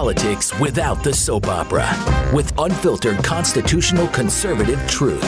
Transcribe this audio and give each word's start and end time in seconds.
politics 0.00 0.58
without 0.58 1.04
the 1.04 1.12
soap 1.12 1.46
opera 1.46 1.86
with 2.34 2.58
unfiltered 2.58 3.22
constitutional 3.22 4.08
conservative 4.08 4.80
truth. 4.88 5.20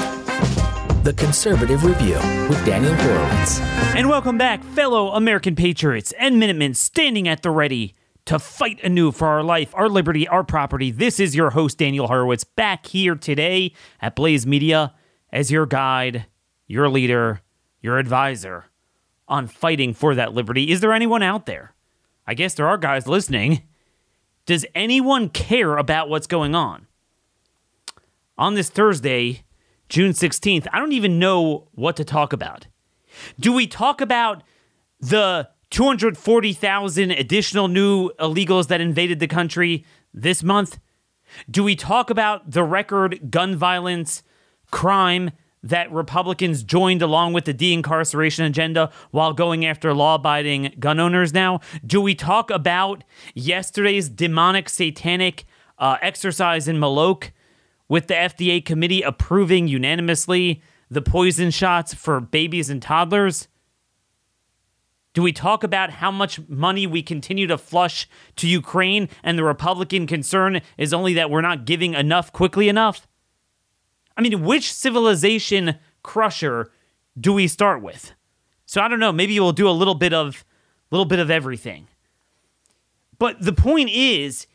The 1.04 1.12
Conservative 1.12 1.84
Review 1.84 2.14
with 2.48 2.64
Daniel 2.64 2.94
Horowitz. 2.94 3.60
And 3.94 4.08
welcome 4.08 4.38
back, 4.38 4.64
fellow 4.64 5.10
American 5.10 5.54
patriots 5.54 6.14
and 6.18 6.38
Minutemen 6.38 6.72
standing 6.72 7.28
at 7.28 7.42
the 7.42 7.50
ready 7.50 7.94
to 8.24 8.38
fight 8.38 8.82
anew 8.82 9.12
for 9.12 9.28
our 9.28 9.42
life, 9.42 9.74
our 9.74 9.90
liberty, 9.90 10.26
our 10.26 10.42
property. 10.42 10.90
This 10.90 11.20
is 11.20 11.36
your 11.36 11.50
host, 11.50 11.76
Daniel 11.76 12.06
Horowitz, 12.06 12.44
back 12.44 12.86
here 12.86 13.14
today 13.14 13.74
at 14.00 14.16
Blaze 14.16 14.46
Media 14.46 14.94
as 15.30 15.50
your 15.50 15.66
guide, 15.66 16.24
your 16.66 16.88
leader, 16.88 17.42
your 17.82 17.98
advisor 17.98 18.64
on 19.28 19.48
fighting 19.48 19.92
for 19.92 20.14
that 20.14 20.32
liberty. 20.32 20.70
Is 20.70 20.80
there 20.80 20.94
anyone 20.94 21.22
out 21.22 21.44
there? 21.44 21.74
I 22.26 22.32
guess 22.32 22.54
there 22.54 22.68
are 22.68 22.78
guys 22.78 23.06
listening. 23.06 23.64
Does 24.46 24.66
anyone 24.74 25.28
care 25.28 25.76
about 25.76 26.08
what's 26.08 26.26
going 26.26 26.54
on? 26.54 26.86
On 28.36 28.54
this 28.54 28.70
Thursday, 28.70 29.44
June 29.88 30.12
16th, 30.12 30.66
I 30.72 30.78
don't 30.78 30.92
even 30.92 31.18
know 31.18 31.68
what 31.72 31.96
to 31.96 32.04
talk 32.04 32.32
about. 32.32 32.66
Do 33.38 33.52
we 33.52 33.66
talk 33.66 34.00
about 34.00 34.42
the 35.00 35.48
240,000 35.70 37.10
additional 37.10 37.68
new 37.68 38.10
illegals 38.18 38.68
that 38.68 38.80
invaded 38.80 39.20
the 39.20 39.28
country 39.28 39.84
this 40.12 40.42
month? 40.42 40.78
Do 41.50 41.62
we 41.62 41.76
talk 41.76 42.10
about 42.10 42.50
the 42.50 42.64
record 42.64 43.30
gun 43.30 43.56
violence 43.56 44.22
crime 44.70 45.30
that 45.62 45.90
Republicans 45.92 46.62
joined 46.62 47.02
along 47.02 47.32
with 47.32 47.44
the 47.44 47.52
de 47.52 47.72
incarceration 47.72 48.44
agenda 48.44 48.90
while 49.10 49.32
going 49.32 49.64
after 49.64 49.94
law 49.94 50.16
abiding 50.16 50.74
gun 50.78 50.98
owners 50.98 51.32
now? 51.32 51.60
Do 51.86 52.00
we 52.00 52.14
talk 52.14 52.50
about 52.50 53.04
yesterday's 53.34 54.08
demonic 54.08 54.68
satanic 54.68 55.44
uh, 55.78 55.98
exercise 56.02 56.68
in 56.68 56.78
Moloch 56.78 57.32
with 57.88 58.06
the 58.06 58.14
FDA 58.14 58.64
committee 58.64 59.02
approving 59.02 59.68
unanimously 59.68 60.62
the 60.90 61.02
poison 61.02 61.50
shots 61.50 61.94
for 61.94 62.20
babies 62.20 62.68
and 62.68 62.82
toddlers? 62.82 63.48
Do 65.14 65.22
we 65.22 65.32
talk 65.32 65.62
about 65.62 65.90
how 65.90 66.10
much 66.10 66.40
money 66.48 66.86
we 66.86 67.02
continue 67.02 67.46
to 67.46 67.58
flush 67.58 68.08
to 68.36 68.48
Ukraine 68.48 69.10
and 69.22 69.38
the 69.38 69.44
Republican 69.44 70.06
concern 70.06 70.62
is 70.78 70.94
only 70.94 71.12
that 71.14 71.30
we're 71.30 71.42
not 71.42 71.66
giving 71.66 71.92
enough 71.92 72.32
quickly 72.32 72.68
enough? 72.68 73.06
I 74.16 74.20
mean, 74.22 74.42
which 74.44 74.72
civilization 74.72 75.76
crusher 76.02 76.70
do 77.18 77.32
we 77.32 77.48
start 77.48 77.82
with? 77.82 78.12
So 78.66 78.80
I 78.80 78.88
don't 78.88 79.00
know. 79.00 79.12
Maybe 79.12 79.38
we'll 79.38 79.52
do 79.52 79.68
a 79.68 79.70
little 79.70 79.94
bit 79.94 80.12
of, 80.12 80.44
little 80.90 81.04
bit 81.04 81.18
of 81.18 81.30
everything. 81.30 81.88
But 83.18 83.40
the 83.40 83.52
point 83.52 83.90
is, 83.90 84.46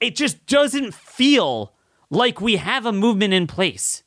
it 0.00 0.16
just 0.16 0.46
doesn't 0.46 0.94
feel 0.94 1.74
like 2.10 2.40
we 2.40 2.56
have 2.56 2.86
a 2.86 2.92
movement 2.92 3.34
in 3.34 3.46
place. 3.46 4.02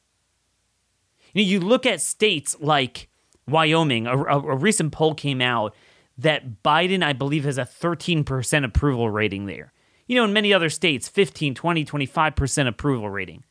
You, 1.33 1.43
know, 1.43 1.49
you 1.49 1.59
look 1.59 1.85
at 1.85 2.01
states 2.01 2.55
like 2.59 3.09
Wyoming. 3.47 4.07
A, 4.07 4.17
a, 4.17 4.39
a 4.39 4.55
recent 4.55 4.91
poll 4.91 5.13
came 5.13 5.41
out 5.41 5.75
that 6.17 6.63
Biden, 6.63 7.03
I 7.03 7.13
believe, 7.13 7.45
has 7.45 7.57
a 7.57 7.63
13% 7.63 8.65
approval 8.65 9.09
rating 9.09 9.45
there. 9.45 9.73
You 10.07 10.15
know, 10.15 10.25
in 10.25 10.33
many 10.33 10.53
other 10.53 10.69
states, 10.69 11.07
15, 11.07 11.55
20, 11.55 11.85
25% 11.85 12.67
approval 12.67 13.09
rating. 13.09 13.43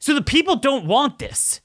So 0.00 0.14
the 0.14 0.22
people 0.22 0.56
don't 0.56 0.86
want 0.86 1.18
this. 1.18 1.60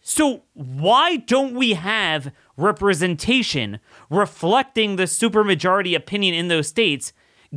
So 0.00 0.42
why 0.54 1.16
don't 1.16 1.54
we 1.54 1.74
have 1.74 2.32
representation 2.56 3.78
reflecting 4.08 4.96
the 4.96 5.04
supermajority 5.04 5.94
opinion 5.94 6.34
in 6.34 6.48
those 6.48 6.66
states, 6.66 7.12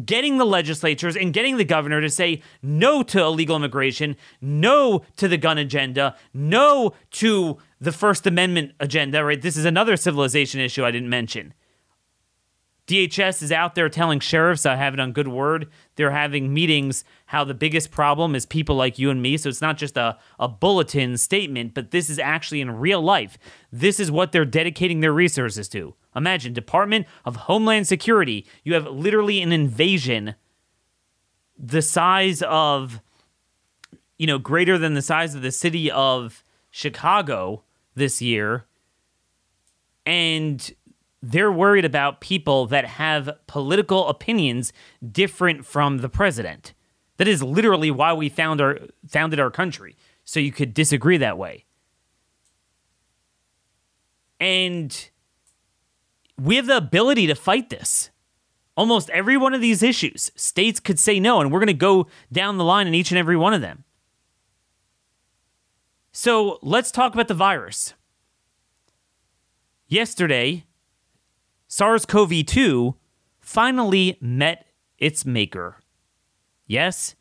getting 0.06 0.38
the 0.38 0.46
legislatures 0.46 1.16
and 1.16 1.34
getting 1.34 1.56
the 1.56 1.64
governor 1.64 2.02
to 2.02 2.10
say 2.10 2.42
no 2.62 3.04
to 3.04 3.22
illegal 3.22 3.56
immigration, 3.56 4.18
no 4.42 5.06
to 5.16 5.30
the 5.30 5.38
gun 5.38 5.58
agenda, 5.58 6.18
no 6.34 6.94
to 7.12 7.58
the 7.80 7.94
First 7.94 8.28
Amendment 8.28 8.74
agenda, 8.82 9.24
right? 9.24 9.42
This 9.42 9.56
is 9.56 9.66
another 9.66 9.96
civilization 9.96 10.60
issue 10.60 10.84
I 10.84 10.92
didn't 10.92 11.10
mention. 11.10 11.54
DHS 12.88 13.42
is 13.42 13.52
out 13.52 13.76
there 13.76 13.88
telling 13.88 14.20
sheriffs, 14.20 14.66
I 14.66 14.76
have 14.76 14.94
it 14.94 15.00
on 15.00 15.14
good 15.14 15.30
word, 15.30 15.70
they're 15.96 16.12
having 16.12 16.54
meetings 16.54 17.06
how 17.28 17.44
the 17.46 17.54
biggest 17.54 17.92
problem 17.92 18.36
is 18.36 18.46
people 18.46 18.76
like 18.76 19.00
you 19.00 19.10
and 19.10 19.22
me. 19.22 19.38
So 19.38 19.48
it's 19.48 19.62
not 19.62 19.78
just 19.78 19.96
a, 19.96 20.18
a 20.38 20.50
bulletin 20.50 21.18
statement, 21.18 21.74
but 21.74 21.92
this 21.92 22.10
is 22.10 22.20
actually 22.20 22.60
in 22.60 22.80
real 22.80 23.02
life. 23.02 23.38
This 23.72 24.00
is 24.00 24.12
what 24.12 24.32
they're 24.32 24.44
dedicating 24.44 25.00
their 25.00 25.14
resources 25.14 25.70
to. 25.70 25.96
Imagine 26.16 26.54
Department 26.54 27.08
of 27.24 27.36
Homeland 27.38 27.88
Security, 27.88 28.46
you 28.64 28.74
have 28.74 28.86
literally 28.88 29.42
an 29.42 29.52
invasion 29.52 30.36
the 31.58 31.82
size 31.82 32.42
of, 32.44 33.02
you 34.18 34.28
know, 34.28 34.40
greater 34.40 34.78
than 34.78 34.94
the 34.94 35.02
size 35.02 35.36
of 35.36 35.42
the 35.42 35.52
city 35.52 35.90
of 35.90 36.44
Chicago 36.70 37.64
this 37.96 38.22
year. 38.22 38.66
And 40.06 40.70
they're 41.26 41.52
worried 41.52 41.86
about 41.86 42.20
people 42.20 42.68
that 42.68 42.86
have 42.86 43.30
political 43.48 44.10
opinions 44.10 44.74
different 45.10 45.66
from 45.66 46.00
the 46.00 46.10
president. 46.10 46.74
That 47.16 47.30
is 47.30 47.42
literally 47.42 47.90
why 47.90 48.12
we 48.12 48.28
found 48.28 48.60
our 48.60 48.80
founded 49.08 49.40
our 49.40 49.50
country, 49.50 49.96
so 50.26 50.42
you 50.42 50.52
could 50.52 50.74
disagree 50.74 51.16
that 51.18 51.38
way. 51.38 51.64
And 54.38 55.10
we 56.38 56.58
have 56.58 56.66
the 56.66 56.76
ability 56.76 57.28
to 57.28 57.36
fight 57.36 57.70
this. 57.70 58.10
Almost 58.76 59.10
every 59.12 59.38
one 59.38 59.54
of 59.54 59.62
these 59.62 59.84
issues, 59.84 60.32
states 60.36 60.80
could 60.82 61.00
say 61.00 61.20
no, 61.20 61.40
and 61.40 61.52
we're 61.52 61.60
going 61.60 61.68
to 61.68 61.74
go 61.74 62.08
down 62.34 62.58
the 62.58 62.66
line 62.66 62.88
in 62.88 62.96
each 62.96 63.12
and 63.12 63.20
every 63.20 63.38
one 63.38 63.54
of 63.54 63.62
them. 63.62 63.86
So 66.12 66.60
let's 66.62 66.92
talk 66.92 67.14
about 67.14 67.28
the 67.28 67.34
virus. 67.34 67.94
Yesterday, 69.88 70.66
SARS 71.76 72.06
CoV 72.06 72.46
2 72.46 72.94
finally 73.40 74.20
met 74.22 74.68
its 75.00 75.26
maker. 75.26 75.78
Yes, 76.68 77.16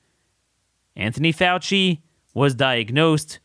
Anthony 0.95 1.33
Fauci 1.33 2.03
was 2.35 2.55
diagnosed 2.55 3.41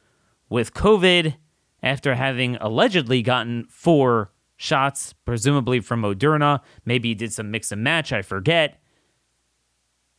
with 0.50 0.74
COVID 0.74 1.38
after 1.82 2.16
having 2.16 2.58
allegedly 2.58 3.22
gotten 3.22 3.68
four 3.70 4.34
shots, 4.58 5.14
presumably 5.24 5.80
from 5.80 6.02
Moderna. 6.02 6.60
Maybe 6.84 7.08
he 7.08 7.16
did 7.16 7.32
some 7.32 7.52
mix 7.52 7.72
and 7.72 7.82
match, 7.82 8.12
I 8.12 8.22
forget. 8.22 8.82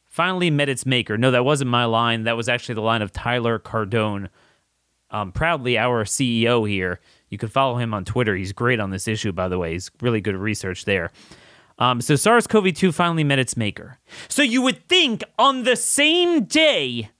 Finally 0.06 0.50
met 0.50 0.70
its 0.70 0.86
maker. 0.86 1.18
No, 1.18 1.30
that 1.30 1.44
wasn't 1.44 1.70
my 1.70 1.84
line. 1.84 2.24
That 2.24 2.38
was 2.38 2.48
actually 2.48 2.76
the 2.76 2.80
line 2.80 3.02
of 3.02 3.12
Tyler 3.12 3.58
Cardon, 3.58 4.30
um, 5.10 5.32
proudly 5.32 5.76
our 5.76 6.06
CEO 6.06 6.66
here. 6.66 6.98
You 7.30 7.38
can 7.38 7.48
follow 7.48 7.76
him 7.76 7.94
on 7.94 8.04
Twitter. 8.04 8.34
He's 8.36 8.52
great 8.52 8.80
on 8.80 8.90
this 8.90 9.08
issue, 9.08 9.32
by 9.32 9.48
the 9.48 9.58
way. 9.58 9.72
He's 9.72 9.90
really 10.00 10.20
good 10.20 10.36
research 10.36 10.84
there. 10.84 11.10
Um, 11.78 12.00
so 12.00 12.16
SARS 12.16 12.46
CoV 12.46 12.74
2 12.74 12.92
finally 12.92 13.24
met 13.24 13.38
its 13.38 13.56
maker. 13.56 13.98
So 14.28 14.42
you 14.42 14.62
would 14.62 14.88
think 14.88 15.22
on 15.38 15.62
the 15.62 15.76
same 15.76 16.44
day 16.44 17.10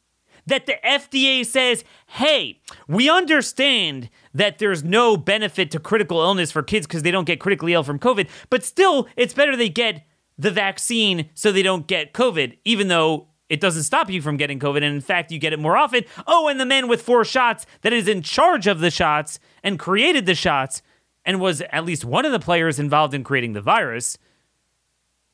that 0.47 0.67
the 0.67 0.77
FDA 0.85 1.45
says, 1.45 1.85
hey, 2.07 2.61
we 2.89 3.09
understand 3.09 4.09
that 4.35 4.59
there's 4.59 4.83
no 4.83 5.17
benefit 5.17 5.71
to 5.73 5.79
critical 5.79 6.21
illness 6.21 6.51
for 6.51 6.63
kids 6.63 6.87
because 6.87 7.03
they 7.03 7.11
don't 7.11 7.27
get 7.27 7.39
critically 7.39 7.75
ill 7.75 7.83
from 7.83 7.99
COVID, 7.99 8.29
but 8.51 8.65
still, 8.65 9.07
it's 9.17 9.35
better 9.35 9.57
they 9.57 9.69
get 9.69 10.05
the 10.39 10.51
vaccine 10.51 11.29
so 11.35 11.53
they 11.53 11.63
don't 11.63 11.87
get 11.87 12.15
COVID, 12.15 12.59
even 12.65 12.89
though 12.89 13.28
it 13.49 13.61
doesn't 13.61 13.85
stop 13.85 14.11
you 14.11 14.21
from 14.21 14.37
getting 14.37 14.59
COVID. 14.59 14.77
And 14.77 14.95
in 14.95 15.01
fact, 15.01 15.33
you 15.33 15.39
get 15.39 15.53
it 15.53 15.59
more 15.59 15.77
often. 15.77 16.05
Oh, 16.27 16.49
and 16.49 16.61
the 16.61 16.67
man 16.67 16.89
with 16.89 17.03
four 17.03 17.25
shots 17.25 17.67
that 17.83 17.93
is 17.93 18.09
in 18.09 18.23
charge 18.23 18.67
of 18.67 18.81
the 18.81 18.91
shots 18.91 19.41
and 19.63 19.79
created 19.79 20.27
the 20.27 20.35
shots 20.35 20.83
and 21.25 21.41
was 21.41 21.63
at 21.73 21.85
least 21.85 22.05
one 22.05 22.25
of 22.25 22.33
the 22.33 22.39
players 22.39 22.79
involved 22.79 23.15
in 23.15 23.25
creating 23.25 23.53
the 23.53 23.61
virus, 23.61 24.17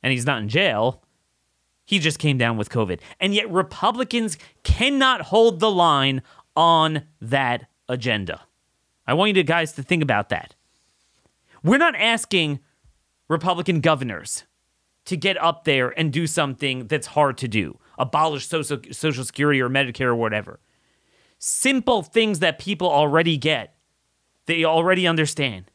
and 0.02 0.12
he's 0.12 0.26
not 0.26 0.42
in 0.42 0.48
jail. 0.48 1.02
He 1.84 1.98
just 1.98 2.18
came 2.18 2.38
down 2.38 2.56
with 2.56 2.70
COVID. 2.70 3.00
And 3.20 3.34
yet, 3.34 3.50
Republicans 3.50 4.38
cannot 4.62 5.22
hold 5.22 5.60
the 5.60 5.70
line 5.70 6.22
on 6.56 7.02
that 7.20 7.66
agenda. 7.88 8.40
I 9.06 9.14
want 9.14 9.36
you 9.36 9.42
guys 9.42 9.72
to 9.72 9.82
think 9.82 10.02
about 10.02 10.30
that. 10.30 10.54
We're 11.62 11.78
not 11.78 11.94
asking 11.94 12.60
Republican 13.28 13.80
governors 13.80 14.44
to 15.04 15.16
get 15.16 15.40
up 15.40 15.64
there 15.64 15.90
and 15.98 16.12
do 16.12 16.26
something 16.26 16.86
that's 16.86 17.08
hard 17.08 17.36
to 17.38 17.48
do 17.48 17.78
abolish 17.98 18.46
social, 18.46 18.78
social 18.92 19.24
Security 19.24 19.60
or 19.60 19.68
Medicare 19.68 20.06
or 20.06 20.14
whatever. 20.14 20.60
Simple 21.38 22.02
things 22.02 22.38
that 22.38 22.58
people 22.58 22.88
already 22.88 23.36
get, 23.36 23.76
they 24.46 24.64
already 24.64 25.06
understand. 25.06 25.70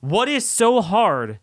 What 0.00 0.28
is 0.28 0.48
so 0.48 0.80
hard 0.80 1.40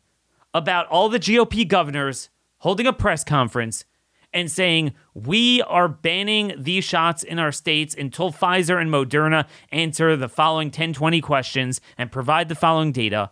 about 0.53 0.87
all 0.87 1.09
the 1.09 1.19
GOP 1.19 1.67
governors 1.67 2.29
holding 2.59 2.87
a 2.87 2.93
press 2.93 3.23
conference 3.23 3.85
and 4.31 4.51
saying, 4.51 4.93
we 5.13 5.61
are 5.63 5.87
banning 5.87 6.53
these 6.57 6.83
shots 6.83 7.23
in 7.23 7.39
our 7.39 7.51
states 7.51 7.95
until 7.97 8.31
Pfizer 8.31 8.79
and 8.79 8.89
Moderna 8.89 9.47
answer 9.71 10.15
the 10.15 10.29
following 10.29 10.67
1020 10.67 11.21
questions 11.21 11.81
and 11.97 12.11
provide 12.11 12.49
the 12.49 12.55
following 12.55 12.91
data? 12.91 13.31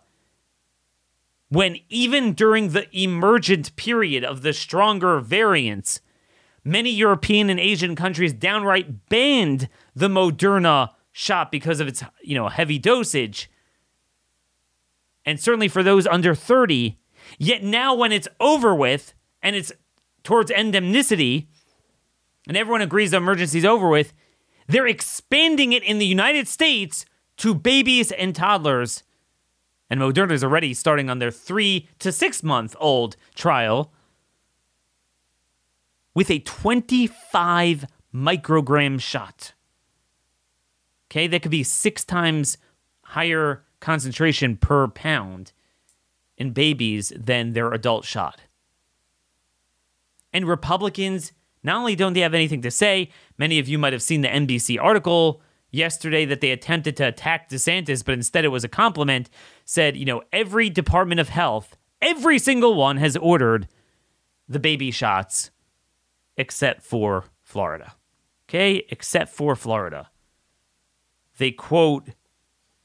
when 1.53 1.77
even 1.87 2.33
during 2.33 2.69
the 2.69 2.87
emergent 2.99 3.75
period 3.75 4.25
of 4.25 4.41
the 4.41 4.51
stronger 4.51 5.19
variants, 5.19 6.01
many 6.63 6.89
European 6.89 7.49
and 7.49 7.59
Asian 7.59 7.95
countries 7.95 8.33
downright 8.33 9.09
banned 9.09 9.69
the 9.95 10.07
Moderna 10.07 10.91
shot 11.11 11.51
because 11.51 11.79
of 11.79 11.87
its, 11.87 12.03
you 12.21 12.35
know, 12.35 12.49
heavy 12.49 12.79
dosage. 12.79 13.49
And 15.25 15.39
certainly 15.39 15.67
for 15.67 15.83
those 15.83 16.07
under 16.07 16.35
30, 16.35 16.99
yet 17.37 17.63
now 17.63 17.93
when 17.93 18.11
it's 18.11 18.27
over 18.39 18.73
with 18.75 19.13
and 19.41 19.55
it's 19.55 19.71
towards 20.23 20.51
endemnicity 20.51 21.47
and 22.47 22.57
everyone 22.57 22.81
agrees 22.81 23.11
the 23.11 23.17
emergency 23.17 23.59
is 23.59 23.65
over 23.65 23.87
with, 23.87 24.13
they're 24.67 24.87
expanding 24.87 25.73
it 25.73 25.83
in 25.83 25.97
the 25.97 26.05
United 26.05 26.47
States 26.47 27.05
to 27.37 27.53
babies 27.53 28.11
and 28.11 28.35
toddlers. 28.35 29.03
And 29.89 29.99
Moderna 29.99 30.31
is 30.31 30.43
already 30.43 30.73
starting 30.73 31.09
on 31.09 31.19
their 31.19 31.31
three 31.31 31.87
to 31.99 32.11
six 32.11 32.43
month 32.43 32.75
old 32.79 33.15
trial 33.35 33.91
with 36.13 36.29
a 36.29 36.39
25 36.39 37.85
microgram 38.13 38.99
shot. 38.99 39.53
Okay, 41.09 41.27
that 41.27 41.41
could 41.41 41.51
be 41.51 41.63
six 41.63 42.03
times 42.03 42.57
higher 43.03 43.63
concentration 43.79 44.57
per 44.57 44.87
pound 44.87 45.51
in 46.37 46.51
babies 46.51 47.11
than 47.15 47.53
their 47.53 47.71
adult 47.73 48.05
shot. 48.05 48.41
And 50.31 50.47
Republicans, 50.47 51.31
not 51.63 51.77
only 51.77 51.95
don't 51.95 52.13
they 52.13 52.21
have 52.21 52.33
anything 52.33 52.61
to 52.63 52.71
say, 52.71 53.09
many 53.37 53.59
of 53.59 53.67
you 53.67 53.77
might 53.77 53.93
have 53.93 54.01
seen 54.01 54.21
the 54.21 54.27
NBC 54.27 54.81
article 54.81 55.41
yesterday 55.69 56.25
that 56.25 56.41
they 56.41 56.51
attempted 56.51 56.95
to 56.97 57.07
attack 57.07 57.49
DeSantis, 57.49 58.03
but 58.03 58.13
instead 58.13 58.45
it 58.45 58.49
was 58.49 58.63
a 58.63 58.69
compliment, 58.69 59.29
said, 59.65 59.95
you 59.95 60.05
know, 60.05 60.23
every 60.31 60.69
Department 60.69 61.19
of 61.19 61.29
Health, 61.29 61.77
every 62.01 62.39
single 62.39 62.75
one 62.75 62.97
has 62.97 63.15
ordered 63.17 63.67
the 64.47 64.59
baby 64.59 64.91
shots 64.91 65.51
except 66.37 66.83
for 66.83 67.25
Florida. 67.41 67.93
Okay, 68.49 68.85
except 68.89 69.31
for 69.31 69.55
Florida. 69.55 70.09
They 71.37 71.51
quote 71.51 72.09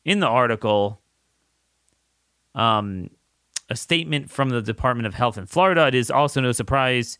in 0.05 0.21
the 0.21 0.27
article 0.27 1.01
um, 2.55 3.11
a 3.69 3.77
statement 3.77 4.31
from 4.31 4.49
the 4.49 4.63
Department 4.63 5.07
of 5.07 5.15
Health 5.15 5.37
in 5.37 5.47
Florida. 5.47 5.87
It 5.89 5.95
is 5.95 6.11
also 6.11 6.41
no 6.41 6.53
surprise. 6.53 7.19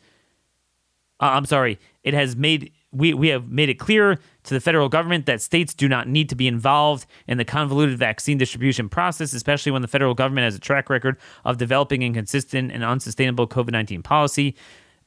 Uh, 1.21 1.33
I'm 1.33 1.45
sorry. 1.45 1.79
It 2.03 2.15
has 2.15 2.37
made 2.37 2.73
we, 2.91 3.13
we 3.13 3.29
have 3.29 3.51
made 3.51 3.69
it 3.69 3.75
clear 3.75 4.19
to 4.45 4.55
the 4.55 4.61
federal 4.61 4.89
government 4.89 5.27
that 5.27 5.43
states 5.43 5.75
do 5.75 5.89
not 5.89 6.09
need 6.09 6.31
to 6.31 6.35
be 6.35 6.49
involved 6.49 7.07
in 7.27 7.37
the 7.37 7.45
convoluted 7.45 7.99
vaccine 7.99 8.39
distribution 8.39 8.89
process, 8.89 9.35
especially 9.35 9.73
when 9.73 9.83
the 9.83 9.89
federal 9.89 10.15
government 10.15 10.45
has 10.45 10.55
a 10.55 10.59
track 10.59 10.89
record 10.89 11.19
of 11.45 11.59
developing 11.59 12.03
inconsistent 12.03 12.73
and 12.73 12.83
unsustainable 12.83 13.47
COVID 13.47 13.73
19 13.73 14.03
policy 14.03 14.57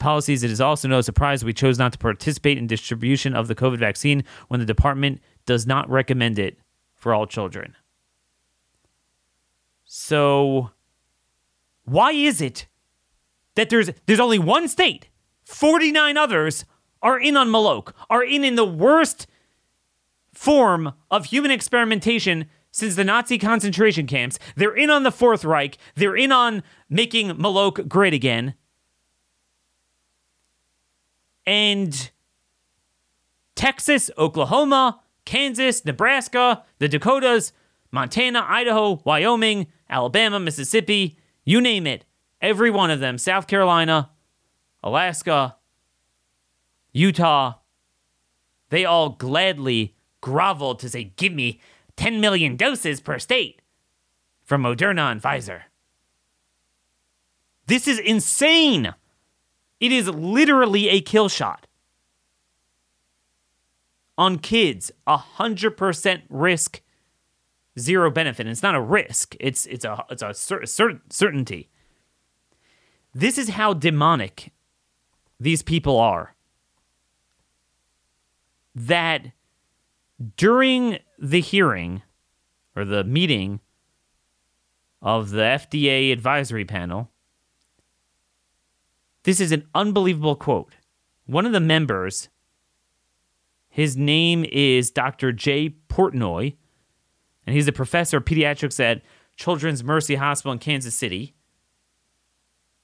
policies, 0.02 0.44
it 0.44 0.52
is 0.52 0.60
also 0.60 0.88
no 0.88 1.00
surprise 1.00 1.46
we 1.46 1.54
chose 1.54 1.80
not 1.80 1.94
to 1.94 1.98
participate 1.98 2.58
in 2.58 2.68
distribution 2.68 3.34
of 3.34 3.48
the 3.48 3.56
COVID 3.56 3.78
vaccine 3.78 4.24
when 4.50 4.60
the 4.60 4.66
department 4.66 5.22
does 5.46 5.66
not 5.66 5.90
recommend 5.90 6.38
it 6.38 6.58
for 6.96 7.14
all 7.14 7.26
children. 7.26 7.76
So, 9.86 10.72
why 11.86 12.12
is 12.12 12.42
it 12.42 12.68
that 13.56 13.70
there's 13.70 13.90
there's 14.06 14.20
only 14.20 14.40
one 14.40 14.68
state, 14.68 15.08
49 15.44 16.18
others 16.18 16.66
are 17.02 17.20
in 17.20 17.36
on 17.38 17.50
Moloch, 17.50 17.96
are 18.10 18.24
in 18.24 18.44
in 18.44 18.56
the 18.56 18.66
worst 18.66 19.28
form 20.34 20.94
of 21.10 21.26
human 21.26 21.52
experimentation 21.52 22.46
since 22.72 22.96
the 22.96 23.04
Nazi 23.04 23.38
concentration 23.38 24.08
camps. 24.08 24.40
They're 24.56 24.76
in 24.76 24.90
on 24.90 25.04
the 25.04 25.12
Fourth 25.12 25.44
Reich. 25.44 25.78
They're 25.96 26.16
in 26.16 26.32
on 26.32 26.64
making 26.90 27.38
Moloch 27.38 27.88
great 27.88 28.14
again. 28.14 28.56
And 31.46 32.12
Texas, 33.56 34.10
Oklahoma, 34.18 35.02
Kansas, 35.26 35.86
Nebraska, 35.86 36.64
the 36.80 36.88
Dakotas, 36.88 37.54
Montana, 37.92 38.46
Idaho, 38.48 39.02
Wyoming, 39.04 39.68
Alabama, 39.90 40.40
Mississippi, 40.40 41.18
you 41.44 41.62
name 41.62 41.86
it. 41.86 42.06
Every 42.42 42.72
one 42.72 42.90
of 42.90 43.00
them, 43.00 43.18
South 43.18 43.48
Carolina, 43.48 44.10
Alaska, 44.84 45.58
Utah, 46.92 47.56
they 48.70 48.86
all 48.86 49.10
gladly 49.10 49.96
groveled 50.22 50.80
to 50.80 50.90
say, 50.90 51.14
Give 51.16 51.34
me 51.34 51.62
10 51.98 52.20
million 52.20 52.56
doses 52.56 53.00
per 53.00 53.20
state 53.20 53.62
from 54.44 54.64
Moderna 54.64 55.12
and 55.12 55.22
Pfizer. 55.22 55.64
This 57.68 57.88
is 57.88 58.00
insane. 58.00 58.94
It 59.82 59.92
is 59.92 60.08
literally 60.08 60.88
a 60.90 61.02
kill 61.02 61.28
shot. 61.28 61.66
On 64.18 64.38
kids, 64.38 64.92
100% 65.08 66.22
risk, 66.30 66.82
zero 67.80 68.12
benefit. 68.12 68.46
And 68.46 68.52
it's 68.52 68.62
not 68.62 68.76
a 68.76 68.82
risk, 68.82 69.36
it's, 69.40 69.66
it's 69.66 69.84
a, 69.84 70.06
it's 70.12 70.22
a 70.22 70.34
cer- 70.36 70.66
cer- 70.68 71.02
certainty. 71.10 71.70
This 73.14 73.40
is 73.40 73.50
how 73.50 73.74
demonic 73.74 74.54
these 75.40 75.64
people 75.64 75.98
are. 75.98 76.36
That 78.76 79.32
during 80.38 81.00
the 81.18 81.42
hearing 81.42 82.04
or 82.76 82.86
the 82.86 83.04
meeting 83.04 83.60
of 85.02 85.32
the 85.32 85.42
FDA 85.42 86.14
advisory 86.14 86.64
panel, 86.64 87.10
this 89.24 89.40
is 89.40 89.52
an 89.52 89.68
unbelievable 89.76 90.36
quote. 90.36 90.74
One 91.26 91.46
of 91.46 91.52
the 91.52 91.60
members, 91.60 92.30
his 93.70 93.96
name 93.96 94.46
is 94.52 94.92
Dr. 94.92 95.32
Jay 95.32 95.76
Portnoy, 95.90 96.56
and 97.46 97.56
he's 97.56 97.68
a 97.68 97.74
professor 97.74 98.18
of 98.18 98.26
pediatrics 98.26 98.80
at 98.80 99.02
Children's 99.36 99.84
Mercy 99.84 100.16
Hospital 100.16 100.54
in 100.54 100.60
Kansas 100.60 100.96
City. 100.96 101.36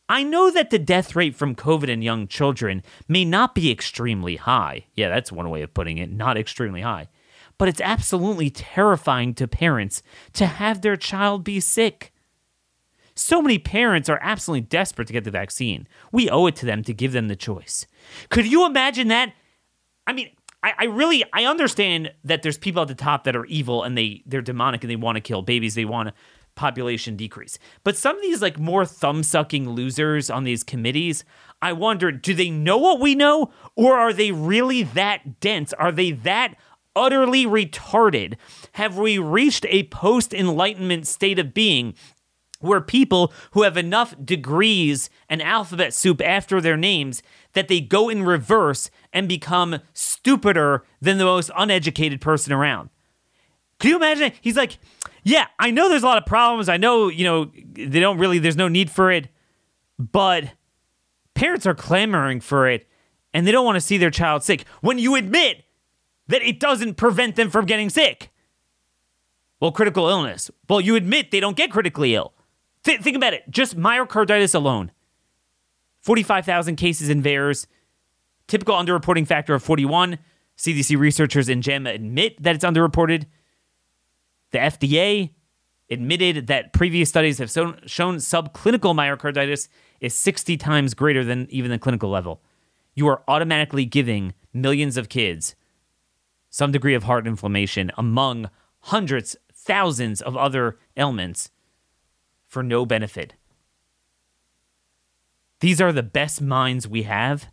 I 0.09 0.23
know 0.23 0.49
that 0.49 0.69
the 0.69 0.79
death 0.79 1.15
rate 1.15 1.35
from 1.35 1.55
COVID 1.55 1.89
in 1.89 2.01
young 2.01 2.27
children 2.27 2.81
may 3.07 3.25
not 3.25 3.53
be 3.53 3.69
extremely 3.69 4.37
high. 4.37 4.85
Yeah, 4.95 5.09
that's 5.09 5.31
one 5.31 5.49
way 5.49 5.61
of 5.61 5.73
putting 5.73 5.97
it, 5.97 6.11
not 6.11 6.37
extremely 6.37 6.81
high. 6.81 7.09
But 7.57 7.67
it's 7.67 7.81
absolutely 7.81 8.49
terrifying 8.49 9.33
to 9.33 9.47
parents 9.47 10.01
to 10.33 10.45
have 10.45 10.81
their 10.81 10.95
child 10.95 11.43
be 11.43 11.59
sick. 11.59 12.13
So 13.17 13.41
many 13.41 13.57
parents 13.57 14.09
are 14.09 14.19
absolutely 14.21 14.61
desperate 14.61 15.07
to 15.07 15.13
get 15.13 15.23
the 15.23 15.31
vaccine. 15.31 15.87
We 16.11 16.29
owe 16.29 16.45
it 16.47 16.55
to 16.57 16.65
them 16.65 16.83
to 16.83 16.93
give 16.93 17.13
them 17.13 17.27
the 17.27 17.35
choice. 17.35 17.87
Could 18.29 18.45
you 18.45 18.65
imagine 18.65 19.07
that? 19.07 19.33
I 20.05 20.13
mean, 20.13 20.29
I, 20.63 20.73
I, 20.77 20.85
really 20.85 21.23
I 21.33 21.45
understand 21.45 22.11
that 22.23 22.41
there's 22.41 22.57
people 22.57 22.81
at 22.81 22.87
the 22.87 22.95
top 22.95 23.23
that 23.23 23.35
are 23.35 23.45
evil 23.45 23.83
and 23.83 23.97
they 23.97 24.23
they're 24.25 24.41
demonic 24.41 24.83
and 24.83 24.89
they 24.89 24.95
want 24.95 25.15
to 25.15 25.21
kill 25.21 25.41
babies. 25.41 25.75
They 25.75 25.85
want 25.85 26.13
population 26.55 27.15
decrease. 27.15 27.57
But 27.83 27.95
some 27.95 28.17
of 28.17 28.21
these 28.21 28.41
like 28.41 28.59
more 28.59 28.85
thumb 28.85 29.23
sucking 29.23 29.69
losers 29.69 30.29
on 30.29 30.43
these 30.43 30.63
committees, 30.63 31.23
I 31.61 31.73
wonder, 31.73 32.11
do 32.11 32.33
they 32.33 32.49
know 32.49 32.77
what 32.77 32.99
we 32.99 33.15
know, 33.15 33.51
or 33.75 33.95
are 33.95 34.11
they 34.11 34.31
really 34.31 34.83
that 34.83 35.39
dense? 35.39 35.71
Are 35.73 35.91
they 35.91 36.11
that 36.11 36.55
utterly 36.95 37.45
retarded? 37.45 38.35
Have 38.73 38.97
we 38.97 39.19
reached 39.19 39.65
a 39.69 39.83
post 39.83 40.33
enlightenment 40.33 41.07
state 41.07 41.39
of 41.39 41.53
being 41.53 41.93
where 42.59 42.81
people 42.81 43.31
who 43.51 43.63
have 43.63 43.77
enough 43.77 44.15
degrees 44.23 45.09
and 45.29 45.41
alphabet 45.41 45.93
soup 45.93 46.21
after 46.21 46.59
their 46.59 46.77
names 46.77 47.21
that 47.53 47.67
they 47.67 47.79
go 47.79 48.09
in 48.09 48.23
reverse 48.23 48.89
and 49.13 49.27
become 49.27 49.79
stupider 49.93 50.83
than 51.01 51.17
the 51.17 51.25
most 51.25 51.51
uneducated 51.55 52.21
person 52.21 52.53
around. 52.53 52.89
Can 53.79 53.91
you 53.91 53.95
imagine? 53.97 54.31
He's 54.41 54.57
like, 54.57 54.79
yeah, 55.23 55.47
I 55.59 55.71
know 55.71 55.87
there's 55.89 56.03
a 56.03 56.07
lot 56.07 56.17
of 56.17 56.25
problems. 56.25 56.67
I 56.67 56.77
know, 56.77 57.09
you 57.09 57.23
know, 57.23 57.51
they 57.73 57.99
don't 57.99 58.17
really, 58.17 58.39
there's 58.39 58.55
no 58.57 58.67
need 58.67 58.89
for 58.89 59.11
it, 59.11 59.27
but 59.99 60.51
parents 61.35 61.67
are 61.67 61.75
clamoring 61.75 62.39
for 62.39 62.67
it 62.67 62.87
and 63.33 63.45
they 63.45 63.51
don't 63.51 63.65
want 63.65 63.75
to 63.75 63.81
see 63.81 63.97
their 63.97 64.09
child 64.09 64.43
sick 64.43 64.65
when 64.81 64.97
you 64.97 65.15
admit 65.15 65.63
that 66.27 66.41
it 66.41 66.59
doesn't 66.59 66.95
prevent 66.95 67.35
them 67.35 67.49
from 67.49 67.65
getting 67.65 67.89
sick. 67.89 68.31
Well, 69.59 69.71
critical 69.71 70.07
illness. 70.07 70.51
Well, 70.69 70.81
you 70.81 70.95
admit 70.95 71.31
they 71.31 71.39
don't 71.39 71.57
get 71.57 71.71
critically 71.71 72.15
ill. 72.15 72.33
Th- 72.87 73.01
think 73.01 73.17
about 73.17 73.33
it. 73.33 73.43
Just 73.49 73.77
myocarditis 73.77 74.55
alone 74.55 74.91
45,000 75.99 76.77
cases 76.77 77.09
in 77.09 77.21
VAERS, 77.21 77.67
typical 78.47 78.75
underreporting 78.75 79.27
factor 79.27 79.53
of 79.53 79.61
41. 79.61 80.17
CDC 80.57 80.97
researchers 80.97 81.49
in 81.49 81.61
JAMA 81.61 81.89
admit 81.89 82.41
that 82.41 82.55
it's 82.55 82.63
underreported. 82.63 83.25
The 84.51 84.57
FDA 84.57 85.31
admitted 85.89 86.47
that 86.47 86.73
previous 86.73 87.09
studies 87.09 87.37
have 87.39 87.51
shown, 87.51 87.79
shown 87.85 88.15
subclinical 88.15 88.95
myocarditis 88.95 89.67
is 89.99 90.15
60 90.15 90.57
times 90.57 90.93
greater 90.93 91.23
than 91.23 91.45
even 91.51 91.69
the 91.69 91.77
clinical 91.77 92.09
level. 92.09 92.41
You 92.95 93.07
are 93.07 93.21
automatically 93.27 93.85
giving 93.85 94.33
millions 94.53 94.97
of 94.97 95.09
kids 95.09 95.55
some 96.49 96.71
degree 96.71 96.95
of 96.95 97.03
heart 97.03 97.27
inflammation 97.27 97.91
among 97.97 98.49
hundreds, 98.79 99.35
thousands 99.53 100.21
of 100.21 100.37
other 100.37 100.79
ailments 100.95 101.51
for 102.47 102.63
no 102.63 102.85
benefit 102.85 103.33
these 105.59 105.81
are 105.81 105.91
the 105.91 106.03
best 106.03 106.41
minds 106.41 106.87
we 106.87 107.03
have, 107.03 107.47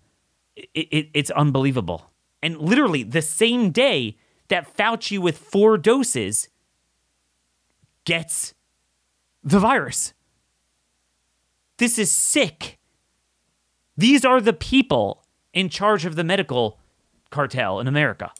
it, 0.56 0.68
it, 0.74 1.08
it's 1.14 1.30
unbelievable. 1.30 2.10
And 2.42 2.58
literally 2.58 3.02
the 3.02 3.22
same 3.22 3.70
day 3.70 4.18
that 4.48 4.76
Fauci 4.76 5.18
with 5.18 5.38
four 5.38 5.78
doses 5.78 6.48
gets 8.04 8.54
the 9.42 9.58
virus. 9.58 10.12
This 11.78 11.98
is 11.98 12.10
sick. 12.10 12.78
These 13.96 14.24
are 14.24 14.40
the 14.40 14.52
people 14.52 15.24
in 15.52 15.68
charge 15.68 16.04
of 16.04 16.16
the 16.16 16.24
medical 16.24 16.78
cartel 17.30 17.80
in 17.80 17.88
America. 17.88 18.32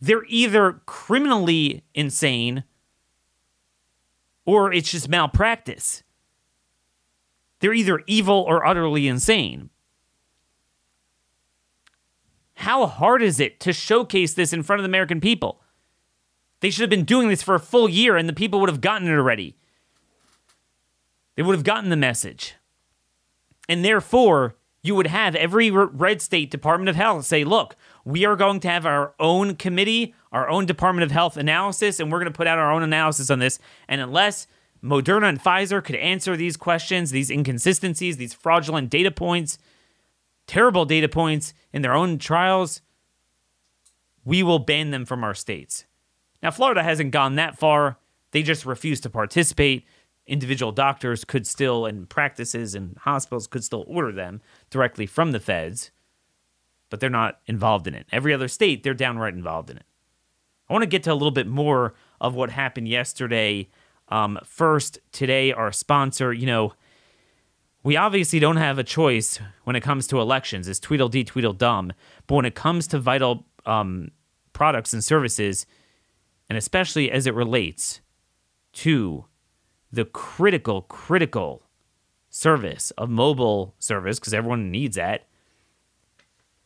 They're 0.00 0.26
either 0.28 0.82
criminally 0.84 1.84
insane 1.94 2.64
or 4.46 4.72
it's 4.72 4.90
just 4.90 5.08
malpractice. 5.08 6.02
They're 7.60 7.74
either 7.74 8.02
evil 8.06 8.44
or 8.48 8.64
utterly 8.64 9.08
insane. 9.08 9.70
How 12.54 12.86
hard 12.86 13.22
is 13.22 13.38
it 13.38 13.60
to 13.60 13.72
showcase 13.72 14.32
this 14.32 14.52
in 14.52 14.62
front 14.62 14.80
of 14.80 14.84
the 14.84 14.88
American 14.88 15.20
people? 15.20 15.60
They 16.60 16.70
should 16.70 16.82
have 16.82 16.90
been 16.90 17.04
doing 17.04 17.28
this 17.28 17.42
for 17.42 17.54
a 17.54 17.60
full 17.60 17.88
year 17.88 18.16
and 18.16 18.28
the 18.28 18.32
people 18.32 18.60
would 18.60 18.70
have 18.70 18.80
gotten 18.80 19.08
it 19.08 19.12
already. 19.12 19.56
They 21.34 21.42
would 21.42 21.54
have 21.54 21.64
gotten 21.64 21.90
the 21.90 21.96
message. 21.96 22.54
And 23.68 23.84
therefore, 23.84 24.56
you 24.82 24.94
would 24.94 25.08
have 25.08 25.34
every 25.34 25.70
red 25.70 26.22
state 26.22 26.50
Department 26.50 26.88
of 26.88 26.96
Health 26.96 27.26
say, 27.26 27.44
look, 27.44 27.76
we 28.06 28.24
are 28.24 28.36
going 28.36 28.60
to 28.60 28.68
have 28.68 28.86
our 28.86 29.14
own 29.18 29.56
committee, 29.56 30.14
our 30.30 30.48
own 30.48 30.64
Department 30.64 31.02
of 31.02 31.10
Health 31.10 31.36
analysis, 31.36 31.98
and 31.98 32.10
we're 32.10 32.20
going 32.20 32.32
to 32.32 32.36
put 32.36 32.46
out 32.46 32.56
our 32.56 32.70
own 32.70 32.84
analysis 32.84 33.30
on 33.30 33.40
this. 33.40 33.58
And 33.88 34.00
unless 34.00 34.46
Moderna 34.80 35.28
and 35.28 35.42
Pfizer 35.42 35.82
could 35.82 35.96
answer 35.96 36.36
these 36.36 36.56
questions, 36.56 37.10
these 37.10 37.30
inconsistencies, 37.30 38.16
these 38.16 38.32
fraudulent 38.32 38.90
data 38.90 39.10
points, 39.10 39.58
terrible 40.46 40.84
data 40.84 41.08
points 41.08 41.52
in 41.72 41.82
their 41.82 41.94
own 41.94 42.18
trials, 42.18 42.80
we 44.24 44.40
will 44.40 44.60
ban 44.60 44.92
them 44.92 45.04
from 45.04 45.24
our 45.24 45.34
states. 45.34 45.84
Now, 46.44 46.52
Florida 46.52 46.84
hasn't 46.84 47.10
gone 47.10 47.34
that 47.34 47.58
far. 47.58 47.98
They 48.30 48.44
just 48.44 48.64
refuse 48.64 49.00
to 49.00 49.10
participate. 49.10 49.84
Individual 50.28 50.70
doctors 50.70 51.24
could 51.24 51.44
still, 51.44 51.86
and 51.86 52.08
practices 52.08 52.76
and 52.76 52.96
hospitals 52.98 53.48
could 53.48 53.64
still 53.64 53.84
order 53.88 54.12
them 54.12 54.42
directly 54.70 55.06
from 55.06 55.32
the 55.32 55.40
feds 55.40 55.90
but 56.90 57.00
they're 57.00 57.10
not 57.10 57.40
involved 57.46 57.86
in 57.86 57.94
it. 57.94 58.06
Every 58.12 58.32
other 58.32 58.48
state, 58.48 58.82
they're 58.82 58.94
downright 58.94 59.34
involved 59.34 59.70
in 59.70 59.76
it. 59.76 59.84
I 60.68 60.72
want 60.72 60.82
to 60.82 60.86
get 60.86 61.02
to 61.04 61.12
a 61.12 61.14
little 61.14 61.30
bit 61.30 61.46
more 61.46 61.94
of 62.20 62.34
what 62.34 62.50
happened 62.50 62.88
yesterday. 62.88 63.68
Um, 64.08 64.38
first, 64.44 64.98
today, 65.12 65.52
our 65.52 65.72
sponsor, 65.72 66.32
you 66.32 66.46
know, 66.46 66.72
we 67.82 67.96
obviously 67.96 68.40
don't 68.40 68.56
have 68.56 68.78
a 68.78 68.84
choice 68.84 69.38
when 69.62 69.76
it 69.76 69.82
comes 69.82 70.08
to 70.08 70.20
elections. 70.20 70.66
It's 70.66 70.80
Tweedledee, 70.80 71.24
Tweedledum. 71.24 71.92
But 72.26 72.34
when 72.34 72.44
it 72.44 72.56
comes 72.56 72.88
to 72.88 72.98
vital 72.98 73.46
um, 73.64 74.10
products 74.52 74.92
and 74.92 75.04
services, 75.04 75.66
and 76.48 76.58
especially 76.58 77.10
as 77.10 77.26
it 77.28 77.34
relates 77.34 78.00
to 78.72 79.26
the 79.92 80.04
critical, 80.04 80.82
critical 80.82 81.62
service 82.28 82.90
of 82.92 83.08
mobile 83.08 83.76
service, 83.78 84.18
because 84.18 84.34
everyone 84.34 84.72
needs 84.72 84.96
that, 84.96 85.25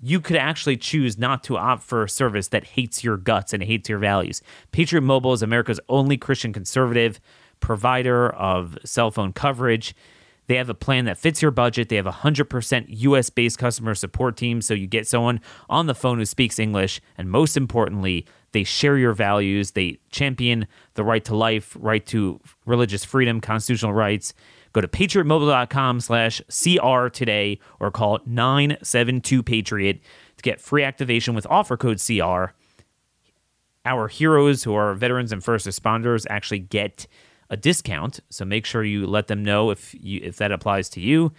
you 0.03 0.21
could 0.21 0.37
actually 0.37 0.77
choose 0.77 1.19
not 1.19 1.45
to 1.45 1.57
opt 1.57 1.83
for 1.83 2.03
a 2.03 2.09
service 2.09 2.49
that 2.49 2.65
hates 2.65 3.05
your 3.05 3.17
guts 3.17 3.53
and 3.53 3.63
hates 3.63 3.89
your 3.89 3.99
values. 3.99 4.43
Patriot 4.73 5.03
Mobile 5.03 5.33
is 5.33 5.43
America's 5.43 5.81
only 5.89 6.17
Christian 6.17 6.53
conservative 6.53 7.21
provider 7.61 8.31
of 8.31 8.79
cell 8.85 9.11
phone 9.11 9.33
coverage. 9.33 9.95
They 10.47 10.57
have 10.57 10.71
a 10.71 10.75
plan 10.75 11.05
that 11.05 11.19
fits 11.19 11.43
your 11.43 11.53
budget. 11.53 11.91
They 11.91 11.97
have 11.97 12.07
a 12.07 12.13
100% 12.13 12.87
US 12.89 13.31
based 13.31 13.59
customer 13.59 13.95
support 13.95 14.37
team, 14.37 14.63
so 14.63 14.75
you 14.75 14.87
get 14.87 15.07
someone 15.07 15.41
on 15.69 15.87
the 15.87 15.95
phone 15.95 16.19
who 16.19 16.25
speaks 16.25 16.59
English. 16.59 17.01
And 17.17 17.31
most 17.31 17.57
importantly, 17.57 18.27
they 18.53 18.65
share 18.65 18.99
your 18.99 19.13
values. 19.13 19.73
They 19.73 19.99
champion 20.11 20.67
the 20.95 21.05
right 21.05 21.25
to 21.27 21.37
life, 21.37 21.77
right 21.79 22.05
to 22.07 22.41
religious 22.67 23.05
freedom, 23.05 23.41
constitutional 23.41 23.93
rights. 23.93 24.35
Go 24.73 24.81
to 24.81 24.89
patriotmobile.com 24.89 26.01
slash 26.01 26.41
CR 26.49 27.09
today 27.09 27.59
or 27.81 27.91
call 27.91 28.21
972 28.27 29.43
Patriot 29.43 30.01
to 30.37 30.43
get 30.43 30.61
free 30.61 30.85
activation 30.85 31.35
with 31.35 31.47
offer 31.49 31.77
code 31.77 32.01
CR. 32.05 32.53
Our 33.85 34.09
heroes 34.09 34.65
who 34.65 34.75
are 34.75 34.95
veterans 34.95 35.33
and 35.33 35.43
first 35.43 35.67
responders 35.67 36.27
actually 36.29 36.61
get 36.61 37.07
a 37.49 37.57
discount, 37.57 38.21
so 38.29 38.45
make 38.45 38.65
sure 38.65 38.85
you 38.85 39.07
let 39.07 39.27
them 39.27 39.43
know 39.43 39.71
if 39.71 39.95
you 39.99 40.21
if 40.23 40.37
that 40.37 40.53
applies 40.53 40.89
to 40.91 41.01
you. 41.01 41.33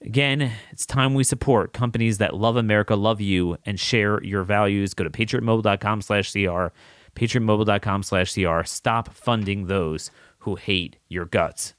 Again, 0.00 0.52
it's 0.70 0.86
time 0.86 1.14
we 1.14 1.24
support 1.24 1.72
companies 1.72 2.18
that 2.18 2.34
love 2.34 2.56
America, 2.56 2.94
love 2.94 3.20
you, 3.20 3.56
and 3.66 3.78
share 3.78 4.22
your 4.22 4.44
values. 4.44 4.94
Go 4.94 5.04
to 5.04 5.10
patriotmobile.com 5.10 6.02
slash 6.02 6.32
CR, 6.32 6.68
patriotmobile.com 7.16 8.02
slash 8.02 8.34
CR. 8.34 8.62
Stop 8.64 9.12
funding 9.12 9.66
those 9.66 10.10
who 10.40 10.54
hate 10.54 10.96
your 11.08 11.24
guts. 11.24 11.74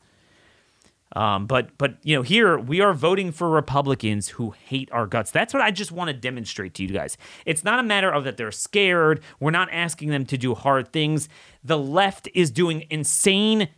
Um, 1.16 1.48
but 1.48 1.78
but 1.78 1.98
you 2.04 2.16
know 2.16 2.22
here 2.22 2.58
we 2.58 2.82
are 2.82 2.94
voting 2.94 3.32
for 3.32 3.50
Republicans 3.50 4.30
who 4.30 4.51
hate 4.51 4.89
our 4.92 5.08
guts. 5.08 5.32
That's 5.32 5.54
what 5.54 5.63
I 5.63 5.72
just 5.72 5.92
want 5.92 6.10
to 6.10 6.13
demonstrate 6.13 6.75
to 6.75 6.84
you 6.84 6.89
guys. 6.89 7.18
It's 7.46 7.63
not 7.63 7.80
a 7.80 7.84
matter 7.84 8.12
of 8.12 8.24
that 8.25 8.38
they're 8.38 8.51
scared. 8.51 9.22
We're 9.39 9.51
not 9.51 9.70
asking 9.72 10.10
them 10.10 10.25
to 10.25 10.38
do 10.38 10.54
hard 10.54 10.94
things. 10.94 11.28
The 11.63 11.78
left 11.78 12.30
is 12.36 12.51
doing 12.51 12.86
insane 12.89 13.70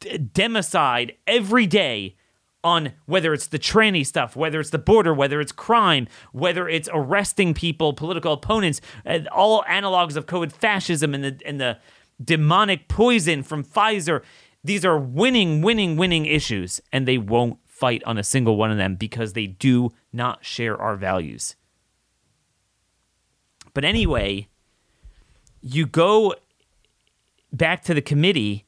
d- 0.00 0.18
democide 0.18 1.16
every 1.26 1.66
day 1.66 2.16
on 2.64 2.92
whether 3.06 3.32
it's 3.32 3.46
the 3.46 3.58
tranny 3.58 4.04
stuff, 4.04 4.34
whether 4.34 4.58
it's 4.58 4.70
the 4.70 4.78
border, 4.78 5.14
whether 5.14 5.40
it's 5.40 5.52
crime, 5.52 6.08
whether 6.32 6.68
it's 6.68 6.88
arresting 6.92 7.54
people, 7.54 7.92
political 7.92 8.32
opponents, 8.32 8.80
all 9.30 9.62
analogs 9.64 10.16
of 10.16 10.26
COVID 10.26 10.52
fascism 10.52 11.14
and 11.14 11.22
the 11.22 11.40
and 11.44 11.60
the 11.60 11.78
demonic 12.22 12.88
poison 12.88 13.42
from 13.42 13.64
Pfizer. 13.64 14.22
These 14.64 14.84
are 14.84 14.98
winning, 14.98 15.62
winning, 15.62 15.96
winning 15.96 16.26
issues, 16.26 16.80
and 16.92 17.06
they 17.06 17.18
won't 17.18 17.58
fight 17.66 18.02
on 18.04 18.18
a 18.18 18.24
single 18.24 18.56
one 18.56 18.70
of 18.70 18.76
them 18.76 18.96
because 18.96 19.32
they 19.32 19.46
do 19.46 19.90
not 20.12 20.44
share 20.44 20.76
our 20.76 20.96
values. 20.96 21.54
But 23.72 23.84
anyway, 23.84 24.48
you 25.60 25.86
go 25.86 26.34
back 27.52 27.82
to 27.84 27.94
the 27.94 28.02
committee. 28.02 28.66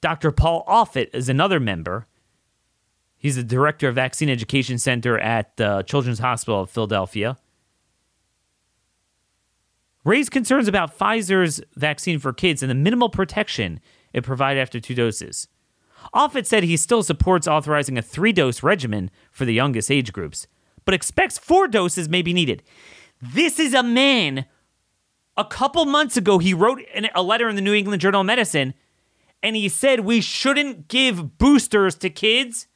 Dr. 0.00 0.30
Paul 0.30 0.64
Offit 0.68 1.08
is 1.12 1.28
another 1.28 1.58
member. 1.58 2.06
He's 3.16 3.36
the 3.36 3.42
director 3.42 3.88
of 3.88 3.96
Vaccine 3.96 4.28
Education 4.28 4.78
Center 4.78 5.18
at 5.18 5.56
Children's 5.86 6.20
Hospital 6.20 6.60
of 6.60 6.70
Philadelphia. 6.70 7.36
Raised 10.04 10.32
concerns 10.32 10.66
about 10.66 10.96
Pfizer's 10.98 11.60
vaccine 11.76 12.18
for 12.18 12.32
kids 12.32 12.62
and 12.62 12.70
the 12.70 12.74
minimal 12.74 13.08
protection 13.08 13.80
it 14.12 14.24
provided 14.24 14.60
after 14.60 14.80
two 14.80 14.94
doses. 14.94 15.48
Offit 16.14 16.46
said 16.46 16.64
he 16.64 16.76
still 16.76 17.02
supports 17.02 17.46
authorizing 17.46 17.96
a 17.96 18.02
three 18.02 18.32
dose 18.32 18.62
regimen 18.62 19.10
for 19.30 19.44
the 19.44 19.54
youngest 19.54 19.90
age 19.90 20.12
groups, 20.12 20.46
but 20.84 20.94
expects 20.94 21.38
four 21.38 21.68
doses 21.68 22.08
may 22.08 22.22
be 22.22 22.32
needed. 22.32 22.62
This 23.20 23.58
is 23.58 23.72
a 23.72 23.82
man. 23.82 24.46
A 25.36 25.44
couple 25.44 25.84
months 25.86 26.16
ago, 26.16 26.38
he 26.38 26.52
wrote 26.52 26.82
a 27.14 27.22
letter 27.22 27.48
in 27.48 27.56
the 27.56 27.62
New 27.62 27.72
England 27.72 28.02
Journal 28.02 28.20
of 28.20 28.26
Medicine 28.26 28.74
and 29.42 29.56
he 29.56 29.68
said 29.68 30.00
we 30.00 30.20
shouldn't 30.20 30.88
give 30.88 31.36
boosters 31.38 31.96
to 31.96 32.08
kids 32.10 32.68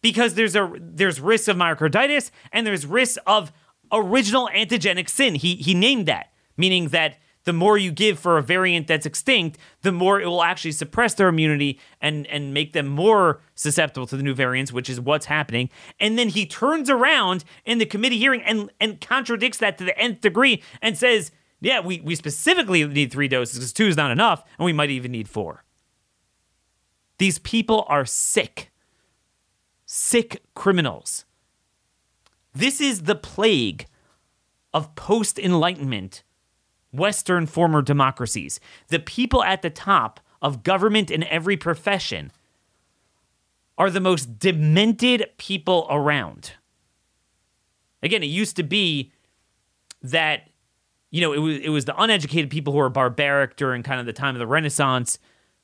because 0.00 0.34
there's 0.34 0.56
a 0.56 0.72
there's 0.80 1.20
risk 1.20 1.48
of 1.48 1.56
myocarditis 1.56 2.30
and 2.52 2.66
there's 2.66 2.86
risk 2.86 3.18
of 3.26 3.52
original 3.92 4.48
antigenic 4.54 5.08
sin. 5.08 5.34
He 5.34 5.56
he 5.56 5.74
named 5.74 6.06
that, 6.06 6.32
meaning 6.56 6.88
that 6.88 7.18
the 7.44 7.52
more 7.52 7.76
you 7.76 7.92
give 7.92 8.18
for 8.18 8.38
a 8.38 8.42
variant 8.42 8.86
that's 8.86 9.06
extinct, 9.06 9.58
the 9.82 9.92
more 9.92 10.20
it 10.20 10.26
will 10.26 10.42
actually 10.42 10.72
suppress 10.72 11.14
their 11.14 11.28
immunity 11.28 11.78
and 12.00 12.26
and 12.26 12.52
make 12.52 12.72
them 12.72 12.86
more 12.86 13.40
susceptible 13.54 14.06
to 14.06 14.16
the 14.16 14.22
new 14.22 14.34
variants, 14.34 14.72
which 14.72 14.88
is 14.90 15.00
what's 15.00 15.26
happening. 15.26 15.70
And 16.00 16.18
then 16.18 16.30
he 16.30 16.46
turns 16.46 16.90
around 16.90 17.44
in 17.64 17.78
the 17.78 17.86
committee 17.86 18.18
hearing 18.18 18.42
and 18.42 18.70
and 18.80 19.00
contradicts 19.00 19.58
that 19.58 19.78
to 19.78 19.84
the 19.84 19.98
nth 19.98 20.20
degree 20.20 20.62
and 20.80 20.96
says, 20.96 21.30
"Yeah, 21.60 21.80
we 21.80 22.00
we 22.00 22.14
specifically 22.14 22.84
need 22.86 23.12
three 23.12 23.28
doses 23.28 23.58
because 23.58 23.72
two 23.72 23.86
is 23.86 23.96
not 23.96 24.10
enough, 24.10 24.42
and 24.58 24.64
we 24.64 24.72
might 24.72 24.90
even 24.90 25.12
need 25.12 25.28
four. 25.28 25.64
These 27.18 27.38
people 27.38 27.84
are 27.88 28.04
sick, 28.04 28.72
sick 29.84 30.42
criminals. 30.54 31.24
This 32.54 32.80
is 32.80 33.02
the 33.02 33.14
plague 33.14 33.86
of 34.72 34.94
post 34.94 35.38
Enlightenment 35.38 36.22
Western 36.94 37.46
former 37.46 37.82
democracies. 37.82 38.60
The 38.88 38.98
people 38.98 39.42
at 39.44 39.62
the 39.62 39.70
top 39.70 40.20
of 40.40 40.62
government 40.62 41.10
in 41.10 41.24
every 41.24 41.56
profession 41.56 42.30
are 43.76 43.90
the 43.90 44.00
most 44.00 44.38
demented 44.38 45.26
people 45.36 45.86
around. 45.90 46.52
Again, 48.02 48.22
it 48.22 48.26
used 48.26 48.56
to 48.56 48.62
be 48.62 49.12
that 50.02 50.50
you 51.10 51.20
know 51.20 51.32
it 51.32 51.38
was 51.38 51.58
it 51.58 51.70
was 51.70 51.84
the 51.86 52.00
uneducated 52.00 52.50
people 52.50 52.72
who 52.72 52.78
were 52.78 52.90
barbaric 52.90 53.56
during 53.56 53.82
kind 53.82 54.00
of 54.00 54.06
the 54.06 54.12
time 54.12 54.34
of 54.34 54.38
the 54.38 54.46
Renaissance, 54.46 55.18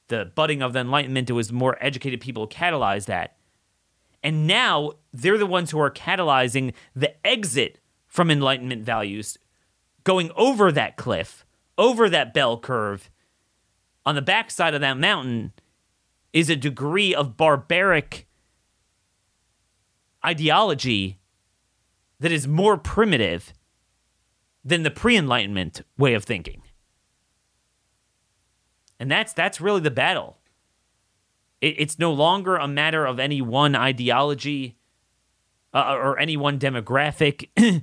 the 0.08 0.32
budding 0.34 0.62
of 0.62 0.72
the 0.72 0.80
Enlightenment. 0.80 1.28
It 1.30 1.34
was 1.34 1.52
more 1.52 1.76
educated 1.80 2.20
people 2.20 2.44
who 2.44 2.48
catalyzed 2.48 3.06
that. 3.06 3.36
And 4.22 4.46
now 4.46 4.92
they're 5.12 5.38
the 5.38 5.46
ones 5.46 5.70
who 5.70 5.80
are 5.80 5.90
catalyzing 5.90 6.74
the 6.94 7.14
exit 7.26 7.78
from 8.06 8.30
Enlightenment 8.30 8.84
values, 8.84 9.38
going 10.04 10.30
over 10.36 10.72
that 10.72 10.96
cliff, 10.96 11.44
over 11.78 12.08
that 12.08 12.34
bell 12.34 12.58
curve. 12.58 13.10
On 14.06 14.14
the 14.14 14.22
backside 14.22 14.74
of 14.74 14.80
that 14.80 14.98
mountain 14.98 15.52
is 16.32 16.48
a 16.48 16.56
degree 16.56 17.14
of 17.14 17.36
barbaric 17.36 18.26
ideology 20.24 21.18
that 22.18 22.32
is 22.32 22.46
more 22.46 22.76
primitive 22.76 23.52
than 24.64 24.82
the 24.82 24.90
pre-enlightenment 24.90 25.82
way 25.96 26.14
of 26.14 26.24
thinking. 26.24 26.62
And 28.98 29.10
that's 29.10 29.32
that's 29.32 29.60
really 29.60 29.80
the 29.80 29.90
battle. 29.90 30.38
It, 31.60 31.76
it's 31.78 31.98
no 31.98 32.12
longer 32.12 32.56
a 32.56 32.68
matter 32.68 33.06
of 33.06 33.18
any 33.18 33.40
one 33.40 33.74
ideology 33.74 34.76
uh, 35.72 35.96
or 35.98 36.18
any 36.18 36.36
one 36.36 36.58
demographic. 36.58 37.48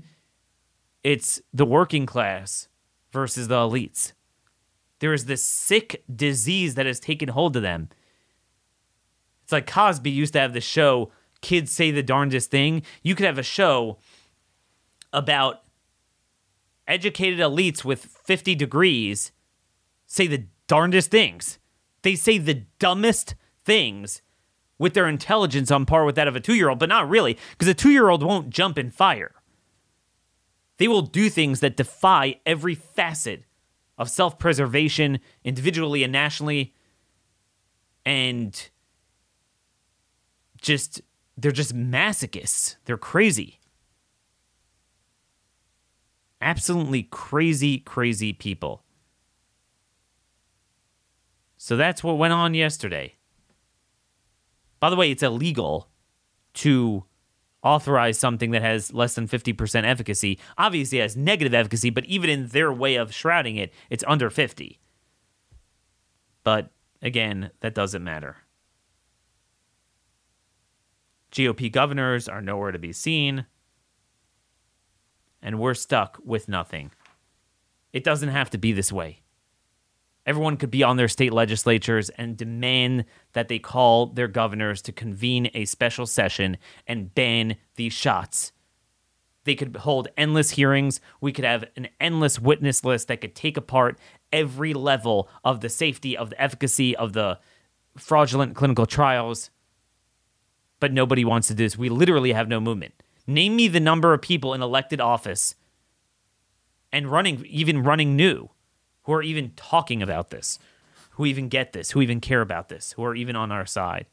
it's 1.08 1.42
the 1.54 1.66
working 1.66 2.06
class 2.06 2.68
versus 3.14 3.48
the 3.48 3.56
elites. 3.56 4.12
There 5.00 5.14
is 5.14 5.24
this 5.24 5.42
sick 5.42 6.04
disease 6.14 6.76
that 6.76 6.86
has 6.86 7.00
taken 7.00 7.30
hold 7.30 7.56
of 7.56 7.62
them. 7.62 7.88
It's 9.42 9.54
like 9.54 9.68
Cosby 9.68 10.12
used 10.12 10.34
to 10.34 10.42
have 10.42 10.52
the 10.52 10.60
show 10.60 11.14
Kids 11.40 11.72
Say 11.72 11.92
the 11.92 12.04
Darndest 12.04 12.52
Thing. 12.52 12.82
You 13.04 13.16
could 13.16 13.26
have 13.26 13.38
a 13.38 13.44
show 13.44 14.00
about 15.14 15.64
educated 16.90 17.40
elites 17.40 17.86
with 17.86 18.04
50 18.04 18.54
degrees 18.56 19.32
say 20.08 20.28
the 20.28 20.48
darndest 20.68 21.10
things. 21.10 21.58
They 22.02 22.16
say 22.16 22.38
the 22.38 22.66
dumbest 22.80 23.36
things 23.64 24.22
with 24.78 24.94
their 24.94 25.08
intelligence 25.08 25.72
on 25.72 25.86
par 25.86 26.04
with 26.04 26.16
that 26.16 26.28
of 26.28 26.36
a 26.36 26.42
two 26.42 26.56
year 26.56 26.68
old, 26.68 26.80
but 26.80 26.90
not 26.90 27.08
really, 27.08 27.38
because 27.52 27.70
a 27.70 27.74
two 27.74 27.92
year 27.92 28.10
old 28.10 28.24
won't 28.24 28.50
jump 28.50 28.78
in 28.78 28.92
fire. 28.92 29.37
They 30.78 30.88
will 30.88 31.02
do 31.02 31.30
things 31.30 31.60
that 31.60 31.76
defy 31.76 32.40
every 32.46 32.76
facet 32.76 33.44
of 33.98 34.10
self 34.10 34.38
preservation, 34.38 35.20
individually 35.44 36.04
and 36.04 36.14
nationally, 36.14 36.74
and 38.06 38.70
just, 40.62 41.02
they're 41.36 41.52
just 41.52 41.76
masochists. 41.76 42.76
They're 42.86 42.98
crazy. 42.98 43.60
Absolutely 46.40 47.04
crazy, 47.04 47.80
crazy 47.80 48.32
people. 48.34 48.84
So 51.58 51.76
that's 51.76 52.04
what 52.04 52.20
went 52.20 52.34
on 52.34 52.54
yesterday. 52.54 53.16
By 54.80 54.92
the 54.92 54.96
way, 54.96 55.10
it's 55.10 55.24
illegal 55.24 55.90
to 56.56 57.04
authorize 57.64 58.18
something 58.18 58.52
that 58.52 58.62
has 58.62 58.94
less 58.94 59.16
than 59.16 59.28
50% 59.28 59.84
efficacy. 59.84 60.40
Obviously, 60.58 61.00
it 61.00 61.04
has 61.04 61.18
negative 61.18 61.54
efficacy, 61.54 61.90
but 61.90 62.06
even 62.06 62.30
in 62.30 62.48
their 62.48 62.72
way 62.72 62.96
of 62.96 63.14
shrouding 63.14 63.56
it, 63.56 63.74
it's 63.90 64.04
under 64.08 64.30
50. 64.30 64.80
But 66.44 66.72
again, 67.02 67.52
that 67.60 67.76
doesn't 67.76 68.04
matter. 68.04 68.38
GOP 71.32 71.72
governors 71.72 72.30
are 72.30 72.42
nowhere 72.42 72.72
to 72.72 72.80
be 72.80 72.94
seen, 72.94 73.46
and 75.42 75.60
we're 75.60 75.74
stuck 75.74 76.20
with 76.24 76.48
nothing. 76.48 76.92
It 77.92 78.04
doesn't 78.04 78.30
have 78.30 78.50
to 78.52 78.58
be 78.58 78.72
this 78.72 78.92
way. 78.92 79.22
Everyone 80.28 80.58
could 80.58 80.70
be 80.70 80.84
on 80.84 80.98
their 80.98 81.08
state 81.08 81.32
legislatures 81.32 82.10
and 82.10 82.36
demand 82.36 83.06
that 83.32 83.48
they 83.48 83.60
call 83.60 84.08
their 84.08 84.28
governors 84.28 84.82
to 84.82 84.92
convene 84.92 85.50
a 85.54 85.64
special 85.64 86.06
session 86.06 86.58
and 86.86 87.16
ban 87.16 87.56
these 87.78 87.94
shots. 87.94 88.52
They 89.46 89.56
could 89.56 89.78
hold 89.78 90.10
endless 90.18 90.52
hearings. 90.52 91.00
We 91.22 91.32
could 91.32 91.46
have 91.46 91.64
an 91.78 91.88
endless 92.02 92.38
witness 92.42 92.84
list 92.84 93.08
that 93.08 93.22
could 93.22 93.36
take 93.36 93.56
apart 93.56 93.98
every 94.34 94.74
level 94.74 95.30
of 95.46 95.62
the 95.62 95.70
safety, 95.70 96.18
of 96.18 96.32
the 96.32 96.42
efficacy, 96.42 96.94
of 96.94 97.13
the 97.13 97.40
fraudulent 97.96 98.54
clinical 98.54 98.86
trials. 98.86 99.50
But 100.82 100.92
nobody 100.92 101.24
wants 101.24 101.48
to 101.48 101.54
do 101.54 101.63
this. 101.63 101.78
We 101.78 101.88
literally 101.88 102.34
have 102.34 102.50
no 102.50 102.60
movement. 102.60 103.02
Name 103.26 103.56
me 103.56 103.70
the 103.70 103.80
number 103.80 104.13
of 104.13 104.22
people 104.22 104.54
in 104.54 104.62
elected 104.62 105.00
office 105.00 105.56
and 106.92 107.10
running, 107.10 107.46
even 107.46 107.84
running 107.84 108.18
new 108.18 108.50
who 109.08 109.13
are 109.13 109.24
even 109.24 109.52
talking 109.56 110.04
about 110.04 110.30
this, 110.32 110.60
who 111.12 111.26
even 111.26 111.48
get 111.48 111.72
this, 111.72 111.91
who 111.91 112.02
even 112.02 112.20
care 112.20 112.41
about 112.41 112.67
this, 112.67 112.91
who 112.91 113.04
are 113.06 113.15
even 113.15 113.38
on 113.38 113.54
our 113.54 113.65
side. 113.65 114.06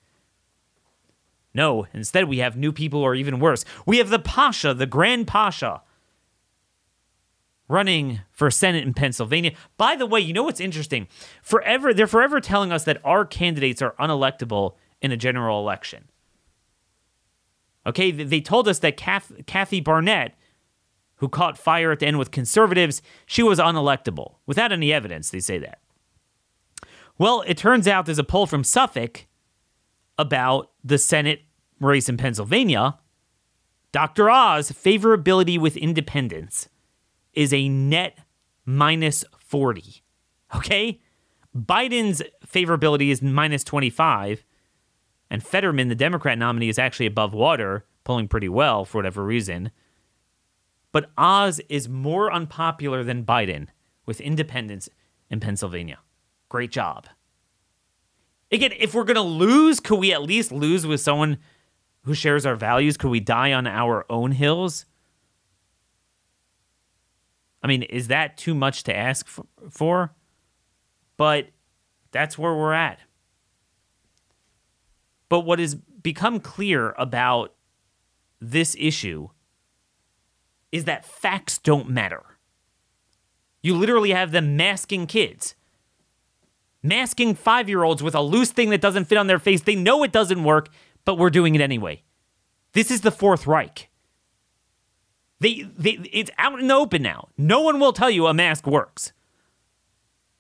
No, 1.53 1.89
instead, 1.93 2.29
we 2.29 2.39
have 2.39 2.57
new 2.57 2.73
people 2.73 3.01
or 3.01 3.17
even 3.17 3.41
worse. 3.41 3.65
We 3.85 3.99
have 3.99 4.09
the 4.09 4.21
Pasha, 4.21 4.73
the 4.73 4.87
Grand 4.87 5.27
Pasha, 5.27 5.83
running 7.69 8.21
for 8.31 8.53
Senate 8.53 8.85
in 8.85 8.95
Pennsylvania. 8.95 9.53
By 9.77 9.97
the 9.97 10.07
way, 10.07 10.21
you 10.21 10.33
know 10.33 10.45
what's 10.45 10.61
interesting? 10.61 11.09
Forever, 11.43 11.93
they're 11.93 12.07
forever 12.07 12.41
telling 12.41 12.71
us 12.71 12.85
that 12.85 13.01
our 13.05 13.25
candidates 13.25 13.83
are 13.83 13.97
unelectable 13.99 14.77
in 15.03 15.11
a 15.11 15.17
general 15.17 15.59
election. 15.59 16.05
Okay, 17.85 18.13
they 18.13 18.41
told 18.41 18.69
us 18.69 18.79
that 18.79 18.97
Kathy 18.97 19.81
Barnette 19.81 20.35
who 21.17 21.29
caught 21.29 21.59
fire 21.59 21.93
at 21.93 22.01
the 22.01 22.07
end 22.07 22.19
with 22.19 22.31
conservatives, 22.31 23.03
she 23.27 23.43
was 23.43 23.59
unelectable. 23.59 24.37
Without 24.47 24.73
any 24.73 24.93
evidence, 24.93 25.31
they 25.31 25.41
say 25.41 25.59
that. 25.59 25.79
Well, 27.19 27.45
it 27.47 27.57
turns 27.57 27.87
out 27.87 28.07
there's 28.07 28.19
a 28.19 28.25
poll 28.25 28.47
from 28.47 28.65
Suffolk 28.65 29.27
about 30.19 30.73
the 30.83 30.99
Senate 30.99 31.43
race 31.81 32.09
in 32.09 32.17
Pennsylvania. 32.17 32.99
Dr. 33.93 34.29
Oz 34.29 34.73
favorability 34.73 35.59
with 35.59 35.77
independents 35.77 36.69
is 37.33 37.53
a 37.53 37.69
net 37.69 38.19
minus 38.65 39.25
40. 39.39 40.03
Okay? 40.57 41.01
Biden's 41.57 42.23
favorability 42.45 43.11
is 43.11 43.23
minus 43.23 43.63
25, 43.63 44.45
and 45.31 45.43
Fetterman, 45.43 45.89
the 45.89 45.95
Democrat 45.95 46.37
nominee, 46.37 46.69
is 46.69 46.79
actually 46.79 47.07
above 47.07 47.33
water, 47.33 47.87
polling 48.03 48.27
pretty 48.27 48.49
well 48.49 48.85
for 48.85 48.99
whatever 48.99 49.25
reason. 49.25 49.71
But 50.95 51.11
Oz 51.19 51.61
is 51.69 51.89
more 51.89 52.33
unpopular 52.33 53.03
than 53.03 53.25
Biden 53.25 53.67
with 54.07 54.21
independents 54.21 54.89
in 55.29 55.41
Pennsylvania. 55.41 55.99
Great 56.49 56.71
job. 56.71 57.09
Again, 58.53 58.71
if 58.79 58.95
we're 58.95 59.03
going 59.03 59.17
to 59.17 59.21
lose, 59.21 59.81
could 59.81 59.99
we 59.99 60.13
at 60.13 60.23
least 60.23 60.53
lose 60.53 60.87
with 60.87 61.01
someone 61.01 61.39
who 62.05 62.15
shares 62.15 62.47
our 62.47 62.55
values? 62.55 62.97
Could 62.97 63.11
we 63.11 63.19
die 63.19 63.53
on 63.53 63.67
our 63.67 64.07
own 64.09 64.31
hills? 64.31 64.87
I 67.61 67.67
mean, 67.67 67.83
is 67.83 68.07
that 68.07 68.37
too 68.37 68.55
much 68.55 68.85
to 68.85 68.97
ask 68.97 69.27
for? 69.71 70.15
But 71.17 71.49
that's 72.13 72.39
where 72.39 72.55
we're 72.55 72.73
at. 72.73 73.01
But 75.29 75.41
what 75.41 75.59
has 75.59 75.75
become 75.75 76.39
clear 76.39 76.95
about 76.97 77.53
this 78.41 78.77
issue 78.79 79.31
is 80.75 80.87
that 80.87 81.05
facts 81.05 81.57
don't 81.57 81.89
matter. 81.89 82.25
You 83.63 83.77
literally 83.77 84.11
have 84.11 84.33
them 84.33 84.57
masking 84.57 85.07
kids, 85.07 85.55
masking 86.83 87.37
five 87.37 87.69
year 87.69 87.85
olds 87.85 88.03
with 88.03 88.17
a 88.17 88.21
loose 88.21 88.51
thing 88.51 88.71
that 88.71 88.81
doesn't 88.81 89.05
fit 89.05 89.17
on 89.17 89.29
their 89.29 89.39
face. 89.39 89.63
They 89.63 89.77
know 89.77 90.03
it 90.03 90.11
doesn't 90.11 90.43
work, 90.43 90.69
but 91.05 91.17
we're 91.17 91.31
doing 91.31 91.55
it 91.55 91.61
anyway. 91.61 92.03
This 92.73 92.91
is 92.91 93.03
the 93.03 93.13
Fourth 93.13 93.47
Reich. 93.47 93.89
They, 95.39 95.63
they, 95.79 95.93
it's 96.13 96.33
out 96.39 96.59
in 96.59 96.67
the 96.67 96.75
open 96.75 97.03
now. 97.03 97.29
No 97.39 97.61
one 97.61 97.79
will 97.79 97.93
tell 97.93 98.11
you 98.11 98.27
a 98.27 98.35
mask 98.35 98.67
works. 98.67 99.13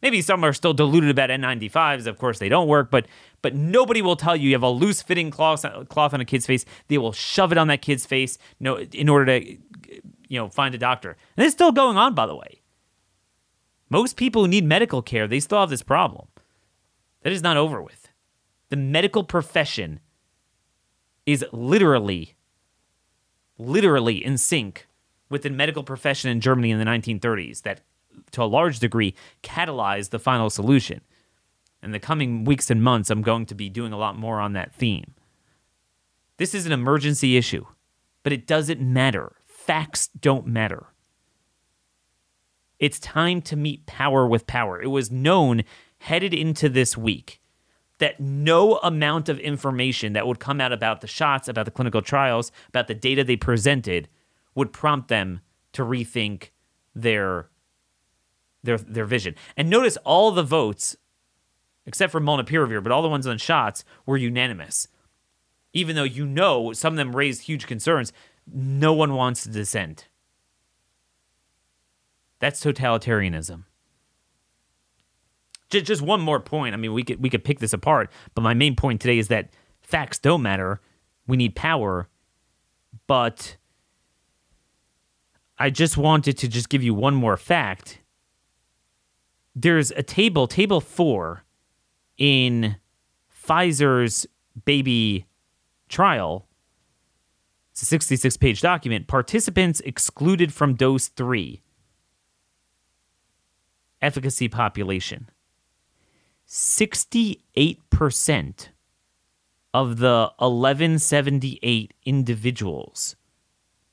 Maybe 0.03 0.20
some 0.20 0.42
are 0.44 0.53
still 0.53 0.75
deluded 0.75 1.11
about 1.11 1.31
N95s. 1.31 2.09
Of 2.09 2.18
course, 2.18 2.40
they 2.40 2.49
don't 2.49 2.68
work, 2.68 2.90
but 2.90 3.07
but 3.40 3.55
nobody 3.55 4.03
will 4.03 4.16
tell 4.16 4.35
you 4.35 4.49
you 4.49 4.55
have 4.55 4.62
a 4.62 4.68
loose 4.68 5.01
fitting 5.01 5.31
cloth 5.31 5.64
cloth 5.88 6.12
on 6.12 6.20
a 6.20 6.25
kid's 6.25 6.44
face. 6.44 6.64
They 6.88 6.99
will 6.99 7.12
shove 7.12 7.53
it 7.53 7.59
on 7.59 7.68
that 7.68 7.83
kid's 7.83 8.05
face, 8.05 8.37
no, 8.59 8.81
in 8.81 9.09
order 9.09 9.40
to 9.40 9.57
you 10.29 10.39
know, 10.39 10.49
find 10.49 10.75
a 10.75 10.79
doctor. 10.79 11.17
And 11.37 11.45
it's 11.45 11.55
still 11.55 11.73
going 11.73 11.97
on, 11.97 12.15
by 12.15 12.27
the 12.27 12.37
way. 12.37 12.63
Most 13.91 14.17
people 14.17 14.43
who 14.43 14.49
need 14.49 14.65
medical 14.65 15.03
care, 15.03 15.27
they 15.27 15.41
still 15.41 15.61
have 15.61 15.71
this 15.71 15.83
problem. 15.83 16.29
That 17.23 17.33
is 17.33 17.43
not 17.43 17.57
over 17.57 17.83
with. 17.83 18.09
The 18.71 18.77
medical 18.77 19.25
profession 19.25 20.01
is 21.27 21.45
literally, 21.53 22.35
literally 23.59 24.25
in 24.25 24.37
sync 24.39 24.87
with 25.31 25.43
the 25.43 25.51
medical 25.51 25.83
profession 25.83 26.31
in 26.31 26.41
Germany 26.41 26.71
in 26.71 26.79
the 26.79 26.85
1930s 26.85 27.63
that, 27.63 27.81
to 28.33 28.43
a 28.43 28.45
large 28.45 28.79
degree, 28.79 29.15
catalyzed 29.43 30.11
the 30.11 30.19
final 30.19 30.51
solution. 30.51 31.01
In 31.83 31.93
the 31.93 32.01
coming 32.01 32.45
weeks 32.45 32.71
and 32.71 32.83
months, 32.83 33.11
I'm 33.11 33.23
going 33.23 33.47
to 33.47 33.55
be 33.55 33.69
doing 33.69 33.93
a 33.93 33.99
lot 33.99 34.19
more 34.19 34.41
on 34.41 34.55
that 34.55 34.73
theme. 34.73 35.15
This 36.37 36.55
is 36.55 36.67
an 36.67 36.73
emergency 36.73 37.37
issue, 37.37 37.67
but 38.23 38.33
it 38.33 38.47
doesn't 38.47 38.81
matter 38.81 39.37
facts 39.66 40.09
don't 40.09 40.46
matter. 40.46 40.87
It's 42.79 42.98
time 42.98 43.40
to 43.42 43.57
meet 43.57 43.87
power 43.87 44.27
with 44.27 44.46
power. 44.46 44.81
It 44.83 44.88
was 44.88 45.11
known 45.11 45.62
headed 45.98 46.35
into 46.35 46.68
this 46.68 46.96
week 46.96 47.40
that 47.98 48.20
no 48.20 48.77
amount 48.79 49.29
of 49.29 49.38
information 49.38 50.12
that 50.12 50.27
would 50.27 50.40
come 50.40 50.61
out 50.61 50.72
about 50.72 51.00
the 51.00 51.07
shots, 51.07 51.48
about 51.48 51.64
the 51.64 51.70
clinical 51.70 52.03
trials, 52.03 52.53
about 52.68 52.88
the 52.88 52.94
data 52.94 53.24
they 53.24 53.37
presented 53.37 54.09
would 54.55 54.72
prompt 54.72 55.09
them 55.09 55.40
to 55.72 55.83
rethink 55.83 56.50
their 56.94 57.48
their 58.62 58.79
their 58.79 59.05
vision. 59.05 59.35
And 59.57 59.70
notice 59.70 59.96
all 60.05 60.31
the 60.31 60.42
votes, 60.42 60.96
except 61.87 62.12
for 62.12 62.20
Molnupiravir, 62.20 62.83
but 62.83 62.92
all 62.92 63.03
the 63.03 63.09
ones 63.09 63.27
on 63.27 63.38
shots 63.38 63.85
were 64.05 64.16
unanimous. 64.16 64.88
Even 65.72 65.96
though 65.96 66.05
you 66.05 66.27
know 66.27 66.72
some 66.72 66.92
of 66.92 66.96
them 66.96 67.16
raised 67.16 67.42
huge 67.42 67.66
concerns, 67.66 68.12
no 68.53 68.93
one 68.93 69.15
wants 69.15 69.43
to 69.45 69.51
dissent. 69.51 70.09
That's 72.39 72.63
totalitarianism. 72.63 73.65
Just, 75.71 75.87
just 75.87 76.03
one 76.03 76.21
more 76.21 76.41
point. 76.41 76.75
I 76.75 76.77
mean, 76.77 76.93
we 76.93 77.03
could 77.03 77.23
we 77.23 77.31
could 77.31 77.45
pick 77.45 77.59
this 77.59 77.73
apart, 77.73 78.11
but 78.35 78.43
my 78.43 78.55
main 78.55 78.77
point 78.77 79.01
today 79.01 79.19
is 79.19 79.29
that 79.29 79.51
facts 79.81 80.19
don't 80.19 80.43
matter. 80.43 80.81
We 81.27 81.37
need 81.37 81.57
power, 81.57 82.09
but 83.07 83.57
I 85.59 85.71
just 85.71 85.97
wanted 85.97 86.37
to 86.39 86.49
just 86.49 86.69
give 86.69 86.83
you 86.83 86.95
one 86.95 87.15
more 87.15 87.37
fact. 87.37 88.01
There's 89.57 89.91
a 89.93 90.03
table, 90.03 90.47
table 90.47 90.81
four, 90.81 91.45
in 92.19 92.77
Pfizer's 93.47 94.27
baby 94.65 95.27
trial. 95.89 96.47
It's 97.75 97.83
a 97.83 97.87
66 97.87 98.37
page 98.37 98.61
document. 98.61 99.09
Participants 99.09 99.81
excluded 99.81 100.55
from 100.55 100.75
dose 100.75 101.09
three. 101.09 101.61
Efficacy 104.01 104.47
population. 104.47 105.29
68% 106.47 108.69
of 109.73 109.99
the 109.99 110.31
1178 110.39 111.95
individuals 112.05 113.17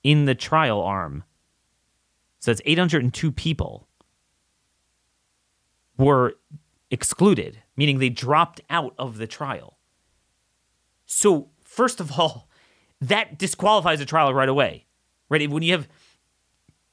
in 0.04 0.26
the 0.26 0.36
trial 0.36 0.80
arm, 0.80 1.24
so 2.38 2.52
that's 2.52 2.62
802 2.65 3.32
people, 3.32 3.88
were 5.98 6.36
excluded, 6.91 7.63
meaning 7.76 7.98
they 7.98 8.10
dropped 8.10 8.62
out 8.70 8.94
of 9.00 9.17
the 9.17 9.26
trial. 9.26 9.80
So, 11.08 11.50
first 11.63 12.00
of 12.00 12.20
all, 12.20 12.48
that 13.02 13.38
disqualifies 13.38 14.00
the 14.00 14.06
trial 14.06 14.34
right 14.34 14.50
away. 14.50 14.86
Right? 15.30 15.50
When 15.50 15.64
you 15.64 15.74
have 15.74 15.88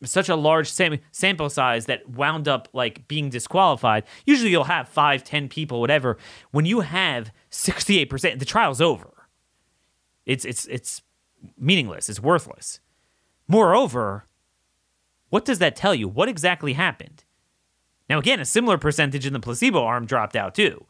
such 0.05 0.29
a 0.29 0.37
large 0.37 0.71
sam- 0.71 1.01
sample 1.11 1.51
size 1.51 1.87
that 1.87 2.09
wound 2.09 2.47
up 2.47 2.68
like 2.73 3.09
being 3.09 3.31
disqualified 3.31 4.05
usually 4.27 4.51
you'll 4.51 4.64
have 4.64 4.88
five 4.88 5.25
ten 5.25 5.49
people 5.49 5.81
whatever. 5.81 6.16
When 6.51 6.64
you 6.64 6.81
have 6.81 7.33
68% 7.51 8.38
the 8.38 8.44
trial's 8.44 8.81
over. 8.81 9.11
It's 10.25 10.44
it's 10.44 10.66
it's 10.66 11.03
meaningless. 11.57 12.09
It's 12.09 12.21
worthless. 12.21 12.81
Moreover 13.47 14.25
what 15.31 15.44
does 15.44 15.59
that 15.59 15.77
tell 15.77 15.94
you? 15.94 16.09
What 16.09 16.29
exactly 16.29 16.75
happened? 16.75 17.25
Now 18.09 18.18
again 18.18 18.40
a 18.40 18.44
similar 18.44 18.79
percentage 18.79 19.27
in 19.27 19.33
the 19.33 19.40
placebo 19.40 19.83
arm 19.85 20.07
dropped 20.07 20.37
out 20.37 20.55
too. 20.55 20.87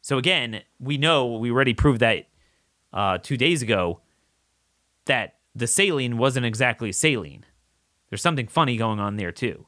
So 0.00 0.16
again 0.16 0.62
we 0.80 0.96
know 0.96 1.26
we 1.26 1.50
already 1.50 1.74
proved 1.74 2.00
that 2.00 2.26
uh, 2.92 3.18
two 3.18 3.36
days 3.36 3.62
ago 3.62 4.00
that 5.06 5.36
the 5.54 5.66
saline 5.66 6.18
wasn't 6.18 6.46
exactly 6.46 6.92
saline 6.92 7.44
there's 8.12 8.20
something 8.20 8.46
funny 8.46 8.76
going 8.76 9.00
on 9.00 9.16
there, 9.16 9.32
too. 9.32 9.64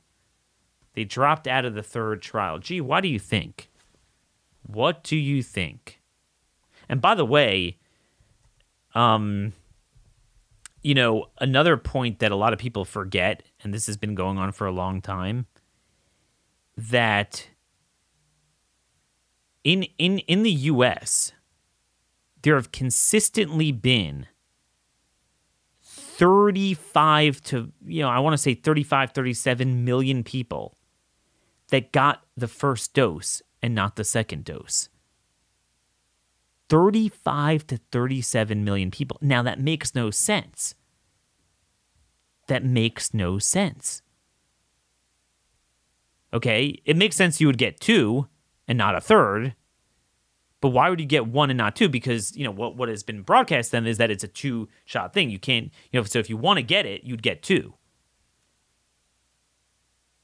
They 0.93 1.05
dropped 1.05 1.49
out 1.49 1.65
of 1.65 1.73
the 1.73 1.83
third 1.83 2.21
trial. 2.21 2.59
Gee, 2.59 2.79
why 2.79 3.01
do 3.01 3.09
you 3.09 3.19
think? 3.19 3.71
What 4.67 5.03
do 5.03 5.17
you 5.17 5.43
think? 5.43 6.03
And 6.87 7.01
by 7.01 7.15
the 7.15 7.25
way, 7.25 7.79
um, 8.95 9.55
you 10.83 10.93
know, 10.93 11.31
another 11.41 11.79
point 11.79 12.19
that 12.19 12.33
a 12.33 12.37
lot 12.37 12.53
of 12.53 12.59
people 12.59 12.85
forget, 12.85 13.45
and 13.63 13.73
this 13.73 13.87
has 13.87 13.97
been 13.97 14.15
going 14.15 14.37
on 14.37 14.53
for 14.53 14.67
a 14.67 14.73
long 14.73 15.01
time, 15.01 15.47
that 16.77 17.49
in 19.65 19.85
in 19.97 20.19
in 20.19 20.43
the 20.43 20.53
US, 20.53 21.33
there 22.45 22.57
have 22.57 22.73
consistently 22.73 23.73
been 23.73 24.27
35 25.83 27.41
to, 27.41 27.73
you 27.87 28.03
know, 28.03 28.11
I 28.11 28.19
want 28.19 28.35
to 28.35 28.39
say 28.39 28.53
35, 28.53 29.13
37 29.13 29.85
million 29.85 30.23
people 30.23 30.77
that 31.71 31.91
got 31.91 32.23
the 32.37 32.47
first 32.47 32.93
dose 32.93 33.41
and 33.63 33.75
not 33.75 33.97
the 33.97 34.05
second 34.05 34.45
dose. 34.45 34.91
35 36.69 37.67
to 37.67 37.79
37 37.91 38.63
million 38.63 38.91
people. 38.91 39.17
Now, 39.23 39.43
that 39.43 39.59
makes 39.59 39.95
no 39.95 40.11
sense. 40.11 40.75
That 42.49 42.63
makes 42.63 43.15
no 43.15 43.39
sense. 43.39 44.03
Okay, 46.35 46.83
it 46.85 46.97
makes 46.97 47.17
sense 47.17 47.41
you 47.41 47.47
would 47.47 47.59
get 47.59 47.81
two 47.81 48.29
and 48.69 48.77
not 48.77 48.95
a 48.95 49.01
third 49.01 49.55
but 50.65 50.71
why 50.71 50.89
would 50.89 50.99
you 50.99 51.05
get 51.05 51.27
one 51.27 51.51
and 51.51 51.59
not 51.59 51.77
two? 51.77 51.91
Because 51.91 52.35
you 52.35 52.43
know 52.43 52.51
what 52.51 52.75
what 52.75 52.89
has 52.89 53.03
been 53.03 53.21
broadcast 53.21 53.71
then 53.71 53.87
is 53.87 53.99
that 53.99 54.11
it's 54.11 54.25
a 54.25 54.29
two 54.29 54.67
shot 54.87 55.13
thing. 55.13 55.29
You 55.29 55.39
can't 55.39 55.71
you 55.93 56.01
know 56.01 56.05
so 56.05 56.19
if 56.19 56.31
you 56.31 56.39
want 56.39 56.57
to 56.57 56.63
get 56.63 56.87
it, 56.87 57.05
you'd 57.05 57.23
get 57.23 57.43
two. 57.43 57.75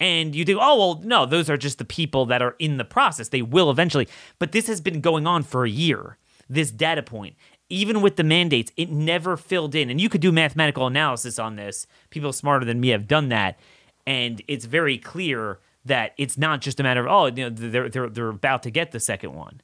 And 0.00 0.34
you 0.34 0.46
think, 0.46 0.58
oh 0.58 0.78
well, 0.78 1.02
no, 1.04 1.26
those 1.26 1.50
are 1.50 1.58
just 1.58 1.76
the 1.76 1.84
people 1.84 2.24
that 2.24 2.40
are 2.40 2.56
in 2.58 2.78
the 2.78 2.86
process. 2.86 3.28
They 3.28 3.42
will 3.42 3.70
eventually. 3.70 4.08
But 4.38 4.52
this 4.52 4.66
has 4.68 4.80
been 4.80 5.02
going 5.02 5.26
on 5.26 5.42
for 5.42 5.66
a 5.66 5.68
year. 5.68 6.16
This 6.48 6.70
data 6.70 7.02
point, 7.02 7.36
even 7.68 8.00
with 8.00 8.16
the 8.16 8.24
mandates, 8.24 8.72
it 8.78 8.90
never 8.90 9.36
filled 9.36 9.74
in. 9.74 9.90
And 9.90 10.00
you 10.00 10.08
could 10.08 10.22
do 10.22 10.32
mathematical 10.32 10.86
analysis 10.86 11.38
on 11.38 11.56
this. 11.56 11.86
People 12.08 12.32
smarter 12.32 12.64
than 12.64 12.80
me 12.80 12.88
have 12.88 13.06
done 13.06 13.28
that, 13.28 13.60
and 14.06 14.40
it's 14.48 14.64
very 14.64 14.96
clear 14.96 15.58
that 15.84 16.14
it's 16.16 16.38
not 16.38 16.62
just 16.62 16.80
a 16.80 16.82
matter 16.82 17.06
of 17.06 17.12
oh, 17.12 17.26
you 17.26 17.44
know, 17.44 17.50
they're 17.50 17.90
they're 17.90 18.08
they're 18.08 18.30
about 18.30 18.62
to 18.62 18.70
get 18.70 18.92
the 18.92 19.00
second 19.00 19.34
one. 19.34 19.60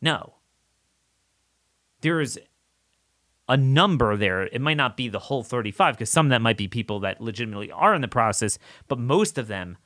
No. 0.00 0.34
There's 2.00 2.38
a 3.48 3.56
number 3.56 4.16
there. 4.16 4.42
It 4.42 4.60
might 4.60 4.76
not 4.76 4.96
be 4.96 5.08
the 5.08 5.18
whole 5.18 5.42
35 5.42 5.94
because 5.94 6.10
some 6.10 6.26
of 6.26 6.30
that 6.30 6.42
might 6.42 6.56
be 6.56 6.68
people 6.68 7.00
that 7.00 7.20
legitimately 7.20 7.70
are 7.70 7.94
in 7.94 8.00
the 8.02 8.08
process, 8.08 8.58
but 8.88 8.98
most 8.98 9.38
of 9.38 9.46
them 9.46 9.78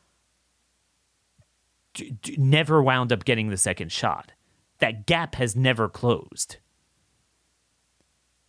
d- 1.94 2.16
d- 2.22 2.36
never 2.38 2.82
wound 2.82 3.12
up 3.12 3.24
getting 3.24 3.48
the 3.48 3.56
second 3.56 3.92
shot. 3.92 4.32
That 4.78 5.06
gap 5.06 5.34
has 5.34 5.54
never 5.54 5.88
closed. 5.88 6.56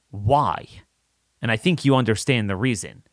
Why? 0.10 0.68
And 1.42 1.52
I 1.52 1.58
think 1.58 1.84
you 1.84 1.96
understand 1.96 2.50
the 2.50 2.56
reason. 2.56 3.04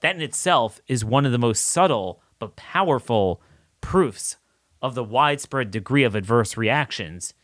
That 0.00 0.16
in 0.16 0.22
itself 0.22 0.80
is 0.88 1.04
one 1.04 1.24
of 1.24 1.32
the 1.32 1.38
most 1.38 1.68
subtle 1.68 2.20
but 2.38 2.56
powerful 2.56 3.40
proofs 3.80 4.36
of 4.80 4.96
the 4.96 5.04
widespread 5.04 5.70
degree 5.70 6.02
of 6.02 6.16
adverse 6.16 6.56
reactions 6.56 7.34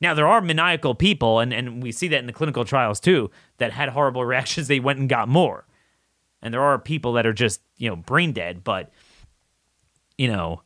now, 0.00 0.12
there 0.12 0.28
are 0.28 0.40
maniacal 0.40 0.94
people, 0.94 1.40
and, 1.40 1.52
and 1.52 1.82
we 1.82 1.90
see 1.90 2.08
that 2.08 2.18
in 2.18 2.26
the 2.26 2.32
clinical 2.32 2.64
trials 2.64 3.00
too, 3.00 3.30
that 3.58 3.72
had 3.72 3.88
horrible 3.88 4.24
reactions. 4.24 4.68
They 4.68 4.80
went 4.80 4.98
and 4.98 5.08
got 5.08 5.28
more. 5.28 5.66
And 6.42 6.52
there 6.52 6.62
are 6.62 6.78
people 6.78 7.14
that 7.14 7.26
are 7.26 7.32
just, 7.32 7.60
you 7.76 7.88
know, 7.88 7.96
brain 7.96 8.32
dead, 8.32 8.62
but, 8.62 8.92
you 10.18 10.28
know, 10.28 10.62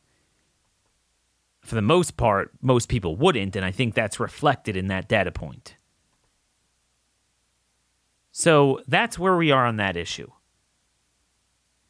for 1.61 1.75
the 1.75 1.81
most 1.81 2.17
part, 2.17 2.51
most 2.61 2.89
people 2.89 3.15
wouldn't. 3.15 3.55
And 3.55 3.63
I 3.63 3.71
think 3.71 3.93
that's 3.93 4.19
reflected 4.19 4.75
in 4.75 4.87
that 4.87 5.07
data 5.07 5.31
point. 5.31 5.75
So 8.31 8.81
that's 8.87 9.17
where 9.17 9.37
we 9.37 9.51
are 9.51 9.65
on 9.65 9.77
that 9.77 9.95
issue. 9.95 10.29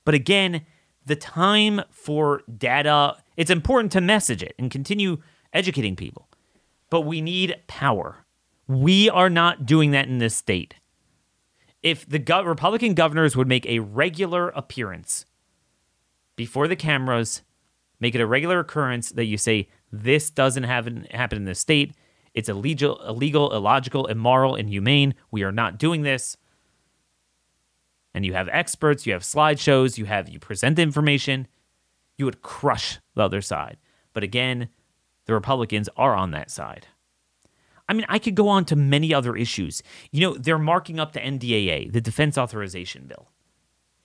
But 0.05 0.13
again, 0.13 0.65
the 1.05 1.15
time 1.15 1.81
for 1.89 2.43
data, 2.57 3.17
it's 3.35 3.51
important 3.51 3.91
to 3.93 4.01
message 4.01 4.43
it 4.43 4.53
and 4.59 4.69
continue 4.69 5.17
educating 5.53 5.95
people 5.95 6.30
but 6.91 7.01
we 7.01 7.21
need 7.21 7.55
power. 7.65 8.25
We 8.67 9.09
are 9.09 9.29
not 9.29 9.65
doing 9.65 9.89
that 9.91 10.07
in 10.07 10.19
this 10.19 10.35
state. 10.35 10.75
If 11.81 12.07
the 12.07 12.19
go- 12.19 12.43
Republican 12.43 12.93
governors 12.93 13.35
would 13.35 13.47
make 13.47 13.65
a 13.65 13.79
regular 13.79 14.49
appearance 14.49 15.25
before 16.35 16.67
the 16.67 16.75
cameras, 16.75 17.41
make 17.99 18.13
it 18.13 18.21
a 18.21 18.27
regular 18.27 18.59
occurrence 18.59 19.09
that 19.13 19.25
you 19.25 19.37
say 19.37 19.69
this 19.91 20.29
doesn't 20.29 20.63
happen 20.63 21.07
happen 21.11 21.37
in 21.37 21.45
this 21.45 21.59
state. 21.59 21.95
It's 22.33 22.49
illegal, 22.49 23.01
illegal, 23.07 23.51
illogical, 23.53 24.05
immoral, 24.05 24.55
inhumane. 24.55 25.15
We 25.31 25.43
are 25.43 25.51
not 25.51 25.79
doing 25.79 26.03
this. 26.03 26.37
And 28.13 28.25
you 28.25 28.33
have 28.33 28.49
experts, 28.49 29.05
you 29.05 29.13
have 29.13 29.23
slideshows, 29.23 29.97
you 29.97 30.05
have 30.05 30.29
you 30.29 30.39
present 30.39 30.77
information, 30.77 31.47
you 32.17 32.25
would 32.25 32.41
crush 32.41 32.99
the 33.15 33.23
other 33.23 33.41
side. 33.41 33.77
But 34.13 34.23
again, 34.23 34.69
the 35.31 35.35
Republicans 35.35 35.87
are 35.95 36.13
on 36.13 36.31
that 36.31 36.51
side. 36.51 36.87
I 37.87 37.93
mean, 37.93 38.05
I 38.09 38.19
could 38.19 38.35
go 38.35 38.49
on 38.49 38.65
to 38.65 38.75
many 38.75 39.13
other 39.13 39.33
issues. 39.33 39.81
You 40.11 40.19
know, 40.19 40.33
they're 40.37 40.59
marking 40.59 40.99
up 40.99 41.13
the 41.13 41.21
NDAA, 41.21 41.93
the 41.93 42.01
Defense 42.01 42.37
Authorization 42.37 43.05
Bill. 43.07 43.29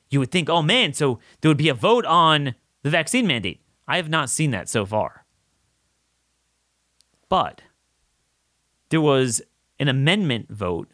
You 0.09 0.21
would 0.21 0.31
think, 0.31 0.49
oh 0.49 0.62
man, 0.62 0.93
so 0.93 1.19
there 1.41 1.49
would 1.49 1.57
be 1.57 1.69
a 1.69 1.75
vote 1.75 2.05
on 2.05 2.55
the 2.85 2.91
vaccine 2.91 3.27
mandate. 3.27 3.61
I 3.89 3.97
have 3.97 4.09
not 4.09 4.31
seen 4.31 4.53
that 4.53 4.69
so 4.69 4.87
far. 4.87 5.25
But 7.29 7.62
there 8.91 9.01
was 9.01 9.43
an 9.81 9.89
amendment 9.89 10.49
vote 10.49 10.89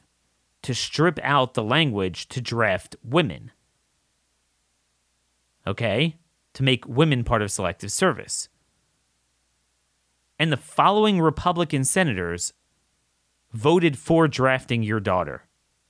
to 0.62 0.74
strip 0.74 1.18
out 1.22 1.52
the 1.52 1.62
language 1.62 2.26
to 2.28 2.40
draft 2.40 2.96
women. 3.04 3.50
Okay? 5.66 6.16
To 6.54 6.62
make 6.62 6.88
women 6.88 7.22
part 7.22 7.42
of 7.42 7.50
selective 7.50 7.92
service. 7.92 8.48
And 10.42 10.50
the 10.50 10.56
following 10.56 11.20
Republican 11.20 11.84
senators 11.84 12.52
voted 13.52 13.96
for 13.96 14.26
drafting 14.26 14.82
your 14.82 14.98
daughter 14.98 15.44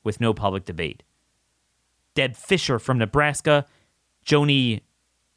with 0.04 0.20
no 0.20 0.34
public 0.34 0.66
debate 0.66 1.02
Deb 2.14 2.36
Fischer 2.36 2.78
from 2.78 2.98
Nebraska, 2.98 3.64
Joni 4.26 4.82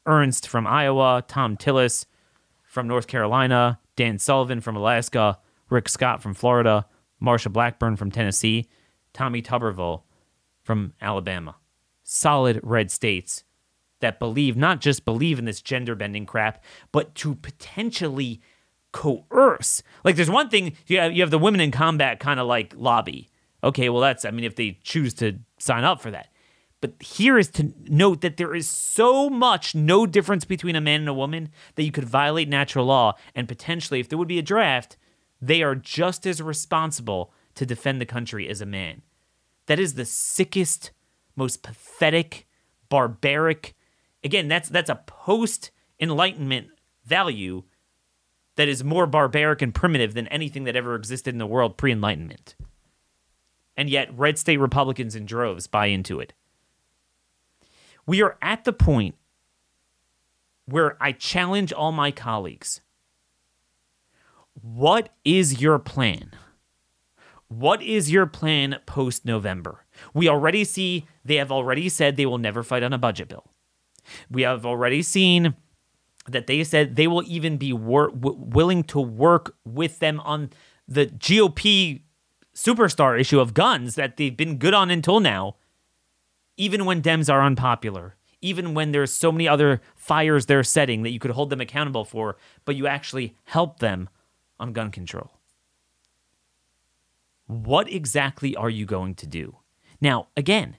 Ernst 0.04 0.46
from 0.46 0.66
Iowa, 0.66 1.24
Thom 1.26 1.56
Tillis 1.56 2.04
from 2.62 2.86
North 2.86 3.06
Carolina, 3.06 3.80
Dan 3.96 4.18
Sullivan 4.18 4.60
from 4.60 4.76
Alaska, 4.76 5.38
Rick 5.70 5.88
Scott 5.88 6.22
from 6.22 6.34
Florida, 6.34 6.84
Marsha 7.18 7.50
Blackburn 7.50 7.96
from 7.96 8.10
Tennessee, 8.10 8.68
Tommy 9.14 9.40
Tuberville 9.40 10.02
from 10.62 10.92
Alabama. 11.00 11.56
Solid 12.02 12.60
red 12.62 12.90
states 12.90 13.44
that 14.00 14.18
believe, 14.18 14.58
not 14.58 14.82
just 14.82 15.06
believe 15.06 15.38
in 15.38 15.46
this 15.46 15.62
gender 15.62 15.94
bending 15.94 16.26
crap, 16.26 16.62
but 16.92 17.14
to 17.14 17.34
potentially 17.34 18.42
coerce. 18.96 19.82
Like 20.04 20.16
there's 20.16 20.30
one 20.30 20.48
thing 20.48 20.74
you 20.86 20.98
have, 20.98 21.12
you 21.12 21.20
have 21.22 21.30
the 21.30 21.38
women 21.38 21.60
in 21.60 21.70
combat 21.70 22.18
kind 22.18 22.40
of 22.40 22.46
like 22.46 22.72
lobby. 22.76 23.28
Okay, 23.62 23.90
well 23.90 24.00
that's 24.00 24.24
I 24.24 24.30
mean 24.30 24.44
if 24.44 24.56
they 24.56 24.78
choose 24.82 25.12
to 25.14 25.38
sign 25.58 25.84
up 25.84 26.00
for 26.00 26.10
that. 26.10 26.28
But 26.80 26.94
here 27.02 27.36
is 27.36 27.48
to 27.50 27.74
note 27.88 28.22
that 28.22 28.38
there 28.38 28.54
is 28.54 28.66
so 28.68 29.28
much 29.28 29.74
no 29.74 30.06
difference 30.06 30.46
between 30.46 30.76
a 30.76 30.80
man 30.80 31.00
and 31.00 31.08
a 31.10 31.14
woman 31.14 31.50
that 31.74 31.82
you 31.82 31.92
could 31.92 32.04
violate 32.04 32.48
natural 32.48 32.86
law 32.86 33.14
and 33.34 33.46
potentially 33.46 34.00
if 34.00 34.08
there 34.08 34.18
would 34.18 34.28
be 34.28 34.38
a 34.38 34.42
draft, 34.42 34.96
they 35.42 35.62
are 35.62 35.74
just 35.74 36.26
as 36.26 36.40
responsible 36.40 37.32
to 37.54 37.66
defend 37.66 38.00
the 38.00 38.06
country 38.06 38.48
as 38.48 38.62
a 38.62 38.66
man. 38.66 39.02
That 39.66 39.78
is 39.78 39.94
the 39.94 40.06
sickest, 40.06 40.90
most 41.34 41.62
pathetic, 41.62 42.46
barbaric. 42.88 43.74
Again, 44.24 44.48
that's 44.48 44.70
that's 44.70 44.90
a 44.90 45.02
post 45.06 45.70
enlightenment 46.00 46.68
value 47.04 47.64
that 48.56 48.68
is 48.68 48.82
more 48.82 49.06
barbaric 49.06 49.62
and 49.62 49.74
primitive 49.74 50.14
than 50.14 50.26
anything 50.28 50.64
that 50.64 50.76
ever 50.76 50.94
existed 50.94 51.34
in 51.34 51.38
the 51.38 51.46
world 51.46 51.76
pre 51.76 51.92
Enlightenment. 51.92 52.54
And 53.76 53.88
yet, 53.90 54.16
red 54.16 54.38
state 54.38 54.56
Republicans 54.56 55.14
in 55.14 55.26
droves 55.26 55.66
buy 55.66 55.86
into 55.86 56.18
it. 56.18 56.32
We 58.06 58.22
are 58.22 58.38
at 58.40 58.64
the 58.64 58.72
point 58.72 59.16
where 60.64 60.96
I 61.00 61.12
challenge 61.12 61.72
all 61.72 61.92
my 61.92 62.10
colleagues. 62.10 62.80
What 64.60 65.10
is 65.24 65.60
your 65.60 65.78
plan? 65.78 66.32
What 67.48 67.82
is 67.82 68.10
your 68.10 68.26
plan 68.26 68.78
post 68.86 69.24
November? 69.24 69.84
We 70.14 70.28
already 70.28 70.64
see 70.64 71.06
they 71.24 71.36
have 71.36 71.52
already 71.52 71.88
said 71.88 72.16
they 72.16 72.26
will 72.26 72.38
never 72.38 72.62
fight 72.62 72.82
on 72.82 72.92
a 72.92 72.98
budget 72.98 73.28
bill. 73.28 73.44
We 74.30 74.42
have 74.42 74.64
already 74.64 75.02
seen 75.02 75.54
that 76.28 76.46
they 76.46 76.64
said 76.64 76.96
they 76.96 77.06
will 77.06 77.22
even 77.26 77.56
be 77.56 77.72
wor- 77.72 78.10
w- 78.10 78.38
willing 78.38 78.82
to 78.84 79.00
work 79.00 79.54
with 79.64 79.98
them 79.98 80.20
on 80.20 80.50
the 80.88 81.06
GOP 81.06 82.02
superstar 82.54 83.18
issue 83.18 83.38
of 83.38 83.54
guns 83.54 83.94
that 83.94 84.16
they've 84.16 84.36
been 84.36 84.58
good 84.58 84.74
on 84.74 84.90
until 84.90 85.20
now, 85.20 85.56
even 86.56 86.84
when 86.84 87.02
Dems 87.02 87.32
are 87.32 87.42
unpopular, 87.42 88.16
even 88.40 88.74
when 88.74 88.92
there's 88.92 89.12
so 89.12 89.30
many 89.30 89.46
other 89.46 89.80
fires 89.94 90.46
they're 90.46 90.64
setting 90.64 91.02
that 91.02 91.10
you 91.10 91.18
could 91.18 91.32
hold 91.32 91.50
them 91.50 91.60
accountable 91.60 92.04
for, 92.04 92.36
but 92.64 92.76
you 92.76 92.86
actually 92.86 93.36
help 93.44 93.78
them 93.78 94.08
on 94.58 94.72
gun 94.72 94.90
control. 94.90 95.32
What 97.46 97.92
exactly 97.92 98.56
are 98.56 98.70
you 98.70 98.86
going 98.86 99.14
to 99.16 99.26
do? 99.26 99.58
Now, 100.00 100.28
again, 100.36 100.76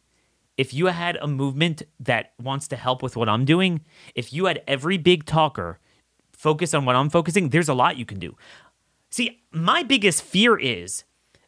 if 0.58 0.74
you 0.74 0.88
had 0.88 1.18
a 1.22 1.28
movement 1.28 1.84
that 2.00 2.34
wants 2.42 2.68
to 2.70 2.76
help 2.76 3.04
with 3.04 3.16
what 3.16 3.30
I'm 3.30 3.46
doing, 3.46 3.82
if 4.16 4.34
you 4.34 4.46
had 4.46 4.64
every 4.68 4.98
big 4.98 5.26
talker 5.26 5.80
focus 6.32 6.74
on 6.74 6.86
what 6.86 6.96
I'm 6.96 7.10
focusing, 7.10 7.50
there's 7.50 7.70
a 7.70 7.74
lot 7.74 7.98
you 7.98 8.06
can 8.06 8.20
do. 8.20 8.36
See, 9.10 9.44
my 9.52 9.84
biggest 9.84 10.24
fear 10.24 10.58
is 10.58 11.04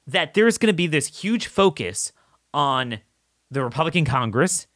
that 0.07 0.33
there's 0.33 0.57
going 0.57 0.71
to 0.71 0.77
be 0.77 0.87
this 0.87 1.21
huge 1.21 1.47
focus 1.47 2.11
on 2.53 2.99
the 3.51 3.63
Republican 3.63 4.05
Congress 4.05 4.67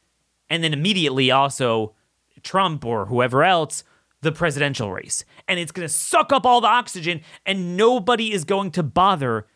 and 0.50 0.62
then 0.62 0.72
immediately 0.72 1.30
also 1.30 1.94
Trump 2.42 2.84
or 2.84 3.06
whoever 3.06 3.42
else 3.42 3.84
the 4.20 4.32
presidential 4.32 4.92
race. 4.92 5.24
And 5.48 5.58
it's 5.60 5.72
going 5.72 5.86
to 5.86 5.92
suck 5.92 6.32
up 6.32 6.44
all 6.44 6.60
the 6.60 6.68
oxygen 6.68 7.20
and 7.46 7.76
nobody 7.76 8.32
is 8.32 8.44
going 8.44 8.70
to 8.72 8.82
bother 8.82 9.46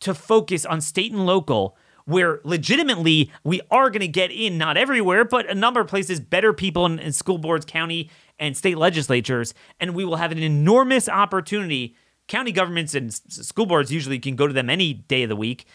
to 0.00 0.14
focus 0.14 0.66
on 0.66 0.80
state 0.80 1.12
and 1.12 1.26
local 1.26 1.76
where 2.06 2.40
legitimately 2.44 3.30
we 3.44 3.60
are 3.70 3.90
going 3.90 4.00
to 4.00 4.08
get 4.08 4.30
in, 4.30 4.58
not 4.58 4.76
everywhere, 4.76 5.24
but 5.24 5.48
a 5.48 5.54
number 5.54 5.80
of 5.80 5.88
places, 5.88 6.20
better 6.20 6.52
people 6.52 6.84
in, 6.86 6.98
in 6.98 7.12
school 7.12 7.38
boards, 7.38 7.64
county, 7.64 8.10
and 8.38 8.56
state 8.56 8.76
legislatures. 8.76 9.54
And 9.80 9.94
we 9.94 10.04
will 10.04 10.16
have 10.16 10.32
an 10.32 10.38
enormous 10.38 11.08
opportunity. 11.08 11.96
County 12.28 12.52
governments 12.52 12.94
and 12.94 13.12
school 13.12 13.66
boards 13.66 13.92
usually 13.92 14.18
can 14.18 14.36
go 14.36 14.46
to 14.46 14.52
them 14.52 14.68
any 14.68 14.92
day 14.92 15.22
of 15.22 15.28
the 15.28 15.36
week. 15.36 15.66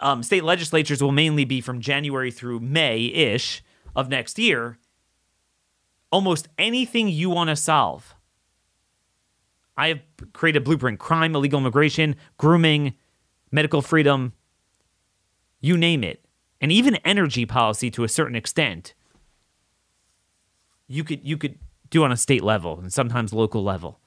Um, 0.00 0.22
state 0.22 0.44
legislatures 0.44 1.02
will 1.02 1.12
mainly 1.12 1.44
be 1.44 1.60
from 1.60 1.80
January 1.80 2.30
through 2.30 2.60
May 2.60 3.06
ish 3.06 3.62
of 3.94 4.08
next 4.08 4.38
year. 4.38 4.78
Almost 6.10 6.48
anything 6.58 7.08
you 7.08 7.30
want 7.30 7.50
to 7.50 7.56
solve. 7.56 8.14
I 9.76 9.88
have 9.88 10.00
created 10.32 10.64
blueprint 10.64 10.98
crime, 10.98 11.34
illegal 11.34 11.60
immigration, 11.60 12.16
grooming, 12.38 12.94
medical 13.50 13.82
freedom, 13.82 14.32
you 15.66 15.76
name 15.76 16.04
it, 16.04 16.24
and 16.60 16.70
even 16.72 16.96
energy 16.96 17.44
policy 17.46 17.90
to 17.90 18.04
a 18.04 18.08
certain 18.08 18.36
extent, 18.36 18.94
you 20.86 21.04
could 21.04 21.26
you 21.26 21.36
could 21.36 21.58
do 21.90 22.04
on 22.04 22.12
a 22.12 22.16
state 22.16 22.42
level 22.42 22.78
and 22.78 22.92
sometimes 22.92 23.32
local 23.32 23.62
level. 23.62 24.00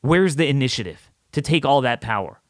Where's 0.00 0.36
the 0.36 0.46
initiative 0.46 1.10
to 1.32 1.40
take 1.40 1.64
all 1.64 1.80
that 1.80 2.00
power? 2.00 2.40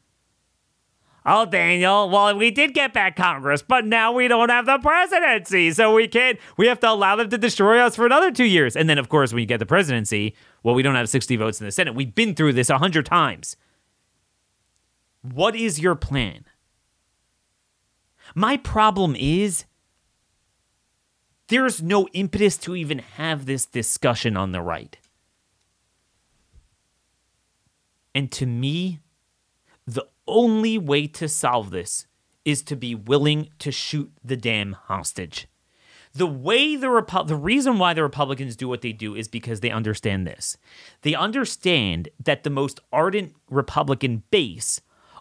Oh, 1.27 1.45
Daniel, 1.45 2.07
well, 2.07 2.37
we 2.37 2.51
did 2.51 2.75
get 2.75 2.93
back 2.93 3.15
Congress, 3.15 3.63
but 3.63 3.83
now 3.83 4.11
we 4.11 4.27
don't 4.27 4.49
have 4.49 4.67
the 4.67 4.77
presidency. 4.77 5.71
So 5.71 5.91
we 5.95 6.07
can't, 6.07 6.37
we 6.55 6.67
have 6.67 6.79
to 6.81 6.89
allow 6.89 7.15
them 7.15 7.31
to 7.31 7.37
destroy 7.37 7.79
us 7.79 7.95
for 7.95 8.05
another 8.05 8.29
two 8.29 8.45
years. 8.45 8.75
And 8.75 8.87
then, 8.87 8.99
of 8.99 9.09
course, 9.09 9.33
when 9.33 9.39
you 9.39 9.47
get 9.47 9.57
the 9.57 9.65
presidency, 9.65 10.35
well, 10.61 10.75
we 10.75 10.83
don't 10.83 10.93
have 10.93 11.09
60 11.09 11.35
votes 11.37 11.59
in 11.59 11.65
the 11.65 11.71
Senate. 11.71 11.95
We've 11.95 12.13
been 12.13 12.35
through 12.35 12.53
this 12.53 12.69
a 12.69 12.73
100 12.73 13.07
times. 13.07 13.55
What 15.23 15.55
is 15.55 15.79
your 15.79 15.95
plan? 15.95 16.45
My 18.35 18.57
problem 18.57 19.15
is 19.17 19.63
there's 21.47 21.81
no 21.81 22.07
impetus 22.09 22.57
to 22.57 22.75
even 22.75 22.99
have 22.99 23.45
this 23.45 23.65
discussion 23.65 24.35
on 24.35 24.51
the 24.51 24.61
right. 24.61 24.97
And 28.13 28.31
to 28.33 28.45
me, 28.45 28.99
the 29.87 30.07
only 30.27 30.77
way 30.77 31.07
to 31.07 31.29
solve 31.29 31.69
this 31.69 32.07
is 32.43 32.61
to 32.63 32.75
be 32.75 32.93
willing 32.93 33.49
to 33.59 33.71
shoot 33.71 34.11
the 34.23 34.37
damn 34.37 34.73
hostage. 34.73 35.47
The 36.13 36.27
way 36.27 36.75
the 36.75 36.87
Repu- 36.87 37.27
the 37.27 37.35
reason 37.35 37.77
why 37.77 37.93
the 37.93 38.03
Republicans 38.03 38.55
do 38.55 38.69
what 38.69 38.81
they 38.81 38.93
do 38.93 39.15
is 39.15 39.27
because 39.27 39.59
they 39.59 39.69
understand 39.69 40.25
this. 40.25 40.57
They 41.01 41.13
understand 41.13 42.09
that 42.23 42.43
the 42.43 42.49
most 42.49 42.79
ardent 42.93 43.35
Republican 43.49 44.23
base 44.31 44.79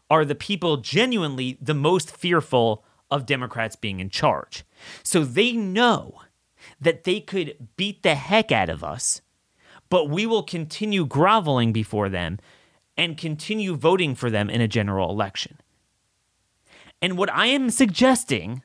are 0.09 0.25
the 0.25 0.37
people 0.37 0.77
genuinely 0.77 1.59
the 1.61 1.75
most 1.75 2.17
fearful 2.17 2.85
of 3.11 3.27
Democrats 3.27 3.77
being 3.77 4.01
in 4.01 4.11
charge. 4.11 4.65
So 5.03 5.25
they 5.25 5.53
know 5.53 6.23
that 6.81 7.05
they 7.05 7.21
could 7.21 7.69
beat 7.77 8.03
the 8.03 8.15
heck 8.15 8.51
out 8.51 8.69
of 8.69 8.83
us, 8.83 9.21
but 9.89 10.09
we 10.09 10.27
will 10.27 10.43
continue 10.43 11.07
groveling 11.07 11.73
before 11.73 12.09
them 12.09 12.39
and 12.97 13.17
continue 13.17 13.75
voting 13.75 14.15
for 14.15 14.31
them 14.31 14.49
in 14.49 14.61
a 14.61 14.69
general 14.69 15.11
election. 15.11 15.59
And 17.03 17.19
what 17.19 17.31
I 17.33 17.47
am 17.47 17.71
suggesting, 17.71 18.63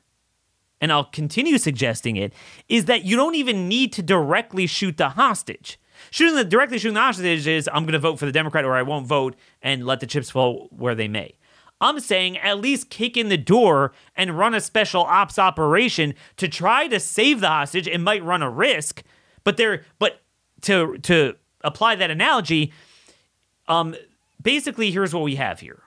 and 0.80 0.92
I'll 0.92 1.04
continue 1.04 1.58
suggesting 1.58 2.16
it, 2.16 2.32
is 2.68 2.86
that 2.86 3.04
you 3.04 3.16
don't 3.16 3.34
even 3.34 3.68
need 3.68 3.92
to 3.94 4.02
directly 4.02 4.66
shoot 4.66 4.96
the 4.96 5.10
hostage. 5.10 5.78
Shooting 6.10 6.36
the 6.36 6.44
directly 6.44 6.78
shooting 6.78 6.94
the 6.94 7.00
hostage 7.00 7.46
is 7.46 7.68
I'm 7.72 7.82
going 7.82 7.92
to 7.92 7.98
vote 7.98 8.18
for 8.18 8.26
the 8.26 8.32
Democrat 8.32 8.64
or 8.64 8.74
I 8.74 8.82
won't 8.82 9.06
vote 9.06 9.36
and 9.60 9.84
let 9.84 10.00
the 10.00 10.06
chips 10.06 10.30
fall 10.30 10.68
where 10.70 10.94
they 10.94 11.08
may. 11.08 11.34
I'm 11.80 11.98
saying 12.00 12.38
at 12.38 12.60
least 12.60 12.90
kick 12.90 13.16
in 13.16 13.28
the 13.28 13.38
door 13.38 13.92
and 14.14 14.38
run 14.38 14.54
a 14.54 14.60
special 14.60 15.02
ops 15.02 15.38
operation 15.38 16.14
to 16.36 16.48
try 16.48 16.86
to 16.88 17.00
save 17.00 17.40
the 17.40 17.48
hostage. 17.48 17.88
It 17.88 17.98
might 17.98 18.22
run 18.22 18.42
a 18.42 18.50
risk, 18.50 19.02
but 19.44 19.56
there 19.56 19.84
but 19.98 20.20
to 20.62 20.98
to 20.98 21.36
apply 21.62 21.94
that 21.96 22.10
analogy, 22.10 22.72
um 23.68 23.94
basically 24.40 24.90
here's 24.90 25.14
what 25.14 25.22
we 25.22 25.36
have 25.36 25.60
here. 25.60 25.82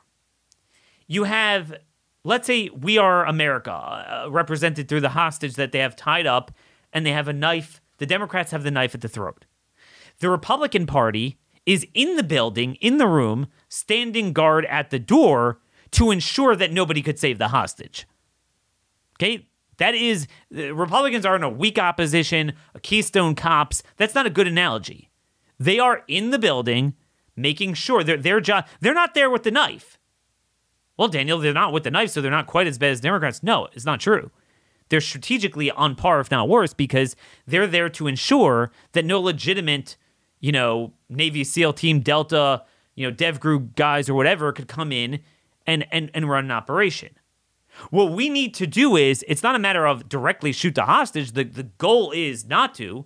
You 1.07 1.25
have 1.25 1.75
let's 2.23 2.47
say 2.47 2.69
we 2.69 2.97
are 2.97 3.25
America 3.25 3.71
uh, 3.71 4.27
represented 4.31 4.87
through 4.87 5.01
the 5.01 5.09
hostage 5.09 5.55
that 5.55 5.71
they 5.71 5.79
have 5.79 5.95
tied 5.95 6.25
up 6.25 6.51
and 6.91 7.05
they 7.05 7.11
have 7.11 7.27
a 7.27 7.33
knife. 7.33 7.81
The 7.97 8.05
Democrats 8.05 8.51
have 8.51 8.63
the 8.63 8.71
knife 8.71 8.95
at 8.95 9.01
the 9.01 9.07
throat. 9.07 9.45
The 10.19 10.29
Republican 10.29 10.85
Party 10.85 11.37
is 11.65 11.85
in 11.93 12.15
the 12.15 12.23
building, 12.23 12.75
in 12.75 12.97
the 12.97 13.07
room, 13.07 13.47
standing 13.69 14.33
guard 14.33 14.65
at 14.65 14.89
the 14.89 14.99
door 14.99 15.59
to 15.93 16.11
ensure 16.11 16.55
that 16.55 16.71
nobody 16.71 17.01
could 17.01 17.19
save 17.19 17.37
the 17.37 17.49
hostage. 17.49 18.07
Okay? 19.17 19.47
That 19.77 19.95
is, 19.95 20.27
Republicans 20.51 21.25
are 21.25 21.35
in 21.35 21.43
a 21.43 21.49
weak 21.49 21.79
opposition, 21.79 22.53
a 22.75 22.79
Keystone 22.79 23.35
Cops. 23.35 23.81
That's 23.97 24.15
not 24.15 24.25
a 24.25 24.29
good 24.29 24.47
analogy. 24.47 25.09
They 25.59 25.79
are 25.79 26.03
in 26.07 26.31
the 26.31 26.39
building 26.39 26.93
making 27.35 27.73
sure 27.73 28.03
their 28.03 28.17
their 28.17 28.39
job 28.39 28.67
they're 28.79 28.93
not 28.93 29.13
there 29.15 29.29
with 29.29 29.43
the 29.43 29.51
knife. 29.51 29.97
Well, 30.97 31.07
Daniel, 31.07 31.39
they're 31.39 31.53
not 31.53 31.73
with 31.73 31.83
the 31.83 31.91
knife, 31.91 32.11
so 32.11 32.21
they're 32.21 32.29
not 32.29 32.45
quite 32.45 32.67
as 32.67 32.77
bad 32.77 32.91
as 32.91 33.01
Democrats. 33.01 33.41
No, 33.41 33.67
it's 33.73 33.85
not 33.85 33.99
true. 33.99 34.29
They're 34.89 35.01
strategically 35.01 35.71
on 35.71 35.95
par, 35.95 36.19
if 36.19 36.29
not 36.29 36.47
worse, 36.47 36.73
because 36.73 37.15
they're 37.47 37.65
there 37.65 37.89
to 37.89 38.05
ensure 38.05 38.71
that 38.91 39.05
no 39.05 39.19
legitimate, 39.19 39.97
you 40.39 40.51
know, 40.51 40.93
Navy 41.09 41.43
SEAL 41.43 41.73
Team 41.73 42.01
Delta, 42.01 42.63
you 42.93 43.07
know, 43.07 43.11
Dev 43.11 43.39
Group 43.39 43.75
guys 43.75 44.07
or 44.07 44.13
whatever 44.13 44.51
could 44.51 44.67
come 44.67 44.91
in 44.91 45.19
and 45.65 45.85
and 45.91 46.11
and 46.13 46.29
run 46.29 46.45
an 46.45 46.51
operation. 46.51 47.09
What 47.89 48.11
we 48.11 48.29
need 48.29 48.53
to 48.55 48.67
do 48.67 48.95
is 48.95 49.25
it's 49.27 49.43
not 49.43 49.55
a 49.55 49.59
matter 49.59 49.85
of 49.87 50.07
directly 50.07 50.51
shoot 50.51 50.75
the 50.75 50.85
hostage. 50.85 51.31
The 51.31 51.43
the 51.43 51.63
goal 51.63 52.11
is 52.11 52.45
not 52.45 52.75
to. 52.75 53.05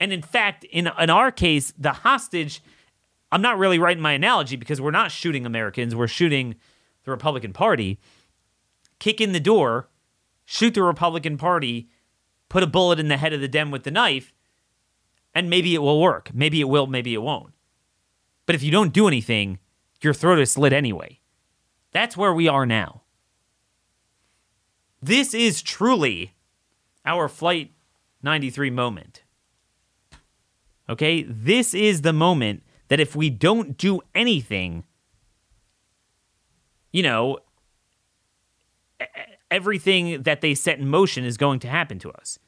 And 0.00 0.12
in 0.12 0.22
fact, 0.22 0.64
in 0.64 0.90
in 0.98 1.10
our 1.10 1.30
case, 1.30 1.72
the 1.78 1.92
hostage, 1.92 2.60
I'm 3.30 3.42
not 3.42 3.58
really 3.58 3.78
right 3.78 3.96
in 3.96 4.02
my 4.02 4.12
analogy 4.12 4.56
because 4.56 4.80
we're 4.80 4.90
not 4.90 5.12
shooting 5.12 5.46
Americans, 5.46 5.94
we're 5.94 6.08
shooting 6.08 6.56
the 7.04 7.10
Republican 7.10 7.52
Party. 7.52 8.00
Kick 8.98 9.20
in 9.20 9.32
the 9.32 9.40
door, 9.40 9.88
shoot 10.44 10.74
the 10.74 10.82
Republican 10.82 11.36
Party, 11.36 11.88
put 12.48 12.62
a 12.62 12.68
bullet 12.68 13.00
in 13.00 13.08
the 13.08 13.16
head 13.16 13.32
of 13.32 13.40
the 13.40 13.48
dem 13.48 13.70
with 13.70 13.82
the 13.84 13.90
knife, 13.90 14.32
and 15.34 15.50
maybe 15.50 15.74
it 15.74 15.82
will 15.82 16.00
work. 16.00 16.30
Maybe 16.32 16.60
it 16.60 16.68
will, 16.68 16.86
maybe 16.86 17.14
it 17.14 17.22
won't. 17.22 17.52
But 18.46 18.54
if 18.54 18.62
you 18.62 18.70
don't 18.70 18.92
do 18.92 19.08
anything, 19.08 19.58
your 20.04 20.14
throat 20.14 20.38
is 20.38 20.52
slit 20.52 20.72
anyway. 20.72 21.20
That's 21.92 22.16
where 22.16 22.32
we 22.32 22.48
are 22.48 22.66
now. 22.66 23.02
This 25.00 25.34
is 25.34 25.62
truly 25.62 26.34
our 27.04 27.28
Flight 27.28 27.72
93 28.22 28.70
moment. 28.70 29.22
Okay? 30.88 31.22
This 31.22 31.74
is 31.74 32.02
the 32.02 32.12
moment 32.12 32.62
that 32.88 33.00
if 33.00 33.16
we 33.16 33.30
don't 33.30 33.76
do 33.76 34.00
anything, 34.14 34.84
you 36.92 37.02
know, 37.02 37.38
everything 39.50 40.22
that 40.22 40.40
they 40.40 40.54
set 40.54 40.78
in 40.78 40.88
motion 40.88 41.24
is 41.24 41.36
going 41.36 41.58
to 41.60 41.68
happen 41.68 41.98
to 41.98 42.10
us. 42.12 42.38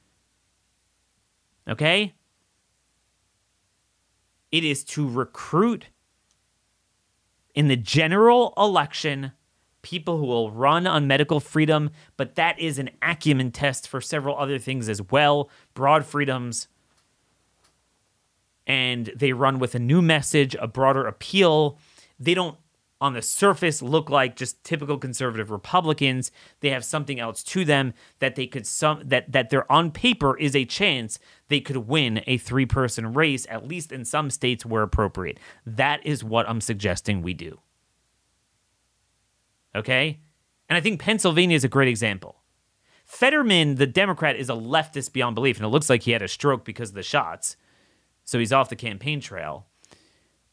Okay? 1.69 2.15
It 4.53 4.65
is 4.65 4.85
to 4.85 5.09
recruit 5.09 5.87
in 7.55 7.69
the 7.69 7.77
general 7.77 8.53
election 8.57 9.33
people 9.85 10.19
who 10.19 10.25
will 10.27 10.51
run 10.51 10.87
on 10.87 11.07
medical 11.07 11.39
freedom, 11.39 11.91
but 12.17 12.35
that 12.35 12.59
is 12.59 12.79
an 12.79 12.91
acumen 13.03 13.53
test 13.53 13.87
for 13.87 14.01
several 14.01 14.37
other 14.37 14.59
things 14.59 14.89
as 14.89 15.01
well 15.11 15.49
broad 15.75 16.05
freedoms. 16.05 16.67
And 18.67 19.13
they 19.15 19.33
run 19.33 19.59
with 19.59 19.75
a 19.75 19.79
new 19.79 20.01
message, 20.01 20.57
a 20.59 20.67
broader 20.67 21.07
appeal. 21.07 21.79
They 22.19 22.33
don't, 22.33 22.57
on 22.99 23.13
the 23.13 23.21
surface, 23.21 23.83
look 23.83 24.09
like 24.09 24.37
just 24.37 24.65
typical 24.65 24.97
conservative 24.97 25.51
Republicans. 25.51 26.33
They 26.61 26.71
have 26.71 26.85
something 26.85 27.21
else 27.21 27.43
to 27.45 27.67
them 27.67 27.93
that 28.21 28.37
they 28.37 28.47
could 28.47 28.67
some 28.67 29.03
that 29.05 29.33
that 29.33 29.51
there 29.51 29.71
on 29.71 29.91
paper 29.91 30.39
is 30.39 30.57
a 30.57 30.65
chance 30.65 31.19
they 31.55 31.61
could 31.61 31.77
win 31.77 32.21
a 32.27 32.37
three 32.37 32.67
person 32.67 33.15
race, 33.15 33.47
at 33.49 33.69
least 33.69 33.93
in 33.93 34.05
some 34.05 34.29
states 34.29 34.67
where 34.67 34.83
appropriate. 34.83 35.39
That 35.65 36.05
is 36.05 36.25
what 36.25 36.49
I'm 36.49 36.61
suggesting 36.61 37.23
we 37.23 37.33
do. 37.33 37.61
Okay? 39.73 40.19
And 40.69 40.77
I 40.77 40.81
think 40.81 41.01
Pennsylvania 41.01 41.55
is 41.55 41.63
a 41.63 41.69
great 41.69 41.87
example. 41.87 42.43
Fetterman, 43.05 43.77
the 43.77 43.87
Democrat, 43.87 44.35
is 44.35 44.51
a 44.51 44.55
leftist 44.55 45.13
beyond 45.13 45.37
belief, 45.37 45.59
and 45.59 45.65
it 45.65 45.69
looks 45.69 45.89
like 45.89 46.03
he 46.03 46.11
had 46.11 46.23
a 46.23 46.27
stroke 46.29 46.65
because 46.65 46.89
of 46.89 46.97
the 46.97 47.05
shots. 47.05 47.57
So 48.25 48.41
he's 48.41 48.53
off 48.53 48.69
the 48.69 48.75
campaign 48.75 49.21
trail. 49.21 49.69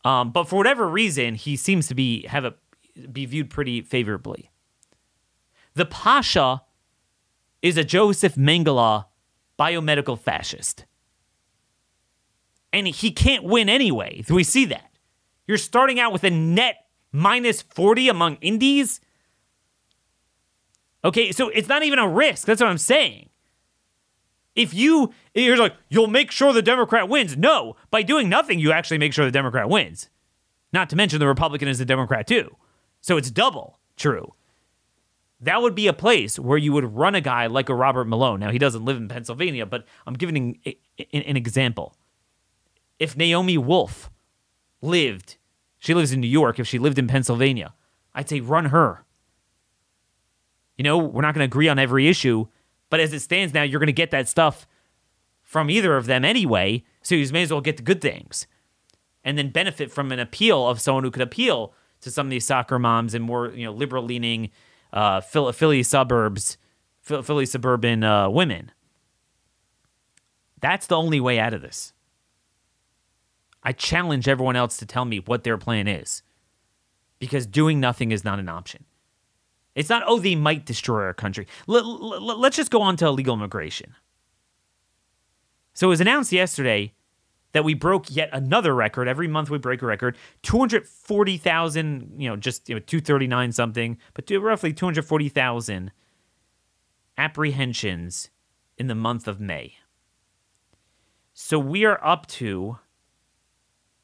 Um, 0.05 0.31
but 0.31 0.43
for 0.43 0.57
whatever 0.57 0.87
reason, 0.87 1.33
he 1.33 1.55
seems 1.55 1.87
to 1.87 1.95
be 1.95 2.27
have 2.27 2.45
a 2.45 2.53
be 3.11 3.25
viewed 3.25 3.49
pretty 3.49 3.81
favorably. 3.81 4.51
The 5.73 5.85
Pasha 5.85 6.61
is 7.63 7.75
a 7.75 7.83
Joseph 7.83 8.35
Mengele 8.35 9.05
biomedical 9.57 10.19
fascist. 10.19 10.85
And 12.73 12.87
he 12.87 13.11
can't 13.11 13.43
win 13.43 13.69
anyway. 13.69 14.23
Do 14.25 14.35
we 14.35 14.43
see 14.43 14.65
that. 14.65 14.91
You're 15.47 15.57
starting 15.57 15.99
out 15.99 16.13
with 16.13 16.23
a 16.23 16.29
net 16.29 16.85
minus 17.11 17.61
40 17.61 18.09
among 18.09 18.35
indies. 18.35 19.01
Okay, 21.03 21.31
so 21.31 21.49
it's 21.49 21.67
not 21.67 21.83
even 21.83 21.99
a 21.99 22.07
risk. 22.07 22.47
That's 22.47 22.61
what 22.61 22.69
I'm 22.69 22.77
saying. 22.77 23.29
If 24.55 24.73
you, 24.73 25.13
you're 25.33 25.57
like, 25.57 25.75
you'll 25.89 26.07
make 26.07 26.31
sure 26.31 26.53
the 26.53 26.61
Democrat 26.61 27.09
wins. 27.09 27.37
No, 27.37 27.75
by 27.89 28.03
doing 28.03 28.29
nothing, 28.29 28.59
you 28.59 28.71
actually 28.71 28.97
make 28.97 29.13
sure 29.13 29.25
the 29.25 29.31
Democrat 29.31 29.69
wins. 29.69 30.09
Not 30.73 30.89
to 30.89 30.95
mention 30.95 31.19
the 31.19 31.27
Republican 31.27 31.67
is 31.67 31.79
the 31.79 31.85
Democrat 31.85 32.27
too. 32.27 32.55
So 33.01 33.17
it's 33.17 33.31
double 33.31 33.79
true. 33.97 34.33
That 35.39 35.61
would 35.61 35.73
be 35.73 35.87
a 35.87 35.93
place 35.93 36.37
where 36.37 36.57
you 36.57 36.71
would 36.73 36.95
run 36.95 37.15
a 37.15 37.21
guy 37.21 37.47
like 37.47 37.69
a 37.69 37.75
Robert 37.75 38.05
Malone. 38.05 38.39
Now, 38.39 38.51
he 38.51 38.59
doesn't 38.59 38.85
live 38.85 38.97
in 38.97 39.07
Pennsylvania, 39.07 39.65
but 39.65 39.85
I'm 40.05 40.13
giving 40.13 40.59
an 40.65 41.35
example. 41.35 41.95
If 43.01 43.17
Naomi 43.17 43.57
Wolf 43.57 44.11
lived, 44.79 45.37
she 45.79 45.95
lives 45.95 46.11
in 46.11 46.21
New 46.21 46.27
York, 46.27 46.59
if 46.59 46.67
she 46.67 46.77
lived 46.77 46.99
in 46.99 47.07
Pennsylvania, 47.07 47.73
I'd 48.13 48.29
say 48.29 48.41
run 48.41 48.65
her. 48.65 49.03
You 50.77 50.83
know, 50.83 50.99
we're 50.99 51.23
not 51.23 51.33
going 51.33 51.39
to 51.39 51.51
agree 51.51 51.67
on 51.67 51.79
every 51.79 52.07
issue, 52.07 52.45
but 52.91 52.99
as 52.99 53.11
it 53.11 53.21
stands 53.21 53.55
now, 53.55 53.63
you're 53.63 53.79
going 53.79 53.87
to 53.87 53.91
get 53.91 54.11
that 54.11 54.29
stuff 54.29 54.67
from 55.41 55.71
either 55.71 55.97
of 55.97 56.05
them 56.05 56.23
anyway. 56.23 56.83
So 57.01 57.15
you 57.15 57.27
may 57.31 57.41
as 57.41 57.51
well 57.51 57.59
get 57.59 57.77
the 57.77 57.81
good 57.81 58.01
things 58.01 58.45
and 59.23 59.35
then 59.35 59.49
benefit 59.49 59.91
from 59.91 60.11
an 60.11 60.19
appeal 60.19 60.69
of 60.69 60.79
someone 60.79 61.03
who 61.03 61.09
could 61.09 61.23
appeal 61.23 61.73
to 62.01 62.11
some 62.11 62.27
of 62.27 62.31
these 62.31 62.45
soccer 62.45 62.77
moms 62.77 63.15
and 63.15 63.25
more, 63.25 63.49
you 63.49 63.65
know, 63.65 63.73
liberal 63.73 64.03
leaning 64.03 64.51
uh, 64.93 65.21
Philly 65.21 65.81
suburbs, 65.81 66.59
Philly 67.01 67.47
suburban 67.47 68.03
uh, 68.03 68.29
women. 68.29 68.71
That's 70.59 70.85
the 70.85 70.97
only 70.97 71.19
way 71.19 71.39
out 71.39 71.55
of 71.55 71.63
this. 71.63 71.93
I 73.63 73.73
challenge 73.73 74.27
everyone 74.27 74.55
else 74.55 74.77
to 74.77 74.85
tell 74.85 75.05
me 75.05 75.19
what 75.19 75.43
their 75.43 75.57
plan 75.57 75.87
is 75.87 76.23
because 77.19 77.45
doing 77.45 77.79
nothing 77.79 78.11
is 78.11 78.23
not 78.23 78.39
an 78.39 78.49
option. 78.49 78.85
It's 79.75 79.89
not, 79.89 80.03
oh, 80.05 80.19
they 80.19 80.35
might 80.35 80.65
destroy 80.65 81.03
our 81.03 81.13
country. 81.13 81.47
Let, 81.67 81.85
let, 81.85 82.37
let's 82.39 82.57
just 82.57 82.71
go 82.71 82.81
on 82.81 82.97
to 82.97 83.07
illegal 83.07 83.35
immigration. 83.35 83.95
So 85.73 85.87
it 85.87 85.89
was 85.89 86.01
announced 86.01 86.31
yesterday 86.31 86.93
that 87.53 87.63
we 87.63 87.73
broke 87.73 88.13
yet 88.13 88.29
another 88.33 88.73
record. 88.73 89.07
Every 89.07 89.27
month 89.27 89.49
we 89.49 89.57
break 89.57 89.81
a 89.81 89.85
record. 89.85 90.17
240,000, 90.43 92.13
you 92.17 92.29
know, 92.29 92.35
just 92.35 92.67
you 92.67 92.75
know, 92.75 92.79
239 92.79 93.51
something, 93.51 93.97
but 94.13 94.29
roughly 94.29 94.73
240,000 94.73 95.91
apprehensions 97.17 98.29
in 98.77 98.87
the 98.87 98.95
month 98.95 99.27
of 99.27 99.39
May. 99.39 99.75
So 101.33 101.59
we 101.59 101.85
are 101.85 102.03
up 102.05 102.27
to 102.27 102.79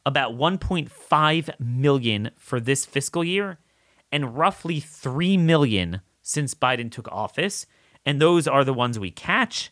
about 0.07 0.37
1.5 0.37 1.59
million 1.59 2.31
for 2.37 2.61
this 2.61 2.85
fiscal 2.85 3.25
year 3.25 3.59
and 4.09 4.37
roughly 4.37 4.79
3 4.79 5.35
million 5.35 5.99
since 6.21 6.55
Biden 6.55 6.89
took 6.89 7.09
office. 7.11 7.65
And 8.05 8.21
those 8.21 8.47
are 8.47 8.63
the 8.63 8.73
ones 8.73 8.97
we 8.97 9.11
catch. 9.11 9.69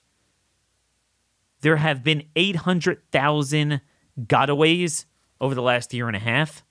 There 1.62 1.78
have 1.78 2.04
been 2.04 2.24
800,000 2.36 3.80
gotaways 4.24 5.06
over 5.40 5.56
the 5.56 5.62
last 5.62 5.94
year 5.94 6.08
and 6.08 6.18
a 6.18 6.20
half. 6.20 6.66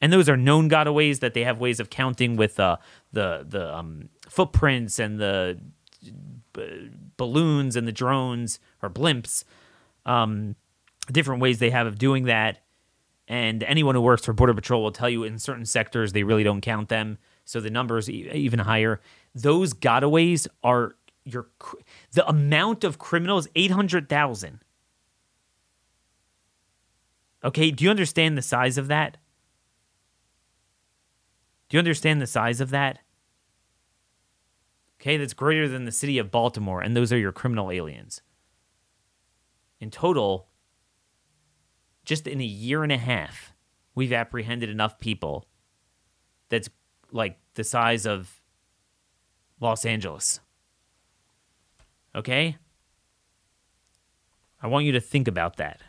And 0.00 0.10
those 0.10 0.30
are 0.30 0.36
known 0.38 0.70
gotaways 0.70 1.20
that 1.20 1.34
they 1.34 1.44
have 1.44 1.60
ways 1.60 1.80
of 1.80 1.90
counting 1.90 2.36
with 2.36 2.58
uh, 2.58 2.78
the 3.12 3.44
the 3.46 3.76
um, 3.76 4.08
footprints 4.28 4.98
and 4.98 5.18
the 5.18 5.60
b- 6.54 6.90
balloons 7.18 7.76
and 7.76 7.86
the 7.86 7.92
drones 7.92 8.60
or 8.80 8.88
blimps. 8.88 9.44
Um, 10.06 10.54
different 11.10 11.42
ways 11.42 11.58
they 11.58 11.70
have 11.70 11.86
of 11.86 11.98
doing 11.98 12.24
that. 12.24 12.60
And 13.28 13.62
anyone 13.62 13.94
who 13.94 14.00
works 14.00 14.24
for 14.24 14.32
Border 14.32 14.54
Patrol 14.54 14.82
will 14.82 14.90
tell 14.90 15.10
you 15.10 15.22
in 15.22 15.38
certain 15.38 15.66
sectors 15.66 16.12
they 16.12 16.22
really 16.22 16.42
don't 16.42 16.62
count 16.62 16.88
them. 16.88 17.18
So 17.44 17.60
the 17.60 17.70
numbers 17.70 18.08
even 18.08 18.58
higher. 18.58 19.00
Those 19.34 19.74
gotaways 19.74 20.48
are 20.64 20.96
your 21.24 21.48
the 22.12 22.26
amount 22.26 22.84
of 22.84 22.98
criminals 22.98 23.46
800,000. 23.54 24.60
Okay, 27.44 27.70
do 27.70 27.84
you 27.84 27.90
understand 27.90 28.36
the 28.36 28.42
size 28.42 28.78
of 28.78 28.88
that? 28.88 29.18
Do 31.68 31.76
you 31.76 31.78
understand 31.78 32.20
the 32.20 32.26
size 32.26 32.60
of 32.60 32.70
that? 32.70 32.98
Okay, 35.00 35.16
that's 35.16 35.34
greater 35.34 35.68
than 35.68 35.84
the 35.84 35.92
city 35.92 36.18
of 36.18 36.30
Baltimore, 36.30 36.80
and 36.80 36.96
those 36.96 37.12
are 37.12 37.18
your 37.18 37.30
criminal 37.30 37.70
aliens. 37.70 38.22
In 39.78 39.90
total, 39.90 40.47
just 42.08 42.26
in 42.26 42.40
a 42.40 42.44
year 42.44 42.82
and 42.82 42.90
a 42.90 42.96
half, 42.96 43.52
we've 43.94 44.14
apprehended 44.14 44.70
enough 44.70 44.98
people 44.98 45.44
that's 46.48 46.70
like 47.12 47.38
the 47.52 47.62
size 47.62 48.06
of 48.06 48.40
Los 49.60 49.84
Angeles. 49.84 50.40
Okay? 52.14 52.56
I 54.62 54.68
want 54.68 54.86
you 54.86 54.92
to 54.92 55.00
think 55.00 55.28
about 55.28 55.58
that. 55.58 55.82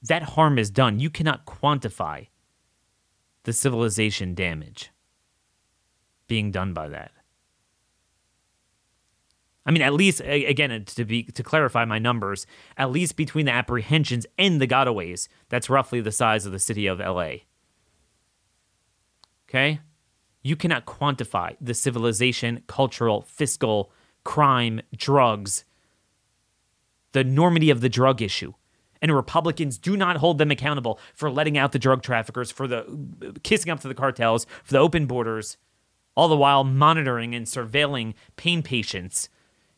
That 0.00 0.22
harm 0.22 0.58
is 0.58 0.70
done. 0.70 0.98
You 0.98 1.10
cannot 1.10 1.44
quantify 1.44 2.28
the 3.42 3.52
civilization 3.52 4.34
damage 4.34 4.90
being 6.28 6.50
done 6.50 6.72
by 6.72 6.88
that. 6.88 7.12
I 9.64 9.70
mean, 9.70 9.82
at 9.82 9.94
least 9.94 10.20
again 10.24 10.72
uh, 10.72 10.80
to 10.86 11.04
be 11.04 11.24
to 11.24 11.42
clarify 11.42 11.84
my 11.84 11.98
numbers, 11.98 12.46
at 12.76 12.90
least 12.90 13.16
between 13.16 13.46
the 13.46 13.52
apprehensions 13.52 14.26
and 14.38 14.60
the 14.60 14.66
gotaways, 14.66 15.28
that's 15.48 15.70
roughly 15.70 16.00
the 16.00 16.12
size 16.12 16.46
of 16.46 16.52
the 16.52 16.58
city 16.58 16.86
of 16.86 16.98
LA. 16.98 17.34
Okay? 19.48 19.80
You 20.42 20.56
cannot 20.56 20.86
quantify 20.86 21.56
the 21.60 21.74
civilization, 21.74 22.64
cultural, 22.66 23.22
fiscal, 23.22 23.92
crime, 24.24 24.80
drugs, 24.96 25.64
the 27.12 27.20
enormity 27.20 27.70
of 27.70 27.80
the 27.80 27.88
drug 27.88 28.20
issue. 28.20 28.54
And 29.00 29.14
Republicans 29.14 29.78
do 29.78 29.96
not 29.96 30.18
hold 30.18 30.38
them 30.38 30.50
accountable 30.50 30.98
for 31.14 31.30
letting 31.30 31.58
out 31.58 31.72
the 31.72 31.78
drug 31.78 32.02
traffickers, 32.02 32.50
for 32.50 32.66
the 32.66 33.36
kissing 33.42 33.70
up 33.70 33.80
to 33.80 33.88
the 33.88 33.94
cartels, 33.94 34.46
for 34.64 34.72
the 34.72 34.78
open 34.78 35.06
borders, 35.06 35.56
all 36.16 36.28
the 36.28 36.36
while 36.36 36.64
monitoring 36.64 37.34
and 37.34 37.46
surveilling 37.46 38.14
pain 38.36 38.62
patients, 38.62 39.28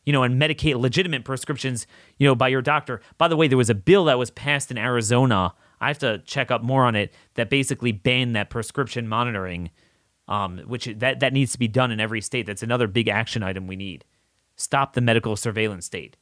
you 0.05 0.13
know, 0.13 0.23
and 0.23 0.39
medicate 0.39 0.79
legitimate 0.79 1.25
prescriptions, 1.25 1.87
you 2.17 2.27
know, 2.27 2.35
by 2.35 2.47
your 2.47 2.61
doctor. 2.61 3.01
By 3.17 3.27
the 3.27 3.35
way, 3.35 3.47
there 3.47 3.57
was 3.57 3.69
a 3.69 3.75
bill 3.75 4.05
that 4.05 4.19
was 4.19 4.29
passed 4.31 4.71
in 4.71 4.77
Arizona. 4.77 5.53
I 5.81 5.87
have 5.87 5.99
to 5.99 6.19
check 6.19 6.51
up 6.51 6.63
more 6.63 6.85
on 6.85 6.95
it 6.95 7.13
that 7.33 7.49
basically 7.49 7.91
banned 7.91 8.35
that 8.35 8.49
prescription 8.49 9.07
monitoring, 9.07 9.71
um, 10.27 10.59
which 10.59 10.85
that 10.85 11.19
that 11.19 11.33
needs 11.33 11.51
to 11.53 11.59
be 11.59 11.67
done 11.67 11.91
in 11.91 11.99
every 11.99 12.21
state. 12.21 12.45
That's 12.45 12.63
another 12.63 12.87
big 12.87 13.07
action 13.07 13.43
item 13.43 13.67
we 13.67 13.75
need. 13.75 14.05
Stop 14.55 14.93
the 14.93 15.01
medical 15.01 15.35
surveillance 15.35 15.85
state. 15.85 16.17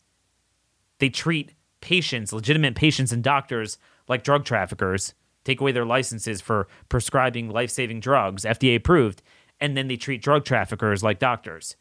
They 0.99 1.09
treat 1.09 1.53
patients, 1.81 2.31
legitimate 2.31 2.75
patients 2.75 3.11
and 3.11 3.21
doctors 3.21 3.77
like 4.07 4.23
drug 4.23 4.45
traffickers, 4.45 5.13
take 5.43 5.59
away 5.59 5.73
their 5.73 5.85
licenses 5.85 6.39
for 6.39 6.67
prescribing 6.87 7.49
life-saving 7.49 7.99
drugs, 7.99 8.45
FDA 8.45 8.77
approved, 8.77 9.21
and 9.59 9.75
then 9.75 9.87
they 9.87 9.97
treat 9.97 10.21
drug 10.21 10.45
traffickers 10.45 11.03
like 11.03 11.19
doctors 11.19 11.75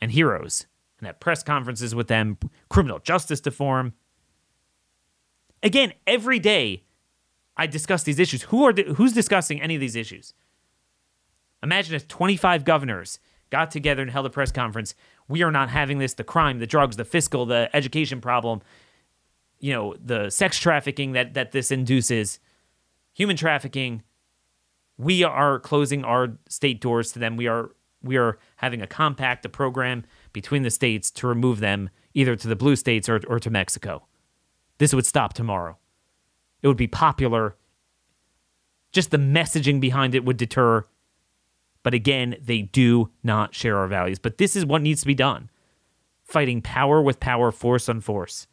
and 0.00 0.12
heroes 0.12 0.66
and 0.98 1.06
have 1.06 1.20
press 1.20 1.42
conferences 1.42 1.94
with 1.94 2.08
them, 2.08 2.38
criminal 2.68 2.98
justice 2.98 3.40
reform. 3.44 3.92
Again, 5.62 5.92
every 6.06 6.38
day 6.38 6.84
I 7.56 7.66
discuss 7.66 8.02
these 8.02 8.18
issues. 8.18 8.42
Who 8.42 8.64
are 8.64 8.72
the, 8.72 8.82
who's 8.94 9.12
discussing 9.12 9.60
any 9.60 9.74
of 9.74 9.80
these 9.80 9.96
issues? 9.96 10.34
Imagine 11.62 11.94
if 11.94 12.06
25 12.06 12.64
governors 12.64 13.18
got 13.50 13.70
together 13.70 14.02
and 14.02 14.10
held 14.10 14.26
a 14.26 14.30
press 14.30 14.52
conference. 14.52 14.94
We 15.28 15.42
are 15.42 15.50
not 15.50 15.70
having 15.70 15.98
this 15.98 16.14
the 16.14 16.24
crime, 16.24 16.58
the 16.58 16.66
drugs, 16.66 16.96
the 16.96 17.04
fiscal, 17.04 17.46
the 17.46 17.70
education 17.72 18.20
problem, 18.20 18.60
you 19.58 19.72
know, 19.72 19.94
the 20.02 20.30
sex 20.30 20.58
trafficking 20.58 21.12
that 21.12 21.34
that 21.34 21.52
this 21.52 21.70
induces, 21.70 22.38
human 23.12 23.36
trafficking. 23.36 24.02
We 24.98 25.24
are 25.24 25.58
closing 25.60 26.04
our 26.04 26.38
state 26.48 26.80
doors 26.80 27.12
to 27.12 27.18
them. 27.18 27.36
We 27.36 27.46
are 27.46 27.70
we 28.02 28.16
are 28.16 28.38
having 28.56 28.82
a 28.82 28.86
compact, 28.86 29.44
a 29.44 29.48
program 29.48 30.04
between 30.36 30.64
the 30.64 30.70
states 30.70 31.10
to 31.10 31.26
remove 31.26 31.60
them 31.60 31.88
either 32.12 32.36
to 32.36 32.46
the 32.46 32.54
blue 32.54 32.76
states 32.76 33.08
or, 33.08 33.22
or 33.26 33.40
to 33.40 33.48
Mexico. 33.48 34.04
This 34.76 34.92
would 34.92 35.06
stop 35.06 35.32
tomorrow. 35.32 35.78
It 36.60 36.68
would 36.68 36.76
be 36.76 36.86
popular. 36.86 37.56
Just 38.92 39.10
the 39.10 39.16
messaging 39.16 39.80
behind 39.80 40.14
it 40.14 40.26
would 40.26 40.36
deter. 40.36 40.84
But 41.82 41.94
again, 41.94 42.36
they 42.38 42.60
do 42.60 43.08
not 43.22 43.54
share 43.54 43.78
our 43.78 43.88
values. 43.88 44.18
But 44.18 44.36
this 44.36 44.56
is 44.56 44.66
what 44.66 44.82
needs 44.82 45.00
to 45.00 45.06
be 45.06 45.14
done 45.14 45.48
fighting 46.22 46.60
power 46.60 47.00
with 47.00 47.18
power, 47.18 47.50
force 47.50 47.88
on 47.88 48.02
force. 48.02 48.46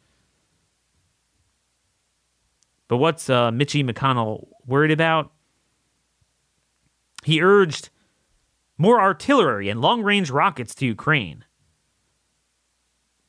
But 2.88 2.96
what's 2.96 3.28
uh, 3.28 3.50
Mitchie 3.50 3.86
McConnell 3.86 4.48
worried 4.64 4.90
about? 4.90 5.32
He 7.24 7.42
urged 7.42 7.90
more 8.78 8.98
artillery 8.98 9.68
and 9.68 9.82
long 9.82 10.02
range 10.02 10.30
rockets 10.30 10.74
to 10.76 10.86
Ukraine. 10.86 11.44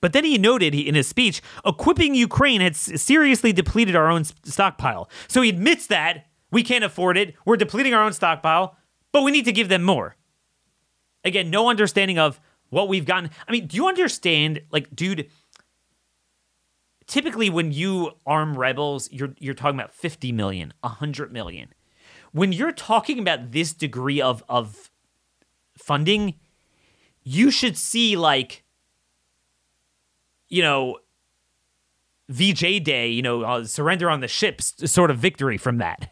But 0.01 0.13
then 0.13 0.25
he 0.25 0.37
noted 0.37 0.75
in 0.75 0.95
his 0.95 1.07
speech, 1.07 1.41
equipping 1.65 2.15
Ukraine 2.15 2.61
had 2.61 2.75
seriously 2.75 3.53
depleted 3.53 3.95
our 3.95 4.09
own 4.09 4.23
stockpile. 4.23 5.09
So 5.27 5.41
he 5.41 5.49
admits 5.49 5.87
that 5.87 6.27
we 6.51 6.63
can't 6.63 6.83
afford 6.83 7.17
it. 7.17 7.35
We're 7.45 7.57
depleting 7.57 7.93
our 7.93 8.03
own 8.03 8.13
stockpile, 8.13 8.77
but 9.11 9.23
we 9.23 9.31
need 9.31 9.45
to 9.45 9.51
give 9.51 9.69
them 9.69 9.83
more. 9.83 10.15
Again, 11.23 11.49
no 11.49 11.69
understanding 11.69 12.19
of 12.19 12.39
what 12.69 12.87
we've 12.87 13.05
gotten. 13.05 13.31
I 13.47 13.51
mean, 13.51 13.67
do 13.67 13.77
you 13.77 13.87
understand? 13.87 14.61
Like, 14.69 14.93
dude, 14.95 15.29
typically 17.07 17.49
when 17.49 17.71
you 17.71 18.11
arm 18.25 18.57
rebels, 18.57 19.09
you're 19.11 19.33
you're 19.39 19.53
talking 19.53 19.79
about 19.79 19.93
50 19.93 20.31
million, 20.31 20.73
100 20.81 21.31
million. 21.31 21.69
When 22.31 22.51
you're 22.51 22.71
talking 22.71 23.17
about 23.17 23.51
this 23.51 23.73
degree 23.73 24.21
of 24.21 24.43
of 24.49 24.91
funding, 25.77 26.35
you 27.23 27.49
should 27.49 27.77
see 27.77 28.17
like 28.17 28.64
you 30.49 30.61
know, 30.61 30.99
VJ 32.29 32.83
Day, 32.83 33.09
you 33.09 33.21
know, 33.21 33.43
uh, 33.43 33.65
surrender 33.65 34.09
on 34.09 34.19
the 34.19 34.27
ships, 34.27 34.73
sort 34.91 35.11
of 35.11 35.17
victory 35.17 35.57
from 35.57 35.77
that. 35.77 36.11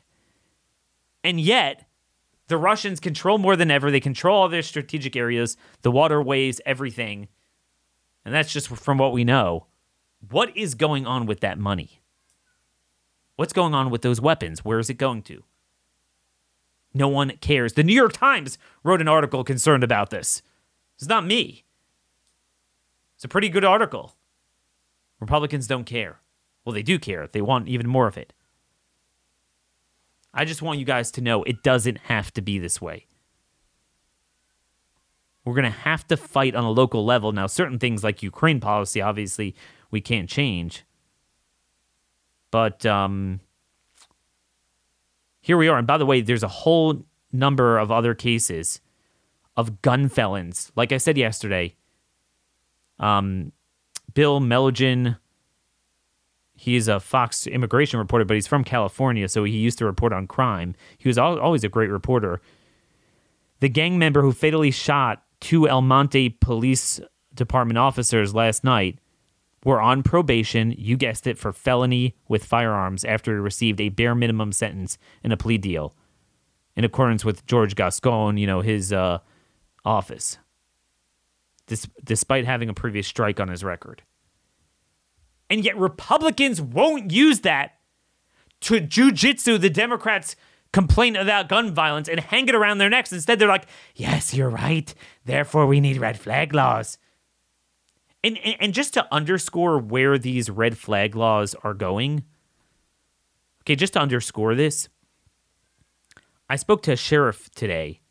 And 1.23 1.39
yet, 1.39 1.87
the 2.47 2.57
Russians 2.57 2.99
control 2.99 3.37
more 3.37 3.55
than 3.55 3.71
ever. 3.71 3.89
They 3.89 3.99
control 3.99 4.41
all 4.41 4.49
their 4.49 4.61
strategic 4.61 5.15
areas, 5.15 5.57
the 5.81 5.91
waterways, 5.91 6.61
everything. 6.65 7.29
And 8.25 8.33
that's 8.33 8.51
just 8.51 8.67
from 8.67 8.97
what 8.97 9.13
we 9.13 9.23
know. 9.23 9.67
What 10.29 10.55
is 10.55 10.75
going 10.75 11.05
on 11.05 11.25
with 11.25 11.39
that 11.41 11.57
money? 11.57 12.01
What's 13.35 13.53
going 13.53 13.73
on 13.73 13.89
with 13.89 14.01
those 14.03 14.21
weapons? 14.21 14.63
Where 14.63 14.79
is 14.79 14.89
it 14.89 14.95
going 14.95 15.23
to? 15.23 15.43
No 16.93 17.07
one 17.07 17.31
cares. 17.41 17.73
The 17.73 17.83
New 17.83 17.95
York 17.95 18.13
Times 18.13 18.57
wrote 18.83 19.01
an 19.01 19.07
article 19.07 19.43
concerned 19.43 19.83
about 19.83 20.11
this. 20.11 20.43
It's 20.95 21.07
not 21.07 21.25
me. 21.25 21.65
It's 23.15 23.25
a 23.25 23.27
pretty 23.27 23.49
good 23.49 23.65
article. 23.65 24.15
Republicans 25.23 25.67
don't 25.67 25.85
care. 25.85 26.19
Well, 26.65 26.73
they 26.73 26.83
do 26.83 26.99
care. 26.99 27.27
They 27.31 27.41
want 27.41 27.69
even 27.69 27.87
more 27.87 28.07
of 28.07 28.17
it. 28.17 28.33
I 30.33 30.43
just 30.45 30.61
want 30.61 30.79
you 30.79 30.85
guys 30.85 31.11
to 31.11 31.21
know 31.21 31.43
it 31.43 31.63
doesn't 31.63 31.97
have 32.05 32.33
to 32.33 32.41
be 32.41 32.59
this 32.59 32.81
way. 32.81 33.07
We're 35.45 35.53
going 35.53 35.63
to 35.63 35.79
have 35.79 36.05
to 36.07 36.17
fight 36.17 36.55
on 36.55 36.63
a 36.63 36.71
local 36.71 37.05
level. 37.05 37.31
Now, 37.31 37.47
certain 37.47 37.79
things 37.79 38.03
like 38.03 38.21
Ukraine 38.23 38.59
policy, 38.59 39.01
obviously, 39.01 39.55
we 39.91 40.01
can't 40.01 40.29
change. 40.29 40.83
But 42.51 42.85
um, 42.85 43.39
here 45.39 45.57
we 45.57 45.69
are. 45.69 45.77
And 45.77 45.87
by 45.87 45.97
the 45.97 46.05
way, 46.05 46.21
there's 46.21 46.43
a 46.43 46.47
whole 46.47 47.05
number 47.31 47.77
of 47.77 47.91
other 47.91 48.13
cases 48.13 48.81
of 49.55 49.81
gun 49.81 50.09
felons. 50.09 50.71
Like 50.75 50.91
I 50.91 50.97
said 50.97 51.17
yesterday, 51.17 51.75
um, 52.99 53.51
Bill 54.13 54.39
Melugin. 54.39 55.17
He's 56.55 56.87
a 56.87 56.99
Fox 56.99 57.47
immigration 57.47 57.99
reporter, 57.99 58.25
but 58.25 58.35
he's 58.35 58.47
from 58.47 58.63
California, 58.63 59.27
so 59.27 59.43
he 59.43 59.57
used 59.57 59.77
to 59.79 59.85
report 59.85 60.13
on 60.13 60.27
crime. 60.27 60.75
He 60.97 61.09
was 61.09 61.17
always 61.17 61.63
a 61.63 61.69
great 61.69 61.89
reporter. 61.89 62.41
The 63.59 63.69
gang 63.69 63.97
member 63.97 64.21
who 64.21 64.31
fatally 64.31 64.71
shot 64.71 65.23
two 65.39 65.67
El 65.67 65.81
Monte 65.81 66.29
Police 66.29 67.01
Department 67.33 67.77
officers 67.77 68.35
last 68.35 68.63
night 68.63 68.99
were 69.65 69.81
on 69.81 70.03
probation, 70.03 70.75
you 70.77 70.97
guessed 70.97 71.25
it, 71.25 71.37
for 71.37 71.51
felony 71.51 72.15
with 72.27 72.45
firearms 72.45 73.03
after 73.05 73.31
he 73.31 73.39
received 73.39 73.81
a 73.81 73.89
bare 73.89 74.15
minimum 74.15 74.51
sentence 74.51 74.97
in 75.23 75.31
a 75.31 75.37
plea 75.37 75.57
deal, 75.57 75.95
in 76.75 76.83
accordance 76.83 77.25
with 77.25 77.45
George 77.45 77.75
Gascon, 77.75 78.37
you 78.37 78.45
know, 78.45 78.61
his 78.61 78.93
uh, 78.93 79.19
office 79.85 80.37
despite 82.03 82.45
having 82.45 82.69
a 82.69 82.73
previous 82.73 83.07
strike 83.07 83.39
on 83.39 83.47
his 83.47 83.63
record. 83.63 84.03
And 85.49 85.63
yet, 85.63 85.77
Republicans 85.77 86.61
won't 86.61 87.11
use 87.11 87.41
that 87.41 87.73
to 88.61 88.75
jujitsu 88.75 89.59
the 89.59 89.69
Democrats' 89.69 90.35
complaint 90.71 91.17
about 91.17 91.49
gun 91.49 91.73
violence 91.73 92.09
and 92.09 92.19
hang 92.19 92.47
it 92.47 92.55
around 92.55 92.79
their 92.79 92.89
necks. 92.89 93.13
Instead, 93.13 93.39
they're 93.39 93.47
like, 93.47 93.67
yes, 93.95 94.33
you're 94.33 94.49
right. 94.49 94.93
Therefore, 95.25 95.67
we 95.67 95.79
need 95.79 95.97
red 95.97 96.19
flag 96.19 96.53
laws. 96.53 96.97
And, 98.23 98.37
and, 98.39 98.55
and 98.59 98.73
just 98.73 98.93
to 98.95 99.07
underscore 99.13 99.77
where 99.77 100.17
these 100.17 100.49
red 100.49 100.77
flag 100.77 101.15
laws 101.15 101.55
are 101.63 101.73
going, 101.73 102.23
okay, 103.61 103.75
just 103.75 103.93
to 103.93 103.99
underscore 103.99 104.55
this, 104.55 104.87
I 106.49 106.55
spoke 106.55 106.81
to 106.83 106.93
a 106.93 106.97
sheriff 106.97 107.49
today 107.51 108.01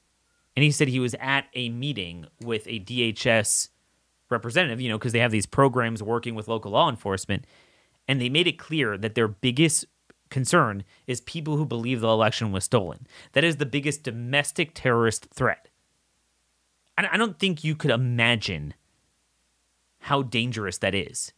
and 0.56 0.62
he 0.62 0.70
said 0.70 0.88
he 0.88 1.00
was 1.00 1.14
at 1.20 1.46
a 1.54 1.70
meeting 1.70 2.26
with 2.42 2.66
a 2.66 2.80
DHS 2.80 3.68
representative, 4.30 4.80
you 4.80 4.88
know, 4.88 4.98
because 4.98 5.12
they 5.12 5.18
have 5.20 5.30
these 5.30 5.46
programs 5.46 6.02
working 6.02 6.34
with 6.34 6.48
local 6.48 6.72
law 6.72 6.88
enforcement, 6.88 7.46
and 8.08 8.20
they 8.20 8.28
made 8.28 8.46
it 8.46 8.58
clear 8.58 8.98
that 8.98 9.14
their 9.14 9.28
biggest 9.28 9.86
concern 10.30 10.84
is 11.06 11.20
people 11.20 11.56
who 11.56 11.66
believe 11.66 12.00
the 12.00 12.08
election 12.08 12.52
was 12.52 12.64
stolen. 12.64 13.06
That 13.32 13.44
is 13.44 13.56
the 13.56 13.66
biggest 13.66 14.02
domestic 14.02 14.72
terrorist 14.74 15.28
threat. 15.32 15.68
And 16.98 17.06
I 17.06 17.16
don't 17.16 17.38
think 17.38 17.64
you 17.64 17.74
could 17.74 17.90
imagine 17.90 18.74
how 20.00 20.22
dangerous 20.22 20.78
that 20.78 20.94
is. 20.94 21.32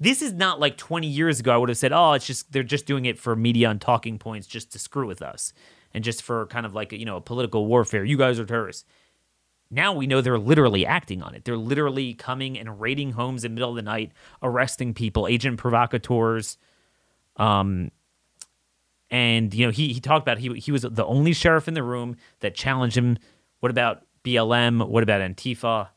This 0.00 0.22
is 0.22 0.32
not 0.32 0.58
like 0.58 0.76
20 0.76 1.06
years 1.06 1.38
ago 1.38 1.52
I 1.52 1.56
would 1.58 1.68
have 1.68 1.78
said, 1.78 1.92
"Oh, 1.92 2.12
it's 2.12 2.26
just 2.26 2.50
they're 2.52 2.62
just 2.62 2.86
doing 2.86 3.04
it 3.04 3.18
for 3.18 3.36
media 3.36 3.70
and 3.70 3.80
talking 3.80 4.18
points 4.18 4.46
just 4.46 4.72
to 4.72 4.78
screw 4.78 5.06
with 5.06 5.22
us 5.22 5.52
and 5.94 6.04
just 6.04 6.22
for 6.22 6.46
kind 6.46 6.66
of 6.66 6.74
like, 6.74 6.92
you 6.92 7.04
know, 7.04 7.16
a 7.16 7.20
political 7.20 7.66
warfare. 7.66 8.04
You 8.04 8.16
guys 8.16 8.38
are 8.38 8.46
terrorists." 8.46 8.84
Now 9.70 9.92
we 9.92 10.06
know 10.06 10.20
they're 10.20 10.38
literally 10.38 10.86
acting 10.86 11.22
on 11.22 11.34
it. 11.34 11.44
They're 11.44 11.56
literally 11.56 12.14
coming 12.14 12.58
and 12.58 12.80
raiding 12.80 13.12
homes 13.12 13.44
in 13.44 13.52
the 13.52 13.54
middle 13.54 13.70
of 13.70 13.76
the 13.76 13.82
night, 13.82 14.12
arresting 14.42 14.94
people, 14.94 15.26
agent 15.26 15.58
provocateurs. 15.58 16.56
Um, 17.36 17.90
and 19.10 19.52
you 19.52 19.66
know, 19.66 19.72
he 19.72 19.92
he 19.92 20.00
talked 20.00 20.22
about 20.22 20.38
he 20.38 20.54
he 20.54 20.72
was 20.72 20.82
the 20.82 21.04
only 21.04 21.32
sheriff 21.32 21.68
in 21.68 21.74
the 21.74 21.82
room 21.82 22.16
that 22.40 22.54
challenged 22.54 22.96
him. 22.96 23.18
What 23.60 23.70
about 23.70 24.02
BLM? 24.24 24.86
What 24.88 25.02
about 25.02 25.20
Antifa? 25.20 25.88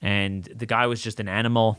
And 0.00 0.44
the 0.44 0.66
guy 0.66 0.86
was 0.86 1.02
just 1.02 1.20
an 1.20 1.28
animal. 1.28 1.78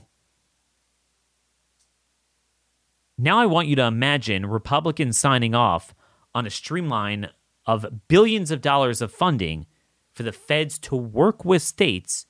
Now 3.17 3.39
I 3.39 3.45
want 3.45 3.67
you 3.67 3.75
to 3.77 3.83
imagine 3.83 4.45
Republicans 4.45 5.17
signing 5.17 5.55
off 5.55 5.95
on 6.37 6.45
a 6.45 6.51
streamline 6.51 7.29
of 7.65 8.07
billions 8.07 8.51
of 8.51 8.61
dollars 8.61 9.01
of 9.01 9.11
funding 9.11 9.65
for 10.13 10.21
the 10.21 10.31
feds 10.31 10.77
to 10.77 10.95
work 10.95 11.43
with 11.43 11.63
states 11.63 12.27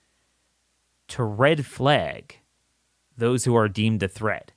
to 1.10 1.26
red 1.26 1.66
flag 1.66 2.38
those 3.18 3.44
who 3.44 3.54
are 3.54 3.68
deemed 3.68 4.02
a 4.02 4.08
threat. 4.08 4.54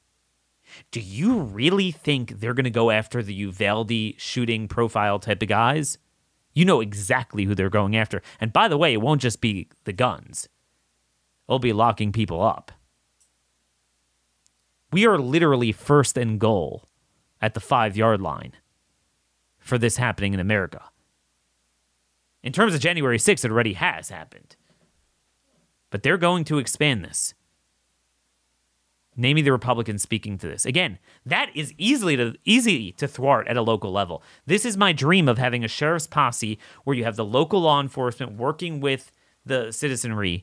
Do 0.93 1.01
you 1.01 1.41
really 1.41 1.91
think 1.91 2.39
they're 2.39 2.55
going 2.55 2.63
to 2.63 2.71
go 2.71 2.93
after 2.93 3.25
the 3.25 3.35
Uvalde 3.35 4.15
shooting 4.19 4.69
profile 4.69 5.19
type 5.19 5.43
of 5.43 5.49
guys? 5.49 5.99
You 6.55 6.65
know 6.65 6.81
exactly 6.81 7.43
who 7.43 7.57
they're 7.57 7.69
going 7.69 7.97
after. 7.97 8.23
And 8.41 8.53
by 8.53 8.69
the 8.69 8.79
way, 8.79 8.93
it 8.93 9.01
won't 9.01 9.21
just 9.21 9.41
be 9.41 9.69
the 9.83 9.93
guns, 9.93 10.49
it'll 11.49 11.59
be 11.59 11.73
locking 11.73 12.13
people 12.13 12.41
up. 12.41 12.71
We 14.93 15.07
are 15.07 15.19
literally 15.19 15.73
first 15.73 16.17
and 16.17 16.39
goal 16.39 16.89
at 17.41 17.55
the 17.55 17.61
five 17.61 17.97
yard 17.97 18.21
line 18.21 18.53
for 19.71 19.79
this 19.79 19.97
happening 19.97 20.35
in 20.35 20.41
America. 20.41 20.83
In 22.43 22.53
terms 22.53 22.75
of 22.75 22.81
January 22.81 23.19
6th, 23.19 23.45
it 23.45 23.51
already 23.51 23.75
has 23.75 24.11
happened. 24.11 24.57
But 25.91 26.03
they're 26.03 26.19
going 26.19 26.45
to 26.45 26.59
expand 26.59 27.05
this. 27.05 27.35
Name 29.17 29.37
me 29.37 29.43
the 29.43 29.53
Republicans 29.53 30.03
speaking 30.03 30.39
to 30.39 30.49
this. 30.49 30.67
Again, 30.67 30.99
that 31.25 31.51
is 31.55 31.73
easily 31.79 32.17
to 32.17 32.35
easy 32.45 32.93
to 32.93 33.07
thwart 33.07 33.47
at 33.49 33.57
a 33.57 33.63
local 33.63 33.93
level. 33.93 34.23
This 34.45 34.65
is 34.65 34.77
my 34.77 34.93
dream 34.93 35.29
of 35.29 35.39
having 35.39 35.65
a 35.65 35.69
sheriff's 35.69 36.07
posse 36.07 36.59
where 36.85 36.97
you 36.97 37.05
have 37.05 37.17
the 37.17 37.25
local 37.25 37.61
law 37.61 37.81
enforcement 37.81 38.33
working 38.33 38.81
with 38.81 39.13
the 39.45 39.73
citizenry 39.73 40.43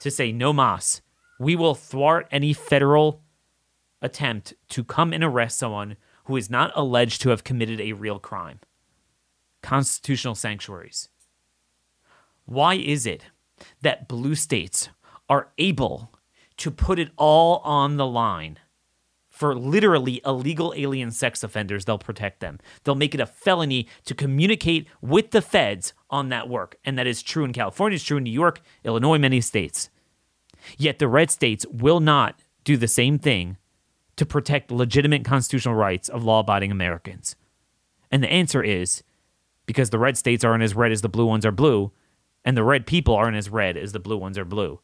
to 0.00 0.10
say 0.10 0.30
no 0.30 0.52
mas. 0.52 1.00
We 1.40 1.56
will 1.56 1.74
thwart 1.74 2.28
any 2.30 2.52
federal 2.52 3.22
attempt 4.02 4.54
to 4.68 4.84
come 4.84 5.12
and 5.12 5.24
arrest 5.24 5.58
someone 5.58 5.96
who 6.26 6.36
is 6.36 6.50
not 6.50 6.72
alleged 6.74 7.20
to 7.22 7.30
have 7.30 7.44
committed 7.44 7.80
a 7.80 7.92
real 7.92 8.18
crime 8.18 8.60
constitutional 9.62 10.36
sanctuaries. 10.36 11.08
Why 12.44 12.74
is 12.74 13.04
it 13.04 13.24
that 13.82 14.06
blue 14.06 14.36
states 14.36 14.90
are 15.28 15.48
able 15.58 16.12
to 16.58 16.70
put 16.70 17.00
it 17.00 17.10
all 17.16 17.58
on 17.64 17.96
the 17.96 18.06
line? 18.06 18.58
For 19.28 19.56
literally 19.56 20.22
illegal 20.24 20.72
alien 20.76 21.10
sex 21.10 21.42
offenders, 21.42 21.84
they'll 21.84 21.98
protect 21.98 22.40
them. 22.40 22.58
They'll 22.84 22.94
make 22.94 23.14
it 23.14 23.20
a 23.20 23.26
felony 23.26 23.88
to 24.04 24.14
communicate 24.14 24.86
with 25.02 25.32
the 25.32 25.42
feds 25.42 25.92
on 26.08 26.28
that 26.28 26.48
work. 26.48 26.76
And 26.84 26.96
that 26.96 27.08
is 27.08 27.22
true 27.22 27.44
in 27.44 27.52
California, 27.52 27.96
it's 27.96 28.04
true 28.04 28.18
in 28.18 28.24
New 28.24 28.30
York, 28.30 28.60
Illinois, 28.84 29.18
many 29.18 29.40
states. 29.40 29.90
Yet 30.78 30.98
the 30.98 31.08
red 31.08 31.30
states 31.30 31.66
will 31.70 32.00
not 32.00 32.38
do 32.64 32.76
the 32.76 32.88
same 32.88 33.18
thing 33.18 33.58
to 34.16 34.26
protect 34.26 34.70
legitimate 34.70 35.24
constitutional 35.24 35.74
rights 35.74 36.08
of 36.08 36.24
law 36.24 36.40
abiding 36.40 36.70
Americans. 36.70 37.36
And 38.10 38.22
the 38.22 38.32
answer 38.32 38.62
is 38.62 39.02
because 39.66 39.90
the 39.90 39.98
red 39.98 40.16
states 40.16 40.44
aren't 40.44 40.62
as 40.62 40.74
red 40.74 40.92
as 40.92 41.02
the 41.02 41.08
blue 41.08 41.26
ones 41.26 41.44
are 41.44 41.52
blue, 41.52 41.92
and 42.44 42.56
the 42.56 42.64
red 42.64 42.86
people 42.86 43.14
aren't 43.14 43.36
as 43.36 43.50
red 43.50 43.76
as 43.76 43.92
the 43.92 43.98
blue 43.98 44.16
ones 44.16 44.38
are 44.38 44.44
blue. 44.44 44.80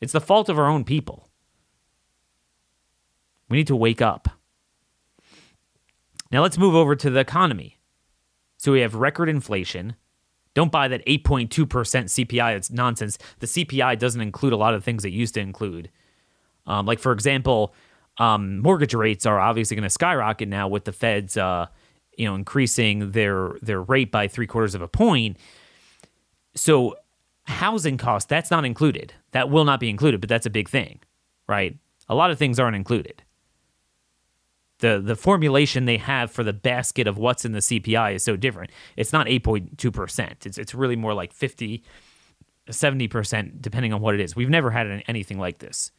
It's 0.00 0.12
the 0.12 0.20
fault 0.20 0.48
of 0.48 0.58
our 0.58 0.68
own 0.68 0.84
people. 0.84 1.28
We 3.48 3.58
need 3.58 3.66
to 3.68 3.76
wake 3.76 4.02
up. 4.02 4.28
Now 6.32 6.42
let's 6.42 6.58
move 6.58 6.74
over 6.74 6.96
to 6.96 7.10
the 7.10 7.20
economy. 7.20 7.78
So 8.56 8.72
we 8.72 8.80
have 8.80 8.94
record 8.94 9.28
inflation. 9.28 9.94
Don't 10.54 10.72
buy 10.72 10.88
that 10.88 11.04
8.2% 11.06 11.48
CPI. 11.48 12.56
It's 12.56 12.70
nonsense. 12.70 13.18
The 13.40 13.46
CPI 13.46 13.98
doesn't 13.98 14.20
include 14.20 14.52
a 14.52 14.56
lot 14.56 14.74
of 14.74 14.82
things 14.82 15.04
it 15.04 15.12
used 15.12 15.34
to 15.34 15.40
include. 15.40 15.90
Um, 16.66 16.86
like, 16.86 16.98
for 16.98 17.12
example, 17.12 17.74
um, 18.18 18.60
mortgage 18.60 18.94
rates 18.94 19.26
are 19.26 19.38
obviously 19.38 19.76
going 19.76 19.84
to 19.84 19.90
skyrocket 19.90 20.48
now 20.48 20.68
with 20.68 20.84
the 20.84 20.92
Fed's 20.92 21.36
uh, 21.36 21.66
you 22.16 22.26
know 22.26 22.34
increasing 22.34 23.10
their 23.12 23.56
their 23.60 23.82
rate 23.82 24.10
by 24.10 24.28
three 24.28 24.46
quarters 24.46 24.74
of 24.74 24.82
a 24.82 24.88
point. 24.88 25.36
So 26.54 26.96
housing 27.44 27.98
costs 27.98 28.28
that's 28.28 28.50
not 28.50 28.64
included. 28.64 29.12
That 29.32 29.50
will 29.50 29.64
not 29.64 29.80
be 29.80 29.90
included, 29.90 30.20
but 30.20 30.28
that's 30.28 30.46
a 30.46 30.50
big 30.50 30.68
thing, 30.68 31.00
right? 31.48 31.76
A 32.08 32.14
lot 32.14 32.30
of 32.30 32.38
things 32.38 32.58
aren't 32.58 32.76
included. 32.76 33.22
The 34.78 35.00
the 35.04 35.16
formulation 35.16 35.84
they 35.84 35.98
have 35.98 36.30
for 36.30 36.44
the 36.44 36.52
basket 36.52 37.06
of 37.06 37.18
what's 37.18 37.44
in 37.44 37.52
the 37.52 37.60
CPI 37.60 38.14
is 38.14 38.22
so 38.22 38.36
different. 38.36 38.70
It's 38.96 39.12
not 39.12 39.26
8.2%. 39.26 40.46
It's 40.46 40.58
it's 40.58 40.74
really 40.74 40.96
more 40.96 41.14
like 41.14 41.32
50 41.32 41.82
70% 42.70 43.60
depending 43.60 43.92
on 43.92 44.00
what 44.00 44.14
it 44.14 44.20
is. 44.20 44.34
We've 44.34 44.48
never 44.48 44.70
had 44.70 45.02
anything 45.06 45.38
like 45.38 45.58
this. 45.58 45.90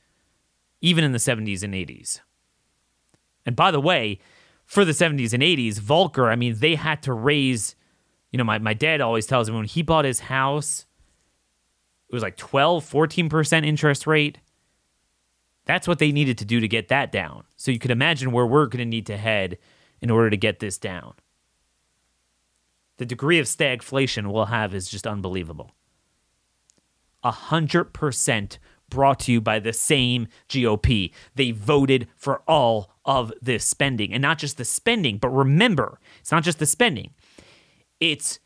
Even 0.86 1.04
in 1.04 1.14
the 1.14 1.18
70s 1.18 1.64
and 1.64 1.74
80s. 1.74 2.20
And 3.44 3.56
by 3.56 3.72
the 3.72 3.82
way, 3.82 4.20
for 4.66 4.86
the 4.86 4.92
70s 4.92 5.34
and 5.34 5.42
80s, 5.42 5.80
Volcker, 5.80 6.32
I 6.32 6.36
mean, 6.36 6.60
they 6.60 6.76
had 6.76 7.02
to 7.04 7.14
raise, 7.14 7.76
you 8.32 8.38
know, 8.38 8.44
my, 8.44 8.60
my 8.60 8.76
dad 8.76 9.02
always 9.02 9.26
tells 9.26 9.50
me 9.50 9.56
when 9.56 9.66
he 9.66 9.82
bought 9.82 10.06
his 10.06 10.20
house, 10.20 10.86
it 12.08 12.14
was 12.14 12.22
like 12.22 12.38
12, 12.38 12.88
14% 12.88 13.66
interest 13.66 14.06
rate. 14.06 14.38
That's 15.66 15.88
what 15.88 15.98
they 15.98 16.12
needed 16.12 16.38
to 16.38 16.46
do 16.46 16.60
to 16.60 16.68
get 16.68 16.90
that 16.90 17.12
down. 17.12 17.46
So 17.56 17.72
you 17.72 17.80
could 17.80 17.90
imagine 17.90 18.32
where 18.32 18.46
we're 18.46 18.68
going 18.68 18.78
to 18.78 18.86
need 18.86 19.08
to 19.08 19.18
head 19.18 19.58
in 20.02 20.12
order 20.12 20.30
to 20.30 20.38
get 20.38 20.60
this 20.60 20.78
down. 20.78 21.16
The 22.98 23.08
degree 23.08 23.40
of 23.40 23.48
stagflation 23.48 24.32
we'll 24.32 24.46
have 24.46 24.76
is 24.76 24.88
just 24.88 25.08
unbelievable. 25.08 25.72
100% 27.24 28.58
brought 28.96 29.20
to 29.20 29.32
you 29.32 29.42
by 29.42 29.60
the 29.60 29.74
same 29.74 30.28
GOP. 30.50 31.12
They 31.36 31.52
voted 31.52 32.08
for 32.16 32.42
all 32.48 32.90
of 33.04 33.32
this 33.42 33.66
spending. 33.66 34.14
And 34.14 34.22
not 34.22 34.40
just 34.40 34.58
the 34.58 34.66
spending, 34.66 35.18
but 35.18 35.30
remember, 35.30 36.00
it's 36.22 36.32
not 36.32 36.44
just 36.44 36.60
the 36.60 36.66
spending, 36.66 37.12
it's 38.00 38.40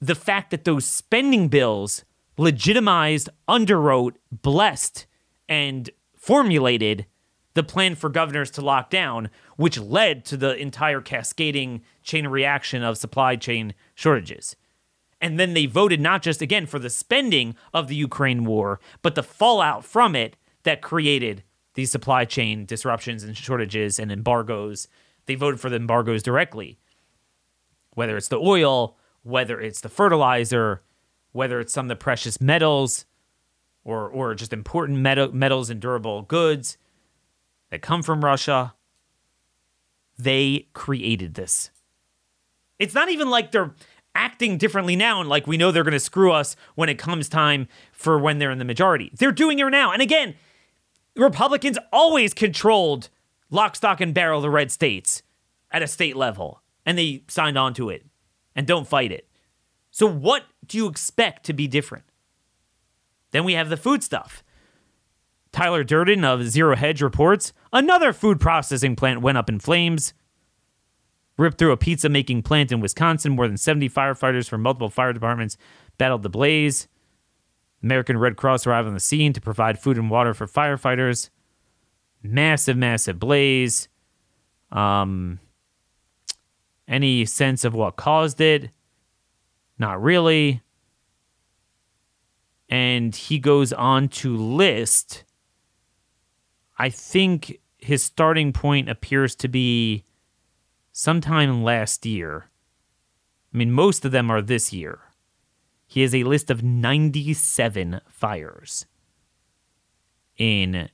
the 0.00 0.14
fact 0.14 0.50
that 0.50 0.64
those 0.64 0.84
spending 0.84 1.48
bills 1.48 2.04
legitimized, 2.36 3.30
underwrote, 3.48 4.16
blessed, 4.30 5.06
and 5.48 5.90
formulated 6.16 7.06
the 7.54 7.62
plan 7.62 7.94
for 7.94 8.10
governors 8.10 8.50
to 8.50 8.60
lock 8.60 8.90
down, 8.90 9.30
which 9.56 9.78
led 9.78 10.24
to 10.26 10.36
the 10.36 10.56
entire 10.56 11.00
cascading 11.00 11.82
chain 12.02 12.26
reaction 12.26 12.82
of 12.82 12.98
supply 12.98 13.36
chain 13.36 13.74
shortages. 13.94 14.56
And 15.24 15.40
then 15.40 15.54
they 15.54 15.64
voted 15.64 16.02
not 16.02 16.20
just 16.20 16.42
again 16.42 16.66
for 16.66 16.78
the 16.78 16.90
spending 16.90 17.56
of 17.72 17.88
the 17.88 17.96
Ukraine 17.96 18.44
war, 18.44 18.78
but 19.00 19.14
the 19.14 19.22
fallout 19.22 19.82
from 19.82 20.14
it 20.14 20.36
that 20.64 20.82
created 20.82 21.42
these 21.72 21.90
supply 21.90 22.26
chain 22.26 22.66
disruptions 22.66 23.24
and 23.24 23.34
shortages 23.34 23.98
and 23.98 24.12
embargoes. 24.12 24.86
They 25.24 25.34
voted 25.34 25.60
for 25.60 25.70
the 25.70 25.76
embargoes 25.76 26.22
directly. 26.22 26.78
Whether 27.94 28.18
it's 28.18 28.28
the 28.28 28.36
oil, 28.36 28.98
whether 29.22 29.58
it's 29.58 29.80
the 29.80 29.88
fertilizer, 29.88 30.82
whether 31.32 31.58
it's 31.58 31.72
some 31.72 31.86
of 31.86 31.88
the 31.88 31.96
precious 31.96 32.38
metals 32.38 33.06
or 33.82 34.06
or 34.10 34.34
just 34.34 34.52
important 34.52 34.98
metal, 34.98 35.32
metals 35.32 35.70
and 35.70 35.80
durable 35.80 36.20
goods 36.20 36.76
that 37.70 37.80
come 37.80 38.02
from 38.02 38.22
Russia, 38.22 38.74
they 40.18 40.68
created 40.74 41.32
this. 41.32 41.70
It's 42.78 42.94
not 42.94 43.08
even 43.08 43.30
like 43.30 43.52
they're 43.52 43.74
acting 44.14 44.58
differently 44.58 44.96
now 44.96 45.20
and 45.20 45.28
like 45.28 45.46
we 45.46 45.56
know 45.56 45.70
they're 45.70 45.84
going 45.84 45.92
to 45.92 46.00
screw 46.00 46.32
us 46.32 46.56
when 46.74 46.88
it 46.88 46.98
comes 46.98 47.28
time 47.28 47.68
for 47.92 48.18
when 48.18 48.38
they're 48.38 48.50
in 48.50 48.58
the 48.58 48.64
majority. 48.64 49.10
They're 49.18 49.32
doing 49.32 49.58
it 49.58 49.70
now. 49.70 49.92
And 49.92 50.02
again, 50.02 50.34
Republicans 51.16 51.78
always 51.92 52.34
controlled 52.34 53.08
lock, 53.50 53.76
stock, 53.76 54.00
and 54.00 54.14
barrel 54.14 54.40
the 54.40 54.50
red 54.50 54.70
states 54.70 55.22
at 55.70 55.82
a 55.82 55.86
state 55.86 56.16
level, 56.16 56.62
and 56.84 56.98
they 56.98 57.24
signed 57.28 57.58
on 57.58 57.74
to 57.74 57.90
it 57.90 58.04
and 58.54 58.66
don't 58.66 58.86
fight 58.86 59.12
it. 59.12 59.28
So, 59.90 60.06
what 60.06 60.44
do 60.66 60.76
you 60.76 60.86
expect 60.86 61.46
to 61.46 61.52
be 61.52 61.68
different? 61.68 62.04
Then 63.30 63.44
we 63.44 63.54
have 63.54 63.68
the 63.68 63.76
food 63.76 64.02
stuff. 64.02 64.42
Tyler 65.52 65.84
Durden 65.84 66.24
of 66.24 66.48
Zero 66.48 66.74
Hedge 66.74 67.00
reports 67.00 67.52
another 67.72 68.12
food 68.12 68.40
processing 68.40 68.96
plant 68.96 69.22
went 69.22 69.38
up 69.38 69.48
in 69.48 69.60
flames. 69.60 70.12
Ripped 71.36 71.58
through 71.58 71.72
a 71.72 71.76
pizza 71.76 72.08
making 72.08 72.42
plant 72.42 72.70
in 72.70 72.80
Wisconsin. 72.80 73.32
More 73.32 73.48
than 73.48 73.56
70 73.56 73.88
firefighters 73.90 74.48
from 74.48 74.62
multiple 74.62 74.90
fire 74.90 75.12
departments 75.12 75.56
battled 75.98 76.22
the 76.22 76.28
blaze. 76.28 76.88
American 77.82 78.16
Red 78.16 78.36
Cross 78.36 78.66
arrived 78.66 78.88
on 78.88 78.94
the 78.94 79.00
scene 79.00 79.32
to 79.32 79.40
provide 79.40 79.78
food 79.78 79.98
and 79.98 80.10
water 80.10 80.32
for 80.32 80.46
firefighters. 80.46 81.30
Massive, 82.22 82.76
massive 82.76 83.18
blaze. 83.18 83.88
Um, 84.72 85.40
any 86.88 87.24
sense 87.24 87.64
of 87.64 87.74
what 87.74 87.96
caused 87.96 88.40
it? 88.40 88.70
Not 89.78 90.02
really. 90.02 90.62
And 92.68 93.14
he 93.14 93.38
goes 93.38 93.72
on 93.72 94.08
to 94.08 94.36
list, 94.36 95.24
I 96.78 96.88
think 96.88 97.60
his 97.78 98.02
starting 98.02 98.52
point 98.52 98.88
appears 98.88 99.34
to 99.36 99.48
be 99.48 100.04
sometime 100.96 101.64
last 101.64 102.06
year. 102.06 102.48
I 103.52 103.58
mean, 103.58 103.72
most 103.72 104.04
of 104.04 104.12
them 104.12 104.30
are 104.30 104.40
this 104.40 104.72
year. 104.72 105.00
He 105.86 106.00
has 106.02 106.14
a 106.14 106.22
list 106.24 106.50
of 106.50 106.62
97 106.62 108.00
fires 108.08 108.86
in 110.38 110.88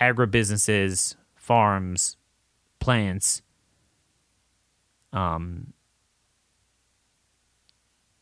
agribusinesses, 0.00 1.16
farms, 1.34 2.16
plants. 2.78 3.42
Um, 5.12 5.74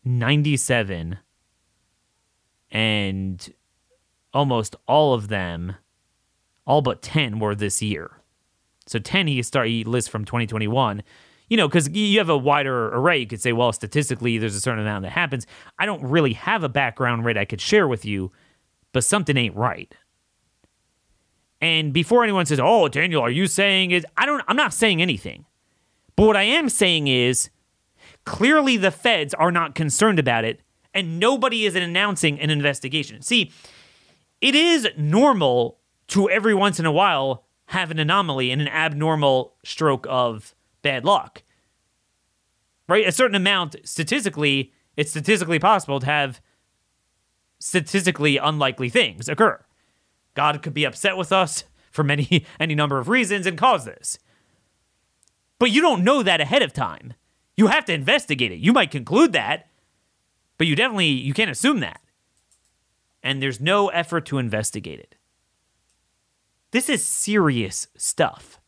97 0.04 1.18
and 2.70 3.54
almost 4.34 4.74
all 4.88 5.14
of 5.14 5.28
them 5.28 5.76
all 6.66 6.82
but 6.82 7.00
10 7.00 7.38
were 7.38 7.54
this 7.54 7.80
year 7.80 8.21
so 8.92 8.98
10 8.98 9.26
he 9.26 9.42
start 9.42 9.68
he 9.68 9.84
lists 9.84 10.08
from 10.08 10.24
2021 10.24 11.02
you 11.48 11.56
know 11.56 11.68
because 11.68 11.88
you 11.88 12.18
have 12.18 12.28
a 12.28 12.36
wider 12.36 12.88
array. 12.94 13.18
You 13.18 13.26
could 13.26 13.40
say 13.40 13.52
well 13.52 13.72
statistically 13.72 14.38
there's 14.38 14.54
a 14.54 14.60
certain 14.60 14.80
amount 14.80 15.02
that 15.02 15.10
happens. 15.10 15.46
I 15.78 15.86
don't 15.86 16.02
really 16.04 16.34
have 16.34 16.62
a 16.62 16.68
background 16.68 17.24
rate 17.24 17.36
i 17.36 17.44
could 17.44 17.60
share 17.60 17.88
with 17.88 18.04
you 18.04 18.30
but 18.92 19.04
something 19.04 19.36
ain't 19.36 19.56
right. 19.56 19.94
And 21.60 21.92
before 21.92 22.22
anyone 22.22 22.46
says 22.46 22.60
oh 22.62 22.88
daniel 22.88 23.22
are 23.22 23.30
you 23.30 23.46
saying 23.46 23.90
is 23.90 24.06
i 24.16 24.26
don't 24.26 24.42
i'm 24.48 24.56
not 24.56 24.72
saying 24.72 25.02
anything. 25.02 25.46
But 26.14 26.26
what 26.26 26.36
i 26.36 26.42
am 26.42 26.68
saying 26.68 27.08
is 27.08 27.50
Clearly, 28.24 28.76
the 28.76 28.90
feds 28.90 29.34
are 29.34 29.50
not 29.50 29.74
concerned 29.74 30.18
about 30.18 30.44
it, 30.44 30.60
and 30.94 31.18
nobody 31.18 31.64
is 31.64 31.74
announcing 31.74 32.38
an 32.40 32.50
investigation. 32.50 33.20
See, 33.22 33.50
it 34.40 34.54
is 34.54 34.88
normal 34.96 35.78
to 36.08 36.30
every 36.30 36.54
once 36.54 36.78
in 36.78 36.86
a 36.86 36.92
while 36.92 37.46
have 37.72 37.90
an 37.90 37.98
anomaly 37.98 38.50
and 38.50 38.60
an 38.60 38.68
abnormal 38.68 39.54
stroke 39.64 40.06
of 40.10 40.54
bad 40.82 41.06
luck. 41.06 41.42
Right? 42.86 43.08
A 43.08 43.12
certain 43.12 43.34
amount, 43.34 43.76
statistically, 43.84 44.74
it's 44.94 45.10
statistically 45.10 45.58
possible 45.58 45.98
to 45.98 46.04
have 46.04 46.42
statistically 47.58 48.36
unlikely 48.36 48.90
things 48.90 49.26
occur. 49.26 49.58
God 50.34 50.62
could 50.62 50.74
be 50.74 50.84
upset 50.84 51.16
with 51.16 51.32
us 51.32 51.64
for 51.90 52.04
many 52.04 52.44
any 52.60 52.74
number 52.74 52.98
of 52.98 53.08
reasons 53.08 53.46
and 53.46 53.56
cause 53.56 53.86
this. 53.86 54.18
But 55.58 55.70
you 55.70 55.80
don't 55.80 56.04
know 56.04 56.22
that 56.22 56.42
ahead 56.42 56.62
of 56.62 56.74
time. 56.74 57.14
You 57.56 57.68
have 57.68 57.86
to 57.86 57.94
investigate 57.94 58.52
it. 58.52 58.58
You 58.58 58.74
might 58.74 58.90
conclude 58.90 59.32
that, 59.32 59.68
but 60.58 60.66
you 60.66 60.76
definitely 60.76 61.06
you 61.06 61.32
can't 61.32 61.50
assume 61.50 61.80
that. 61.80 62.02
And 63.22 63.42
there's 63.42 63.60
no 63.60 63.88
effort 63.88 64.26
to 64.26 64.36
investigate 64.36 65.00
it. 65.00 65.14
This 66.72 66.88
is 66.88 67.06
serious 67.06 67.86
stuff. 67.96 68.58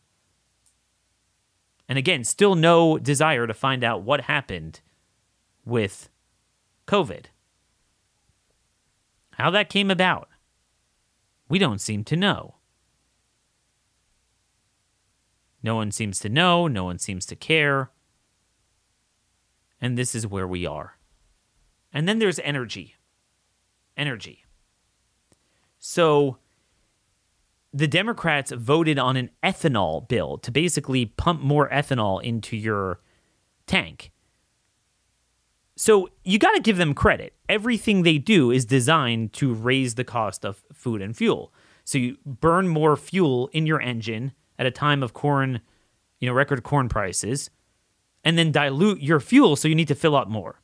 And 1.88 1.98
again, 1.98 2.22
still 2.24 2.54
no 2.54 2.98
desire 2.98 3.46
to 3.46 3.54
find 3.54 3.82
out 3.82 4.02
what 4.02 4.22
happened 4.22 4.80
with 5.64 6.08
COVID. 6.86 7.26
How 9.32 9.50
that 9.50 9.68
came 9.68 9.90
about, 9.90 10.28
we 11.48 11.58
don't 11.58 11.80
seem 11.80 12.04
to 12.04 12.16
know. 12.16 12.56
No 15.62 15.74
one 15.74 15.90
seems 15.90 16.20
to 16.20 16.28
know, 16.28 16.68
no 16.68 16.84
one 16.84 16.98
seems 16.98 17.24
to 17.26 17.36
care. 17.36 17.90
And 19.80 19.96
this 19.96 20.14
is 20.14 20.26
where 20.26 20.46
we 20.46 20.66
are. 20.66 20.98
And 21.92 22.06
then 22.06 22.18
there's 22.18 22.38
energy. 22.40 22.96
Energy. 23.96 24.44
So 25.78 26.38
the 27.74 27.88
Democrats 27.88 28.52
voted 28.52 29.00
on 29.00 29.16
an 29.16 29.30
ethanol 29.42 30.06
bill 30.08 30.38
to 30.38 30.52
basically 30.52 31.06
pump 31.06 31.40
more 31.40 31.68
ethanol 31.70 32.22
into 32.22 32.56
your 32.56 33.00
tank. 33.66 34.12
So 35.76 36.08
you 36.22 36.38
got 36.38 36.52
to 36.52 36.60
give 36.60 36.76
them 36.76 36.94
credit. 36.94 37.34
Everything 37.48 38.02
they 38.02 38.18
do 38.18 38.52
is 38.52 38.64
designed 38.64 39.32
to 39.34 39.52
raise 39.52 39.96
the 39.96 40.04
cost 40.04 40.44
of 40.44 40.62
food 40.72 41.02
and 41.02 41.16
fuel. 41.16 41.52
So 41.82 41.98
you 41.98 42.16
burn 42.24 42.68
more 42.68 42.96
fuel 42.96 43.50
in 43.52 43.66
your 43.66 43.80
engine 43.80 44.32
at 44.56 44.66
a 44.66 44.70
time 44.70 45.02
of 45.02 45.12
corn, 45.12 45.60
you 46.20 46.28
know, 46.28 46.32
record 46.32 46.62
corn 46.62 46.88
prices 46.88 47.50
and 48.22 48.38
then 48.38 48.52
dilute 48.52 49.00
your 49.00 49.18
fuel 49.18 49.56
so 49.56 49.66
you 49.66 49.74
need 49.74 49.88
to 49.88 49.96
fill 49.96 50.14
up 50.14 50.28
more. 50.28 50.60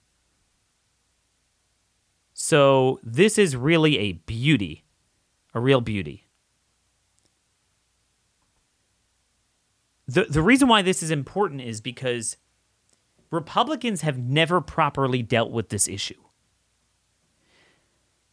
So 2.35 3.01
this 3.03 3.37
is 3.37 3.57
really 3.57 3.99
a 3.99 4.13
beauty, 4.13 4.85
a 5.53 5.59
real 5.59 5.81
beauty. 5.81 6.30
The, 10.11 10.25
the 10.25 10.43
reason 10.43 10.67
why 10.67 10.83
this 10.83 11.05
is 11.05 11.13
important 11.13 11.61
is 11.61 11.81
because 11.81 12.37
Republicans 13.31 14.01
have 14.01 14.19
never 14.19 14.61
properly 14.61 15.23
dealt 15.23 15.53
with 15.53 15.69
this 15.69 15.87
issue. 15.87 16.21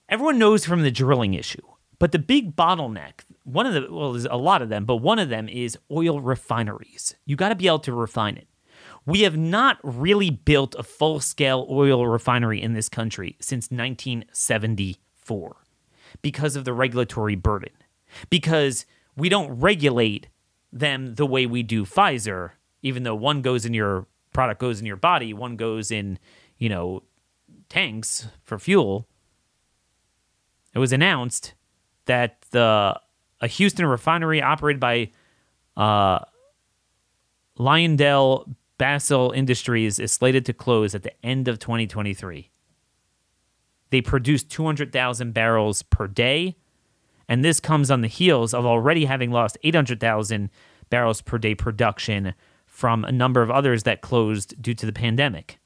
Everyone 0.10 0.40
knows 0.40 0.66
from 0.66 0.82
the 0.82 0.90
drilling 0.90 1.36
issue, 1.36 1.62
but 2.00 2.12
the 2.12 2.20
big 2.20 2.56
bottleneck, 2.56 3.26
one 3.44 3.68
of 3.68 3.76
the, 3.76 3.94
well, 3.94 4.14
there's 4.14 4.26
a 4.26 4.36
lot 4.36 4.64
of 4.64 4.70
them, 4.70 4.86
but 4.86 4.96
one 4.98 5.20
of 5.20 5.30
them 5.30 5.48
is 5.48 5.78
oil 5.92 6.20
refineries. 6.20 7.14
You 7.26 7.36
got 7.36 7.50
to 7.50 7.56
be 7.56 7.68
able 7.68 7.80
to 7.80 7.94
refine 7.94 8.38
it. 8.38 8.48
We 9.06 9.22
have 9.22 9.38
not 9.38 9.78
really 9.84 10.32
built 10.32 10.74
a 10.80 10.84
full 10.84 11.20
scale 11.20 11.68
oil 11.70 12.08
refinery 12.08 12.60
in 12.60 12.74
this 12.74 12.90
country 12.90 13.36
since 13.40 13.70
1974 13.70 15.58
because 16.24 16.56
of 16.56 16.66
the 16.66 16.74
regulatory 16.74 17.36
burden. 17.36 17.74
Because 18.32 18.88
we 19.16 19.30
don't 19.30 19.60
regulate 19.60 20.28
them 20.72 21.16
the 21.16 21.26
way 21.26 21.46
we 21.46 21.64
do 21.64 21.86
Pfizer, 21.86 22.52
even 22.82 23.04
though 23.04 23.16
one 23.16 23.42
goes 23.42 23.66
in 23.66 23.74
your 23.74 24.08
product 24.34 24.60
goes 24.60 24.80
in 24.80 24.86
your 24.86 24.98
body, 24.98 25.34
one 25.34 25.56
goes 25.56 25.92
in, 25.92 26.20
you 26.58 26.70
know, 26.70 27.04
tanks 27.70 28.28
for 28.44 28.60
fuel. 28.60 29.08
It 30.74 30.80
was 30.80 30.92
announced 30.92 31.54
that 32.06 32.42
the 32.52 33.00
a 33.40 33.48
Houston 33.48 33.86
refinery 33.86 34.42
operated 34.42 34.80
by 34.80 35.12
uh, 35.76 36.20
Lyondell 37.58 38.56
Basel 38.78 39.32
Industries 39.32 40.00
is 40.00 40.12
slated 40.12 40.46
to 40.46 40.54
close 40.54 40.96
at 40.96 41.04
the 41.04 41.14
end 41.26 41.48
of 41.48 41.60
2023. 41.60 42.50
They 43.90 44.02
produce 44.02 44.44
200,000 44.44 45.34
barrels 45.34 45.82
per 45.84 46.08
day, 46.08 46.58
and 47.28 47.44
this 47.44 47.60
comes 47.60 47.92
on 47.92 48.02
the 48.02 48.08
heels 48.08 48.54
of 48.54 48.66
already 48.66 49.06
having 49.06 49.32
lost 49.32 49.58
800,000 49.64 50.50
barrels 50.90 51.22
per 51.22 51.38
day 51.38 51.56
production 51.56 52.34
from 52.66 53.04
a 53.04 53.12
number 53.12 53.42
of 53.42 53.52
others 53.52 53.84
that 53.84 54.02
closed 54.02 54.62
due 54.62 54.74
to 54.74 54.86
the 54.86 54.94
pandemic. 54.94 55.60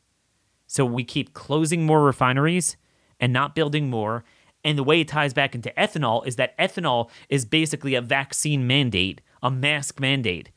So 0.68 0.86
we 0.86 1.04
keep 1.04 1.34
closing 1.34 1.86
more 1.86 2.02
refineries 2.02 2.78
and 3.20 3.34
not 3.34 3.56
building 3.56 3.90
more. 3.90 4.24
And 4.64 4.78
the 4.78 4.84
way 4.84 5.02
it 5.02 5.08
ties 5.08 5.34
back 5.34 5.54
into 5.54 5.74
ethanol 5.78 6.26
is 6.26 6.38
that 6.38 6.58
ethanol 6.58 7.10
is 7.30 7.46
basically 7.46 7.96
a 7.96 8.02
vaccine 8.02 8.66
mandate, 8.66 9.22
a 9.44 9.52
mask 9.52 10.00
mandate 10.00 10.50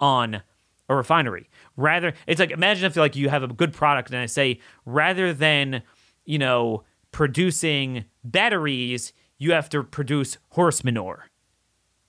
on 0.00 0.42
a 0.88 0.96
refinery. 0.96 1.48
Rather, 1.76 2.14
it's 2.26 2.40
like 2.40 2.50
imagine 2.50 2.84
if 2.84 2.96
like 2.96 3.14
you 3.14 3.28
have 3.28 3.42
a 3.42 3.48
good 3.48 3.72
product 3.72 4.10
and 4.10 4.18
I 4.18 4.26
say 4.26 4.58
rather 4.84 5.32
than 5.32 5.82
you 6.24 6.38
know 6.38 6.82
producing 7.12 8.04
batteries, 8.24 9.12
you 9.42 9.52
have 9.52 9.68
to 9.68 9.82
produce 9.82 10.38
horse 10.50 10.84
manure. 10.84 11.26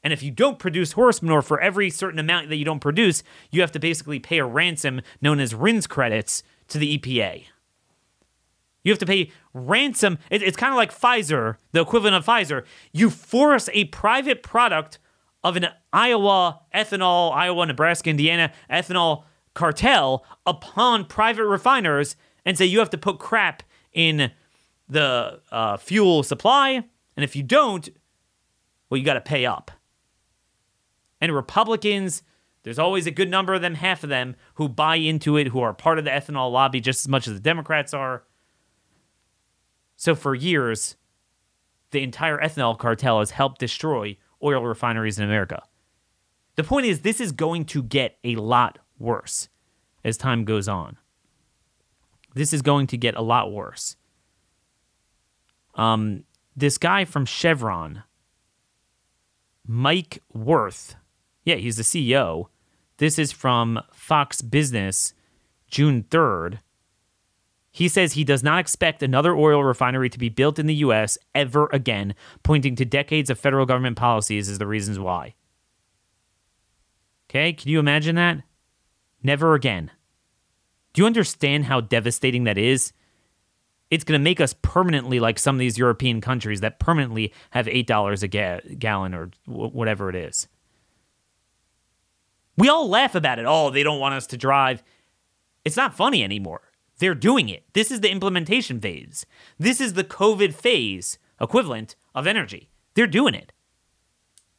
And 0.04 0.14
if 0.14 0.22
you 0.22 0.30
don't 0.30 0.60
produce 0.60 0.92
horse 0.92 1.22
manure 1.22 1.42
for 1.42 1.60
every 1.60 1.90
certain 1.90 2.20
amount 2.20 2.50
that 2.50 2.58
you 2.58 2.66
don't 2.66 2.80
produce, 2.80 3.24
you 3.50 3.62
have 3.62 3.72
to 3.72 3.80
basically 3.80 4.20
pay 4.20 4.38
a 4.38 4.46
ransom 4.46 5.02
known 5.20 5.40
as 5.40 5.56
RINs 5.56 5.88
credits 5.88 6.44
to 6.68 6.78
the 6.78 6.98
EPA. 6.98 7.46
You 8.84 8.92
have 8.92 9.00
to 9.00 9.06
pay 9.06 9.32
ransom. 9.54 10.20
it's 10.30 10.58
kind 10.58 10.74
of 10.74 10.78
like 10.78 10.94
Pfizer, 10.94 11.56
the 11.72 11.82
equivalent 11.82 12.16
of 12.16 12.26
Pfizer. 12.26 12.66
You 12.92 13.10
force 13.10 13.68
a 13.74 13.86
private 13.86 14.44
product 14.44 15.00
of 15.44 15.56
an 15.56 15.70
Iowa 15.92 16.60
ethanol, 16.74 17.34
Iowa, 17.34 17.66
Nebraska, 17.66 18.10
Indiana 18.12 18.52
ethanol 18.70 19.24
cartel 19.56 20.24
upon 20.46 21.06
private 21.06 21.46
refiners 21.46 22.16
and 22.46 22.58
say 22.58 22.66
you 22.66 22.80
have 22.80 22.90
to 22.92 22.98
put 22.98 23.18
crap 23.20 23.64
in 23.92 24.32
the 24.90 25.40
uh, 25.52 25.78
fuel 25.78 26.24
supply. 26.24 26.84
And 27.16 27.24
if 27.24 27.36
you 27.36 27.44
don't, 27.44 27.90
well, 28.90 28.98
you 28.98 29.06
got 29.06 29.14
to 29.14 29.22
pay 29.22 29.46
up. 29.46 29.72
And 31.22 31.34
Republicans, 31.34 32.24
there's 32.64 32.80
always 32.80 33.08
a 33.08 33.12
good 33.12 33.30
number 33.30 33.54
of 33.54 33.62
them, 33.62 33.76
half 33.76 34.04
of 34.04 34.10
them, 34.10 34.36
who 34.56 34.68
buy 34.68 34.96
into 34.96 35.38
it, 35.38 35.48
who 35.48 35.62
are 35.62 35.74
part 35.74 36.00
of 36.00 36.06
the 36.06 36.12
ethanol 36.12 36.52
lobby 36.52 36.80
just 36.80 37.06
as 37.06 37.08
much 37.08 37.28
as 37.28 37.34
the 37.34 37.40
Democrats 37.40 37.94
are. 37.94 38.24
So 39.96 40.16
for 40.16 40.36
years, 40.36 40.96
the 41.92 42.04
entire 42.04 42.38
ethanol 42.40 42.78
cartel 42.78 43.20
has 43.20 43.32
helped 43.32 43.60
destroy 43.60 44.18
oil 44.44 44.64
refineries 44.64 45.18
in 45.20 45.26
America. 45.26 45.64
The 46.56 46.64
point 46.64 46.86
is, 46.86 47.02
this 47.02 47.22
is 47.22 47.32
going 47.32 47.66
to 47.66 47.82
get 47.82 48.18
a 48.24 48.36
lot 48.36 48.80
worse 49.00 49.50
as 50.04 50.18
time 50.18 50.44
goes 50.44 50.68
on. 50.68 50.98
This 52.36 52.54
is 52.54 52.62
going 52.62 52.88
to 52.88 52.98
get 52.98 53.16
a 53.16 53.22
lot 53.22 53.52
worse. 53.52 53.96
Um, 55.76 56.24
this 56.56 56.78
guy 56.78 57.06
from 57.06 57.26
Chevron, 57.26 58.04
Mike 59.66 60.22
Wirth. 60.34 60.96
yeah, 61.46 61.56
he's 61.56 61.78
the 61.78 61.84
CEO. 61.84 62.48
This 62.98 63.18
is 63.18 63.32
from 63.32 63.80
Fox 63.92 64.42
Business, 64.42 65.14
June 65.68 66.04
3rd. 66.04 66.60
He 67.72 67.88
says 67.88 68.14
he 68.14 68.24
does 68.24 68.44
not 68.44 68.60
expect 68.60 69.02
another 69.02 69.36
oil 69.36 69.64
refinery 69.64 70.10
to 70.10 70.20
be 70.20 70.30
built 70.30 70.60
in 70.60 70.68
the 70.68 70.76
U.S. 70.76 71.18
ever 71.34 71.68
again, 71.74 72.14
pointing 72.44 72.76
to 72.76 72.86
decades 72.86 73.32
of 73.32 73.40
federal 73.40 73.66
government 73.66 73.98
policies 73.98 74.48
as 74.48 74.60
the 74.60 74.68
reasons 74.68 75.00
why. 75.00 75.34
Okay, 77.30 77.54
can 77.54 77.70
you 77.70 77.80
imagine 77.80 78.16
that? 78.16 78.44
Never 79.24 79.56
again. 79.56 79.90
Do 80.94 81.02
you 81.02 81.08
understand 81.08 81.66
how 81.66 81.82
devastating 81.82 82.44
that 82.44 82.60
is? 82.60 82.94
It's 83.94 84.04
going 84.04 84.20
to 84.20 84.24
make 84.24 84.42
us 84.42 84.56
permanently 84.64 85.20
like 85.20 85.38
some 85.38 85.56
of 85.56 85.60
these 85.60 85.78
European 85.78 86.20
countries 86.20 86.62
that 86.62 86.80
permanently 86.80 87.32
have 87.52 87.68
$8 87.68 88.24
a 88.24 88.28
ga- 88.28 88.76
gallon 88.80 89.14
or 89.14 89.30
w- 89.46 89.70
whatever 89.70 90.10
it 90.10 90.16
is. 90.16 90.48
We 92.58 92.70
all 92.70 92.90
laugh 92.90 93.14
about 93.14 93.38
it. 93.38 93.46
Oh, 93.48 93.70
they 93.70 93.84
don't 93.84 94.00
want 94.00 94.16
us 94.16 94.26
to 94.28 94.38
drive. 94.38 94.82
It's 95.64 95.78
not 95.78 95.96
funny 95.96 96.24
anymore. 96.24 96.72
They're 96.98 97.14
doing 97.14 97.50
it. 97.50 97.66
This 97.74 97.92
is 97.92 98.02
the 98.02 98.10
implementation 98.10 98.82
phase. 98.82 99.28
This 99.60 99.80
is 99.80 99.94
the 99.94 100.04
COVID 100.04 100.56
phase 100.56 101.20
equivalent 101.40 101.96
of 102.16 102.26
energy. 102.26 102.72
They're 102.96 103.06
doing 103.06 103.36
it. 103.36 103.54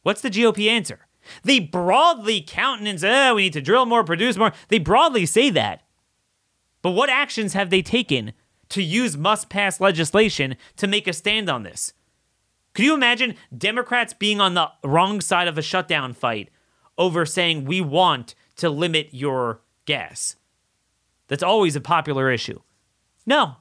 What's 0.03 0.21
the 0.21 0.29
GOP 0.29 0.69
answer? 0.69 1.07
They 1.43 1.59
broadly 1.59 2.39
countenance, 2.39 3.03
oh, 3.03 3.35
we 3.35 3.43
need 3.43 3.53
to 3.53 3.61
drill 3.61 3.85
more, 3.85 4.05
produce 4.05 4.37
more. 4.37 4.53
They 4.69 4.79
broadly 4.79 5.25
say 5.25 5.49
that. 5.49 5.81
But 6.81 6.91
what 6.91 7.09
actions 7.09 7.51
have 7.51 7.69
they 7.69 7.81
taken 7.81 8.31
to 8.69 8.81
use 8.81 9.17
must 9.17 9.49
pass 9.49 9.79
legislation 9.79 10.55
to 10.77 10.87
make 10.87 11.07
a 11.07 11.13
stand 11.13 11.49
on 11.49 11.63
this? 11.63 11.93
Could 12.73 12.85
you 12.85 12.93
imagine 12.93 13.35
Democrats 13.57 14.13
being 14.13 14.41
on 14.41 14.53
the 14.53 14.69
wrong 14.83 15.21
side 15.21 15.47
of 15.47 15.57
a 15.57 15.61
shutdown 15.61 16.13
fight 16.13 16.49
over 16.97 17.25
saying 17.25 17.65
we 17.65 17.79
want 17.79 18.35
to 18.57 18.69
limit 18.69 19.09
your 19.11 19.61
gas? 19.85 20.35
That's 21.27 21.43
always 21.43 21.75
a 21.75 21.81
popular 21.81 22.29
issue. 22.29 22.59
No, 23.25 23.55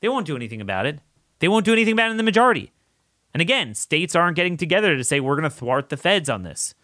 they 0.00 0.08
won't 0.08 0.26
do 0.26 0.36
anything 0.36 0.60
about 0.60 0.86
it. 0.86 1.00
They 1.38 1.48
won't 1.48 1.64
do 1.64 1.72
anything 1.72 1.92
about 1.92 2.08
it 2.08 2.12
in 2.12 2.16
the 2.16 2.22
majority. 2.22 2.72
And 3.32 3.40
again, 3.40 3.74
states 3.74 4.14
aren't 4.14 4.36
getting 4.36 4.56
together 4.56 4.96
to 4.96 5.04
say 5.04 5.20
we're 5.20 5.36
going 5.36 5.44
to 5.44 5.50
thwart 5.50 5.88
the 5.88 5.96
feds 5.96 6.28
on 6.28 6.42
this. 6.42 6.74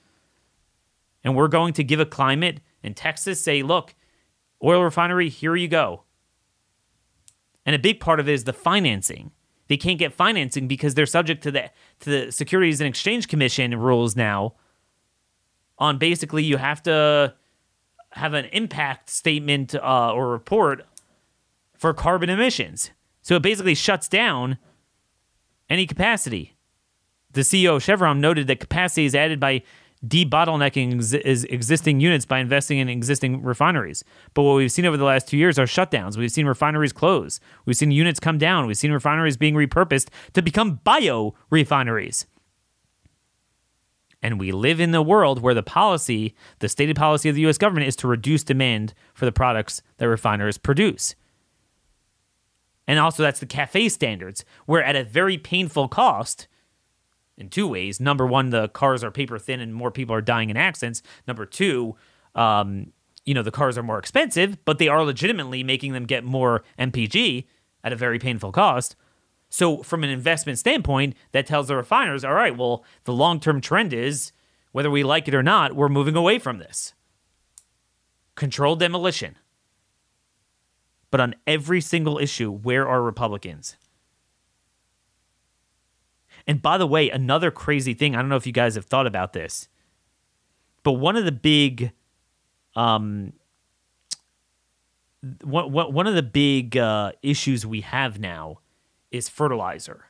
And 1.24 1.35
we're 1.35 1.49
going 1.49 1.72
to 1.74 1.85
give 1.85 2.01
a 2.01 2.07
climate 2.07 2.61
in 2.83 2.95
Texas 2.95 3.43
say, 3.43 3.62
look, 3.62 3.95
oil 4.62 4.83
refinery, 4.83 5.28
here 5.28 5.57
you 5.57 5.68
go. 5.68 6.03
And 7.65 7.77
a 7.77 7.79
big 7.79 8.01
part 8.01 8.21
of 8.21 8.29
it 8.29 8.33
is 8.33 8.45
the 8.45 8.53
financing. 8.53 9.31
They 9.69 9.77
can't 9.77 9.99
get 9.99 10.13
financing 10.13 10.69
because 10.69 10.95
they're 10.95 11.07
subject 11.07 11.43
to 11.45 11.51
the 11.51 11.71
to 12.01 12.11
the 12.11 12.33
Securities 12.33 12.81
and 12.81 12.89
Exchange 12.89 13.29
Commission 13.29 13.79
rules 13.79 14.17
now. 14.17 14.55
On 15.79 15.99
basically, 15.99 16.45
you 16.45 16.59
have 16.59 16.83
to 16.83 17.35
have 18.11 18.35
an 18.35 18.47
impact 18.47 19.09
statement 19.09 19.75
uh, 19.75 20.13
or 20.13 20.29
report 20.29 20.85
for 21.75 21.95
carbon 21.95 22.29
emissions. 22.29 22.91
So 23.23 23.37
it 23.37 23.43
basically 23.43 23.75
shuts 23.75 24.09
down 24.09 24.59
any 25.71 25.87
capacity. 25.87 26.57
The 27.33 27.41
CEO 27.41 27.77
of 27.77 27.83
Chevron 27.83 28.21
noted 28.21 28.47
that 28.49 28.61
capacity 28.61 29.07
is 29.07 29.15
added 29.15 29.41
by 29.41 29.63
debottlenecking 30.07 31.23
ex- 31.25 31.45
existing 31.45 32.01
units 32.01 32.25
by 32.25 32.39
investing 32.39 32.79
in 32.79 32.89
existing 32.89 33.43
refineries. 33.43 34.05
But 34.35 34.43
what 34.43 34.57
we've 34.57 34.73
seen 34.73 34.87
over 34.87 34.97
the 34.97 35.05
last 35.05 35.29
two 35.29 35.37
years 35.37 35.59
are 35.59 35.67
shutdowns. 35.67 36.17
We've 36.17 36.33
seen 36.33 36.47
refineries 36.47 36.93
close. 36.93 37.41
We've 37.65 37.77
seen 37.77 37.91
units 37.91 38.21
come 38.21 38.39
down. 38.39 38.67
We've 38.67 38.77
seen 38.77 38.93
refineries 38.93 39.37
being 39.37 39.55
repurposed 39.55 40.09
to 40.35 40.43
become 40.43 40.81
bio 40.85 41.35
refineries. 41.51 42.27
And 44.23 44.39
we 44.39 44.53
live 44.53 44.81
in 44.81 44.93
the 44.93 45.03
world 45.03 45.43
where 45.43 45.55
the 45.55 45.65
policy, 45.65 46.35
the 46.61 46.69
stated 46.69 46.97
policy 46.97 47.29
of 47.29 47.35
the 47.35 47.47
US 47.49 47.59
government, 47.59 47.89
is 47.89 47.97
to 47.97 48.09
reduce 48.09 48.45
demand 48.45 48.95
for 49.15 49.25
the 49.25 49.33
products 49.33 49.83
that 49.99 50.09
refiners 50.09 50.59
produce. 50.59 51.17
And 52.87 52.99
also, 52.99 53.23
that's 53.23 53.41
the 53.41 53.47
CAFE 53.47 53.91
standards, 53.91 54.45
where 54.67 54.83
at 54.83 54.97
a 54.97 55.05
very 55.05 55.39
painful 55.39 55.89
cost, 55.89 56.49
in 57.37 57.49
two 57.49 57.66
ways. 57.66 58.01
Number 58.01 58.26
one, 58.26 58.51
the 58.51 58.68
cars 58.68 59.03
are 59.03 59.11
paper 59.11 59.39
thin 59.39 59.61
and 59.61 59.74
more 59.74 59.91
people 59.91 60.14
are 60.14 60.20
dying 60.20 60.51
in 60.51 60.57
accidents. 60.57 61.03
Number 61.26 61.47
two, 61.47 61.97
um, 62.35 62.93
you 63.24 63.35
know, 63.35 63.43
the 63.43 63.51
cars 63.51 63.78
are 63.78 63.83
more 63.83 63.99
expensive, 63.99 64.62
but 64.64 64.78
they 64.78 64.89
are 64.89 65.05
legitimately 65.05 65.62
making 65.62 65.93
them 65.93 66.05
get 66.05 66.24
more 66.24 66.62
MPG 66.78 67.47
at 67.85 67.93
a 67.93 67.97
very 67.97 68.18
painful 68.18 68.53
cost. 68.53 68.97
So, 69.49 69.83
from 69.83 70.03
an 70.03 70.11
investment 70.11 70.59
standpoint, 70.59 71.14
that 71.33 71.47
tells 71.47 71.68
the 71.68 71.76
refiners, 71.76 72.24
all 72.24 72.33
right, 72.33 72.57
well, 72.57 72.85
the 73.05 73.12
long 73.12 73.39
term 73.39 73.61
trend 73.61 73.93
is 73.93 74.33
whether 74.72 74.91
we 74.91 75.05
like 75.05 75.28
it 75.28 75.35
or 75.35 75.43
not, 75.43 75.74
we're 75.76 75.91
moving 75.91 76.16
away 76.16 76.39
from 76.39 76.59
this. 76.59 76.95
Controlled 78.35 78.80
demolition. 78.80 79.37
But 81.11 81.20
on 81.20 81.35
every 81.47 81.83
single 81.83 82.18
issue, 82.18 82.51
where 82.51 82.89
are 82.89 83.03
Republicans? 83.03 83.76
And 86.47 86.61
by 86.61 86.78
the 86.78 86.86
way, 86.86 87.11
another 87.11 87.51
crazy 87.51 87.95
thing, 87.95 88.14
I 88.14 88.20
don't 88.20 88.28
know 88.28 88.36
if 88.36 88.47
you 88.47 88.53
guys 88.53 88.74
have 88.74 88.86
thought 88.86 89.07
about 89.07 89.32
this, 89.32 89.68
but 90.82 90.93
one 90.93 91.16
of 91.16 91.24
the 91.24 91.32
big 91.32 91.93
um 92.74 93.32
one, 95.45 95.72
one 95.72 96.07
of 96.07 96.14
the 96.14 96.22
big 96.22 96.76
uh, 96.76 97.12
issues 97.22 97.64
we 97.64 97.82
have 97.82 98.18
now 98.18 98.59
is 99.11 99.28
fertilizer. 99.28 100.07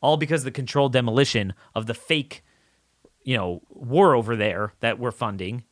All 0.00 0.16
because 0.16 0.42
of 0.42 0.46
the 0.46 0.50
controlled 0.50 0.92
demolition 0.92 1.54
of 1.74 1.86
the 1.86 1.94
fake, 1.94 2.44
you 3.22 3.36
know, 3.36 3.62
war 3.70 4.14
over 4.14 4.36
there 4.36 4.74
that 4.80 4.98
we're 4.98 5.12
funding. 5.12 5.64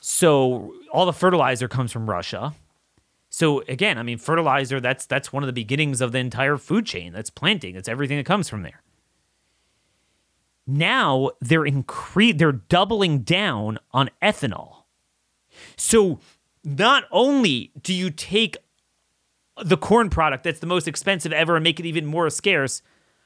So 0.00 0.74
all 0.92 1.06
the 1.06 1.12
fertilizer 1.12 1.68
comes 1.68 1.92
from 1.92 2.10
Russia. 2.10 2.54
So 3.30 3.60
again, 3.68 3.96
I 3.96 4.02
mean, 4.02 4.18
fertilizer 4.18 4.80
that's 4.80 5.06
that's 5.06 5.32
one 5.32 5.42
of 5.42 5.46
the 5.46 5.52
beginnings 5.52 6.00
of 6.00 6.12
the 6.12 6.18
entire 6.18 6.56
food 6.56 6.84
chain. 6.84 7.12
That's 7.12 7.30
planting. 7.30 7.74
That's 7.74 7.88
everything 7.88 8.18
that 8.18 8.26
comes 8.26 8.48
from 8.48 8.62
there. 8.62 8.82
Now 10.66 11.30
they're 11.40 11.64
incre- 11.64 12.36
they're 12.36 12.52
doubling 12.52 13.20
down 13.20 13.78
on 13.92 14.10
ethanol. 14.20 14.82
So 15.76 16.18
not 16.64 17.04
only 17.10 17.72
do 17.80 17.94
you 17.94 18.10
take 18.10 18.56
the 19.62 19.76
corn 19.76 20.10
product 20.10 20.44
that's 20.44 20.60
the 20.60 20.66
most 20.66 20.88
expensive 20.88 21.32
ever 21.32 21.56
and 21.56 21.64
make 21.64 21.78
it 21.78 21.86
even 21.86 22.06
more 22.06 22.28
scarce 22.30 22.82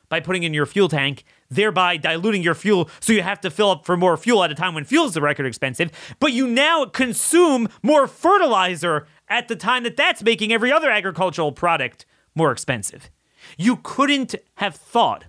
by 0.09 0.20
putting 0.20 0.42
in 0.42 0.52
your 0.52 0.66
fuel 0.66 0.88
tank, 0.88 1.24
thereby 1.48 1.96
diluting 1.96 2.42
your 2.42 2.55
fuel 2.55 2.90
so 3.00 3.12
you 3.12 3.22
have 3.22 3.40
to 3.40 3.50
fill 3.50 3.70
up 3.70 3.86
for 3.86 3.96
more 3.96 4.16
fuel 4.16 4.44
at 4.44 4.50
a 4.50 4.55
time 4.55 4.74
when 4.74 4.84
fuel 4.84 5.07
is 5.07 5.14
the 5.14 5.20
record 5.20 5.46
expensive, 5.46 5.90
but 6.20 6.32
you 6.32 6.46
now 6.46 6.84
consume 6.84 7.68
more 7.82 8.07
fertilizer 8.07 9.07
at 9.28 9.48
the 9.48 9.56
time 9.56 9.82
that 9.84 9.96
that's 9.96 10.22
making 10.22 10.52
every 10.52 10.72
other 10.72 10.90
agricultural 10.90 11.52
product 11.52 12.06
more 12.34 12.52
expensive. 12.52 13.10
You 13.56 13.76
couldn't 13.76 14.34
have 14.56 14.74
thought 14.74 15.24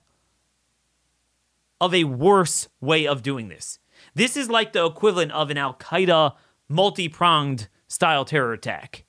of 1.80 1.94
a 1.94 2.06
worse 2.06 2.68
way 2.82 3.06
of 3.06 3.22
doing 3.22 3.50
this. 3.50 3.80
This 4.14 4.38
is 4.38 4.50
like 4.50 4.74
the 4.74 4.86
equivalent 4.86 5.32
of 5.32 5.50
an 5.50 5.58
Al 5.58 5.74
Qaeda 5.76 6.34
multi 6.70 7.10
pronged 7.10 7.68
style 7.88 8.26
terror 8.26 8.54
attack. 8.54 9.06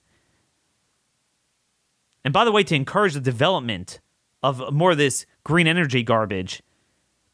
And 2.24 2.32
by 2.32 2.45
the 2.45 2.53
way, 2.53 2.64
to 2.64 2.74
encourage 2.74 3.14
the 3.14 3.20
development 3.20 4.01
of 4.43 4.72
more 4.72 4.93
of 4.93 4.99
this 4.99 5.26
green 5.45 5.66
energy 5.66 6.03
garbage, 6.03 6.62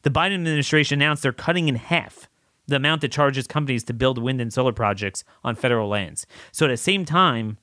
the 0.03 0.11
Biden 0.11 0.35
administration 0.35 1.01
announced 1.01 1.23
they're 1.23 1.33
cutting 1.33 1.67
in 1.67 1.75
half 1.75 2.27
the 2.67 2.77
amount 2.77 3.01
that 3.01 3.11
charges 3.11 3.47
companies 3.47 3.83
to 3.85 3.93
build 3.93 4.17
wind 4.17 4.39
and 4.39 4.53
solar 4.53 4.71
projects 4.71 5.23
on 5.43 5.55
federal 5.55 5.89
lands. 5.89 6.25
So 6.51 6.65
at 6.65 6.69
the 6.69 6.77
same 6.77 7.05
time 7.05 7.57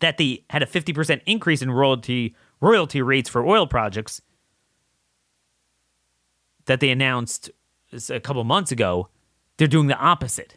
that 0.00 0.18
they 0.18 0.44
had 0.50 0.62
a 0.62 0.66
50% 0.66 1.20
increase 1.26 1.62
in 1.62 1.70
royalty 1.70 2.34
royalty 2.60 3.02
rates 3.02 3.28
for 3.28 3.44
oil 3.46 3.66
projects 3.66 4.20
that 6.66 6.80
they 6.80 6.90
announced 6.90 7.50
a 8.08 8.20
couple 8.20 8.42
months 8.44 8.70
ago, 8.72 9.08
they're 9.56 9.68
doing 9.68 9.88
the 9.88 9.98
opposite. 9.98 10.56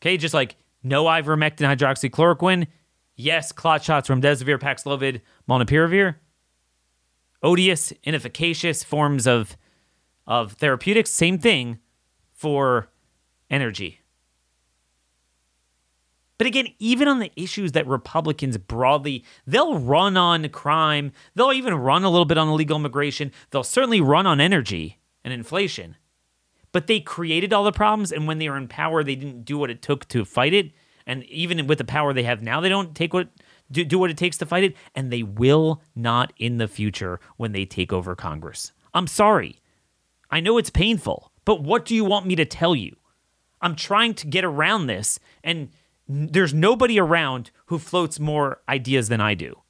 Okay, 0.00 0.16
just 0.16 0.34
like 0.34 0.56
no 0.82 1.04
ivermectin 1.04 1.66
hydroxychloroquine, 1.66 2.66
yes, 3.16 3.50
clot 3.50 3.82
shots 3.82 4.06
from 4.06 4.20
remdesivir, 4.20 4.58
Paxlovid, 4.58 5.20
molnupiravir. 5.48 6.16
odious, 7.42 7.92
inefficacious 8.06 8.84
forms 8.84 9.26
of 9.26 9.56
of 10.26 10.52
therapeutics. 10.52 11.10
Same 11.10 11.38
thing 11.38 11.78
for 12.32 12.88
energy. 13.50 14.00
But 16.38 16.46
again, 16.46 16.68
even 16.78 17.08
on 17.08 17.18
the 17.18 17.32
issues 17.34 17.72
that 17.72 17.86
Republicans 17.86 18.58
broadly, 18.58 19.24
they'll 19.46 19.78
run 19.78 20.16
on 20.16 20.46
crime, 20.50 21.12
they'll 21.34 21.52
even 21.52 21.74
run 21.74 22.04
a 22.04 22.10
little 22.10 22.26
bit 22.26 22.36
on 22.36 22.48
illegal 22.48 22.76
immigration, 22.76 23.32
they'll 23.50 23.64
certainly 23.64 24.02
run 24.02 24.26
on 24.26 24.40
energy 24.40 24.98
and 25.24 25.32
inflation. 25.32 25.96
But 26.72 26.88
they 26.88 27.00
created 27.00 27.54
all 27.54 27.64
the 27.64 27.72
problems, 27.72 28.12
and 28.12 28.26
when 28.26 28.38
they 28.38 28.50
were 28.50 28.58
in 28.58 28.68
power, 28.68 29.02
they 29.02 29.16
didn't 29.16 29.46
do 29.46 29.56
what 29.56 29.70
it 29.70 29.80
took 29.80 30.06
to 30.08 30.26
fight 30.26 30.52
it. 30.52 30.72
And 31.06 31.24
even 31.24 31.66
with 31.66 31.78
the 31.78 31.84
power 31.84 32.12
they 32.12 32.24
have 32.24 32.42
now, 32.42 32.60
they 32.60 32.68
don't 32.68 32.94
take 32.94 33.14
what 33.14 33.28
do, 33.70 33.84
do 33.84 33.98
what 33.98 34.10
it 34.10 34.18
takes 34.18 34.36
to 34.38 34.46
fight 34.46 34.64
it, 34.64 34.76
and 34.94 35.10
they 35.10 35.22
will 35.22 35.82
not 35.94 36.32
in 36.36 36.58
the 36.58 36.68
future 36.68 37.18
when 37.36 37.52
they 37.52 37.64
take 37.64 37.92
over 37.92 38.14
Congress. 38.14 38.72
I'm 38.92 39.06
sorry. 39.06 39.60
I 40.30 40.40
know 40.40 40.58
it's 40.58 40.70
painful, 40.70 41.32
but 41.44 41.62
what 41.62 41.84
do 41.84 41.94
you 41.94 42.04
want 42.04 42.26
me 42.26 42.36
to 42.36 42.44
tell 42.44 42.74
you? 42.74 42.96
I'm 43.60 43.76
trying 43.76 44.14
to 44.14 44.26
get 44.26 44.44
around 44.44 44.86
this, 44.86 45.18
and 45.42 45.70
there's 46.08 46.54
nobody 46.54 46.98
around 46.98 47.50
who 47.66 47.78
floats 47.78 48.20
more 48.20 48.60
ideas 48.68 49.08
than 49.08 49.20
I 49.20 49.34
do. 49.34 49.62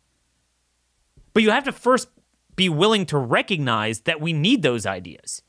But 1.32 1.42
you 1.42 1.50
have 1.50 1.64
to 1.64 1.72
first 1.72 2.08
be 2.56 2.68
willing 2.68 3.06
to 3.06 3.18
recognize 3.18 4.00
that 4.00 4.20
we 4.20 4.32
need 4.32 4.62
those 4.62 4.86
ideas. 4.86 5.42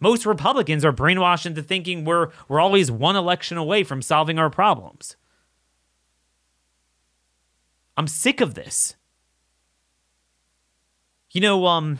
Most 0.00 0.26
Republicans 0.26 0.84
are 0.84 0.92
brainwashed 0.92 1.46
into 1.46 1.62
thinking 1.62 2.04
we're, 2.04 2.30
we're 2.48 2.60
always 2.60 2.90
one 2.90 3.16
election 3.16 3.56
away 3.56 3.84
from 3.84 4.02
solving 4.02 4.38
our 4.38 4.50
problems. 4.50 5.16
I'm 7.96 8.08
sick 8.08 8.40
of 8.40 8.54
this. 8.54 8.96
You 11.30 11.40
know, 11.40 11.66
um, 11.66 11.98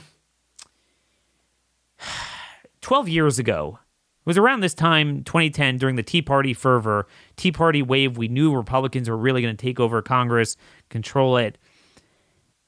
12 2.80 3.08
years 3.08 3.38
ago, 3.38 3.78
it 4.24 4.26
was 4.26 4.38
around 4.38 4.60
this 4.60 4.74
time, 4.74 5.22
2010, 5.24 5.76
during 5.76 5.96
the 5.96 6.02
Tea 6.02 6.22
Party 6.22 6.54
fervor, 6.54 7.06
Tea 7.36 7.52
Party 7.52 7.82
wave, 7.82 8.16
we 8.16 8.28
knew 8.28 8.54
Republicans 8.54 9.08
were 9.08 9.16
really 9.16 9.42
going 9.42 9.54
to 9.54 9.62
take 9.62 9.78
over 9.78 10.00
Congress, 10.00 10.56
control 10.88 11.36
it. 11.36 11.58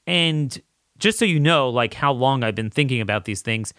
And 0.05 0.61
just 0.99 1.19
so 1.19 1.25
you 1.25 1.39
know, 1.39 1.69
like 1.69 1.93
how 1.93 2.11
long 2.11 2.43
I've 2.43 2.55
been 2.55 2.69
thinking 2.69 3.01
about 3.01 3.25
these 3.25 3.41
things, 3.41 3.73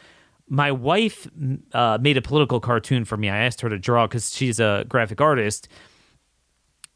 my 0.49 0.73
wife 0.73 1.29
uh, 1.73 1.99
made 2.01 2.17
a 2.17 2.23
political 2.23 2.61
cartoon 2.61 3.05
for 3.05 3.17
me. 3.17 3.29
I 3.29 3.39
asked 3.39 3.61
her 3.61 3.69
to 3.69 3.79
draw 3.79 4.07
because 4.07 4.35
she's 4.35 4.59
a 4.61 4.85
graphic 4.89 5.21
artist. 5.21 5.69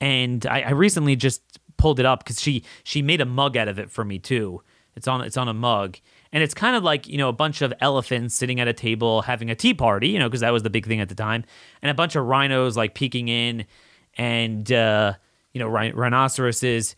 And 0.00 0.46
I, 0.46 0.62
I 0.62 0.70
recently 0.70 1.16
just 1.16 1.42
pulled 1.76 2.00
it 2.00 2.06
up 2.06 2.24
because 2.24 2.40
she 2.40 2.64
she 2.84 3.02
made 3.02 3.20
a 3.20 3.26
mug 3.26 3.56
out 3.56 3.68
of 3.68 3.78
it 3.78 3.90
for 3.90 4.04
me 4.04 4.18
too. 4.18 4.62
It's 4.96 5.06
on 5.06 5.20
it's 5.20 5.36
on 5.36 5.48
a 5.48 5.54
mug, 5.54 5.98
and 6.32 6.42
it's 6.42 6.54
kind 6.54 6.74
of 6.74 6.82
like 6.82 7.06
you 7.06 7.18
know 7.18 7.28
a 7.28 7.32
bunch 7.32 7.62
of 7.62 7.72
elephants 7.80 8.34
sitting 8.34 8.60
at 8.60 8.68
a 8.68 8.72
table 8.72 9.22
having 9.22 9.50
a 9.50 9.54
tea 9.54 9.74
party, 9.74 10.08
you 10.08 10.18
know, 10.18 10.28
because 10.28 10.40
that 10.40 10.52
was 10.52 10.62
the 10.62 10.70
big 10.70 10.86
thing 10.86 11.00
at 11.00 11.08
the 11.08 11.14
time, 11.14 11.44
and 11.82 11.90
a 11.90 11.94
bunch 11.94 12.16
of 12.16 12.24
rhinos 12.24 12.76
like 12.76 12.94
peeking 12.94 13.28
in, 13.28 13.66
and 14.16 14.72
uh, 14.72 15.14
you 15.52 15.58
know 15.58 15.68
rhinoceroses, 15.68 16.96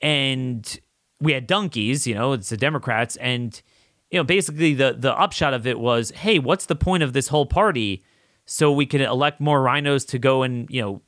and 0.00 0.80
we 1.20 1.32
had 1.32 1.46
donkeys, 1.46 2.06
you 2.06 2.14
know, 2.14 2.32
it's 2.32 2.50
the 2.50 2.56
Democrats, 2.56 3.16
and 3.16 3.62
you 4.10 4.18
know 4.18 4.24
basically 4.24 4.74
the 4.74 4.94
the 4.98 5.18
upshot 5.18 5.54
of 5.54 5.66
it 5.66 5.78
was, 5.78 6.10
hey, 6.10 6.38
what's 6.38 6.66
the 6.66 6.76
point 6.76 7.02
of 7.02 7.12
this 7.12 7.28
whole 7.28 7.46
party? 7.46 8.02
So 8.44 8.72
we 8.72 8.84
can 8.84 9.00
elect 9.00 9.40
more 9.40 9.62
rhinos 9.62 10.04
to 10.06 10.18
go 10.18 10.42
and 10.42 10.68
you 10.70 10.82
know 10.82 11.02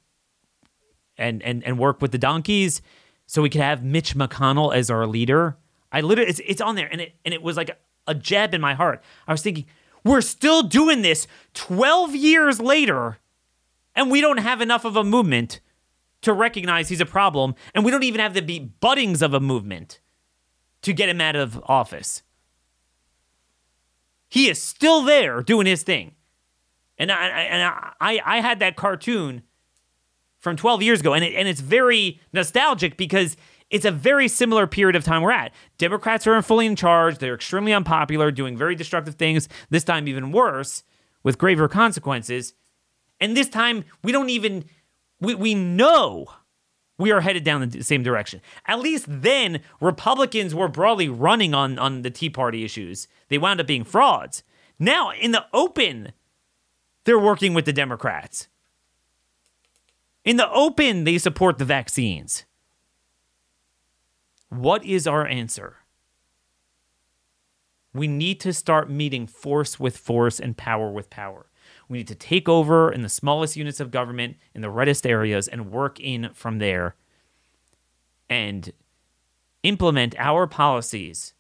and 1.19 1.43
and 1.43 1.63
and 1.65 1.79
work 1.79 2.01
with 2.01 2.13
the 2.13 2.19
donkeys 2.19 2.81
so 3.27 3.43
we 3.43 3.51
could 3.51 3.61
have 3.61 3.83
Mitch 3.83 4.15
McConnell 4.15 4.75
as 4.75 4.91
our 4.91 5.07
leader. 5.07 5.57
I 5.93 6.01
literally 6.01 6.31
it's, 6.31 6.41
it's 6.45 6.61
on 6.61 6.75
there 6.75 6.89
and 6.91 7.01
it 7.01 7.15
and 7.25 7.35
it 7.35 7.43
was 7.43 7.57
like 7.57 7.69
a, 7.69 7.77
a 8.09 8.15
jab 8.15 8.55
in 8.55 8.61
my 8.61 8.75
heart. 8.75 9.03
I 9.29 9.33
was 9.33 9.43
thinking, 9.43 9.67
we're 10.05 10.21
still 10.23 10.63
doing 10.63 11.03
this 11.03 11.27
12 11.55 12.17
years 12.17 12.61
later 12.61 13.19
and 13.95 14.11
we 14.11 14.21
don't 14.21 14.39
have 14.39 14.61
enough 14.61 14.85
of 14.85 14.97
a 14.97 15.05
movement 15.05 15.61
to 16.23 16.33
recognize 16.33 16.89
he's 16.89 17.01
a 17.01 17.07
problem 17.07 17.55
and 17.75 17.85
we 17.85 17.91
don't 17.91 18.05
even 18.05 18.21
have 18.21 18.35
the 18.35 18.43
be 18.43 18.73
buddings 18.81 19.23
of 19.23 19.35
a 19.35 19.41
movement 19.41 20.01
to 20.83 20.93
get 20.93 21.09
him 21.09 21.21
out 21.21 21.37
of 21.37 21.63
office. 21.67 22.23
He 24.29 24.49
is 24.49 24.61
still 24.61 25.03
there 25.03 25.43
doing 25.43 25.67
his 25.67 25.83
thing. 25.83 26.15
And 26.99 27.11
I, 27.11 27.27
and 27.27 27.75
I, 28.01 28.21
I 28.25 28.41
had 28.41 28.61
that 28.61 28.77
cartoon 28.77 29.43
from 30.39 30.57
12 30.57 30.83
years 30.83 31.01
ago. 31.01 31.15
And, 31.15 31.25
it, 31.25 31.35
and 31.35 31.49
it's 31.49 31.61
very 31.61 32.21
nostalgic 32.33 32.97
because 32.97 33.37
it's 33.73 33.87
a 33.87 33.91
very 33.91 34.29
similar 34.29 34.67
period 34.67 34.95
of 34.95 35.03
time 35.03 35.23
we're 35.23 35.33
at. 35.33 35.53
Democrats 35.79 36.27
are 36.27 36.41
fully 36.43 36.67
in 36.67 36.77
charge. 36.77 37.19
They're 37.19 37.35
extremely 37.35 37.73
unpopular, 37.73 38.31
doing 38.31 38.57
very 38.57 38.77
destructive 38.77 39.15
things, 39.15 39.49
this 39.71 39.83
time 39.83 40.07
even 40.07 40.31
worse, 40.31 40.85
with 41.23 41.39
graver 41.39 41.69
consequences. 41.69 42.53
And 43.19 43.35
this 43.35 43.49
time, 43.49 43.85
we 44.05 44.13
don't 44.13 44.29
even, 44.29 44.67
we, 45.21 45.35
we 45.35 45.55
know 45.55 46.27
we 46.99 47.11
are 47.11 47.23
headed 47.23 47.45
down 47.45 47.67
the 47.67 47.83
same 47.83 48.03
direction. 48.03 48.43
At 48.67 48.81
least 48.81 49.07
then, 49.09 49.63
Republicans 49.81 50.55
were 50.55 50.69
broadly 50.69 51.09
running 51.09 51.55
on, 51.55 51.79
on 51.79 52.03
the 52.03 52.11
Tea 52.11 52.31
Party 52.31 52.65
issues. 52.65 53.09
They 53.29 53.39
wound 53.39 53.59
up 53.59 53.67
being 53.67 53.85
frauds. 53.85 54.43
Now, 54.79 55.13
in 55.13 55.33
the 55.33 55.47
open, 55.55 56.13
they're 57.05 57.19
working 57.19 57.55
with 57.55 57.65
the 57.65 57.73
Democrats. 57.73 58.49
In 60.27 60.37
the 60.37 60.51
open, 60.53 61.05
they 61.05 61.17
support 61.17 61.57
the 61.57 61.65
vaccines. 61.65 62.45
What 64.53 64.85
is 64.85 65.07
our 65.07 65.27
answer? 65.27 65.79
We 67.95 68.07
need 68.07 68.39
to 68.41 68.53
start 68.53 68.91
meeting 68.91 69.27
force 69.27 69.81
with 69.81 69.97
force 69.97 70.39
and 70.39 70.55
power 70.55 70.91
with 70.91 71.09
power. 71.09 71.47
We 71.89 71.97
need 71.97 72.09
to 72.09 72.15
take 72.15 72.51
over 72.51 72.93
in 72.93 73.01
the 73.01 73.09
smallest 73.09 73.57
units 73.57 73.81
of 73.81 73.91
government 73.91 74.37
in 74.55 74.61
the 74.61 74.69
reddest 74.69 75.07
areas 75.07 75.49
and 75.49 75.71
work 75.71 75.99
in 76.01 76.29
from 76.35 76.59
there 76.59 76.97
and 78.29 78.71
implement 79.63 80.15
our 80.19 80.47
policies 80.47 81.33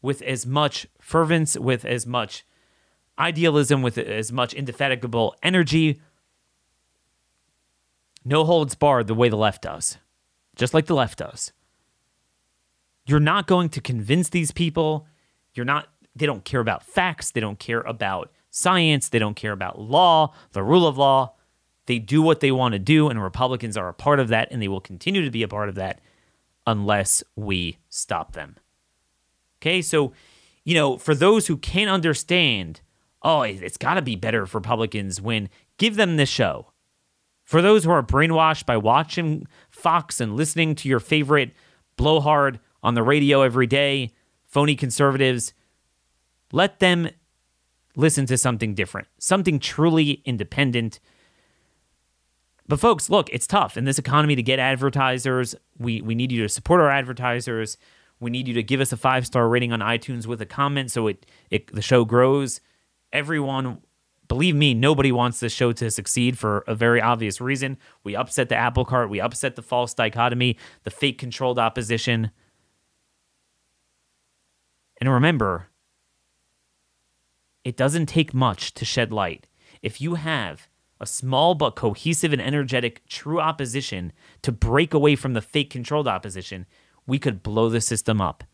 with 0.00 0.22
as 0.22 0.46
much 0.46 0.86
fervence, 1.02 1.58
with 1.58 1.84
as 1.84 2.06
much 2.06 2.46
idealism, 3.18 3.82
with 3.82 3.98
as 3.98 4.32
much 4.32 4.54
indefatigable 4.54 5.36
energy, 5.42 6.00
no 8.24 8.46
holds 8.46 8.74
barred 8.74 9.06
the 9.06 9.14
way 9.14 9.28
the 9.28 9.36
left 9.36 9.60
does, 9.60 9.98
just 10.56 10.72
like 10.72 10.86
the 10.86 10.94
left 10.94 11.18
does. 11.18 11.52
You're 13.08 13.20
not 13.20 13.46
going 13.46 13.70
to 13.70 13.80
convince 13.80 14.28
these 14.28 14.52
people. 14.52 15.06
You're 15.54 15.64
not, 15.64 15.88
they 16.14 16.26
don't 16.26 16.44
care 16.44 16.60
about 16.60 16.82
facts. 16.84 17.30
They 17.30 17.40
don't 17.40 17.58
care 17.58 17.80
about 17.80 18.30
science. 18.50 19.08
They 19.08 19.18
don't 19.18 19.34
care 19.34 19.52
about 19.52 19.80
law, 19.80 20.34
the 20.52 20.62
rule 20.62 20.86
of 20.86 20.98
law. 20.98 21.32
They 21.86 21.98
do 21.98 22.20
what 22.20 22.40
they 22.40 22.52
want 22.52 22.72
to 22.72 22.78
do, 22.78 23.08
and 23.08 23.22
Republicans 23.22 23.78
are 23.78 23.88
a 23.88 23.94
part 23.94 24.20
of 24.20 24.28
that, 24.28 24.48
and 24.50 24.60
they 24.60 24.68
will 24.68 24.82
continue 24.82 25.24
to 25.24 25.30
be 25.30 25.42
a 25.42 25.48
part 25.48 25.70
of 25.70 25.74
that 25.76 26.02
unless 26.66 27.24
we 27.34 27.78
stop 27.88 28.32
them. 28.32 28.56
Okay, 29.58 29.80
so, 29.80 30.12
you 30.64 30.74
know, 30.74 30.98
for 30.98 31.14
those 31.14 31.46
who 31.46 31.56
can't 31.56 31.88
understand, 31.88 32.82
oh, 33.22 33.40
it's 33.40 33.78
got 33.78 33.94
to 33.94 34.02
be 34.02 34.16
better 34.16 34.42
if 34.42 34.54
Republicans 34.54 35.18
win, 35.18 35.48
give 35.78 35.96
them 35.96 36.18
this 36.18 36.28
show. 36.28 36.72
For 37.42 37.62
those 37.62 37.84
who 37.84 37.90
are 37.90 38.02
brainwashed 38.02 38.66
by 38.66 38.76
watching 38.76 39.46
Fox 39.70 40.20
and 40.20 40.36
listening 40.36 40.74
to 40.74 40.90
your 40.90 41.00
favorite 41.00 41.52
blowhard 41.96 42.60
on 42.88 42.94
the 42.94 43.02
radio 43.02 43.42
every 43.42 43.66
day, 43.66 44.10
phony 44.46 44.74
conservatives, 44.74 45.52
let 46.52 46.78
them 46.78 47.10
listen 47.96 48.24
to 48.24 48.38
something 48.38 48.74
different, 48.74 49.08
something 49.18 49.58
truly 49.58 50.22
independent. 50.24 50.98
But 52.66 52.80
folks, 52.80 53.10
look, 53.10 53.28
it's 53.30 53.46
tough 53.46 53.76
in 53.76 53.84
this 53.84 53.98
economy 53.98 54.36
to 54.36 54.42
get 54.42 54.58
advertisers. 54.58 55.54
We 55.78 56.00
we 56.00 56.14
need 56.14 56.32
you 56.32 56.42
to 56.42 56.48
support 56.48 56.80
our 56.80 56.90
advertisers. 56.90 57.76
We 58.20 58.30
need 58.30 58.48
you 58.48 58.54
to 58.54 58.62
give 58.62 58.80
us 58.80 58.90
a 58.90 58.96
five 58.96 59.26
star 59.26 59.48
rating 59.48 59.70
on 59.72 59.80
iTunes 59.80 60.26
with 60.26 60.40
a 60.40 60.46
comment 60.46 60.90
so 60.90 61.08
it, 61.08 61.26
it 61.50 61.72
the 61.74 61.82
show 61.82 62.06
grows. 62.06 62.62
Everyone 63.12 63.82
believe 64.28 64.54
me, 64.54 64.72
nobody 64.72 65.12
wants 65.12 65.40
this 65.40 65.52
show 65.52 65.72
to 65.72 65.90
succeed 65.90 66.38
for 66.38 66.64
a 66.66 66.74
very 66.74 67.02
obvious 67.02 67.38
reason. 67.38 67.76
We 68.02 68.16
upset 68.16 68.48
the 68.48 68.56
apple 68.56 68.86
cart, 68.86 69.10
we 69.10 69.20
upset 69.20 69.56
the 69.56 69.62
false 69.62 69.92
dichotomy, 69.92 70.56
the 70.84 70.90
fake 70.90 71.18
controlled 71.18 71.58
opposition. 71.58 72.30
And 74.98 75.08
remember, 75.10 75.68
it 77.64 77.76
doesn't 77.76 78.06
take 78.06 78.34
much 78.34 78.74
to 78.74 78.84
shed 78.84 79.12
light. 79.12 79.46
If 79.82 80.00
you 80.00 80.16
have 80.16 80.68
a 81.00 81.06
small 81.06 81.54
but 81.54 81.76
cohesive 81.76 82.32
and 82.32 82.42
energetic 82.42 83.06
true 83.06 83.40
opposition 83.40 84.12
to 84.42 84.50
break 84.50 84.92
away 84.92 85.14
from 85.14 85.34
the 85.34 85.42
fake 85.42 85.70
controlled 85.70 86.08
opposition, 86.08 86.66
we 87.06 87.18
could 87.18 87.42
blow 87.42 87.68
the 87.68 87.80
system 87.80 88.20
up. 88.20 88.44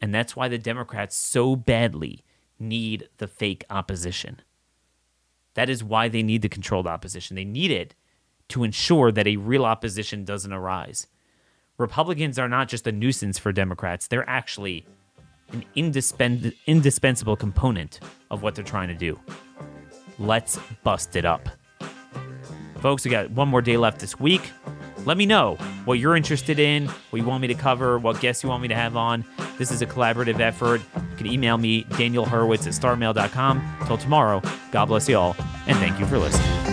And 0.00 0.14
that's 0.14 0.36
why 0.36 0.48
the 0.48 0.58
Democrats 0.58 1.16
so 1.16 1.56
badly 1.56 2.24
need 2.58 3.08
the 3.16 3.26
fake 3.26 3.64
opposition. 3.70 4.40
That 5.54 5.70
is 5.70 5.82
why 5.82 6.08
they 6.08 6.22
need 6.22 6.42
the 6.42 6.50
controlled 6.50 6.86
opposition. 6.86 7.34
They 7.34 7.44
need 7.44 7.70
it 7.70 7.94
to 8.48 8.62
ensure 8.62 9.10
that 9.10 9.26
a 9.26 9.36
real 9.36 9.64
opposition 9.64 10.24
doesn't 10.24 10.52
arise. 10.52 11.06
Republicans 11.78 12.38
are 12.38 12.48
not 12.48 12.68
just 12.68 12.86
a 12.86 12.92
nuisance 12.92 13.38
for 13.38 13.52
Democrats, 13.52 14.06
they're 14.06 14.28
actually 14.28 14.86
an 15.52 15.64
indispens- 15.76 16.54
indispensable 16.66 17.36
component 17.36 18.00
of 18.30 18.42
what 18.42 18.54
they're 18.54 18.64
trying 18.64 18.88
to 18.88 18.94
do. 18.94 19.18
Let's 20.18 20.58
bust 20.82 21.16
it 21.16 21.24
up. 21.24 21.48
Folks, 22.80 23.04
we 23.04 23.10
got 23.10 23.30
one 23.30 23.48
more 23.48 23.62
day 23.62 23.76
left 23.76 24.00
this 24.00 24.18
week. 24.18 24.50
Let 25.04 25.16
me 25.16 25.26
know 25.26 25.56
what 25.84 25.98
you're 25.98 26.16
interested 26.16 26.58
in, 26.58 26.86
what 26.86 27.20
you 27.20 27.24
want 27.24 27.40
me 27.40 27.48
to 27.48 27.54
cover, 27.54 27.98
what 27.98 28.20
guests 28.20 28.42
you 28.42 28.48
want 28.48 28.62
me 28.62 28.68
to 28.68 28.74
have 28.74 28.96
on. 28.96 29.24
This 29.56 29.70
is 29.70 29.80
a 29.80 29.86
collaborative 29.86 30.40
effort. 30.40 30.80
You 30.96 31.16
can 31.16 31.26
email 31.26 31.58
me, 31.58 31.84
Daniel 31.96 32.24
Horowitz 32.24 32.66
at 32.66 32.72
starmail.com. 32.72 33.76
Till 33.86 33.98
tomorrow, 33.98 34.42
God 34.72 34.86
bless 34.86 35.08
you 35.08 35.16
all, 35.16 35.36
and 35.66 35.76
thank 35.78 35.98
you 36.00 36.06
for 36.06 36.18
listening. 36.18 36.65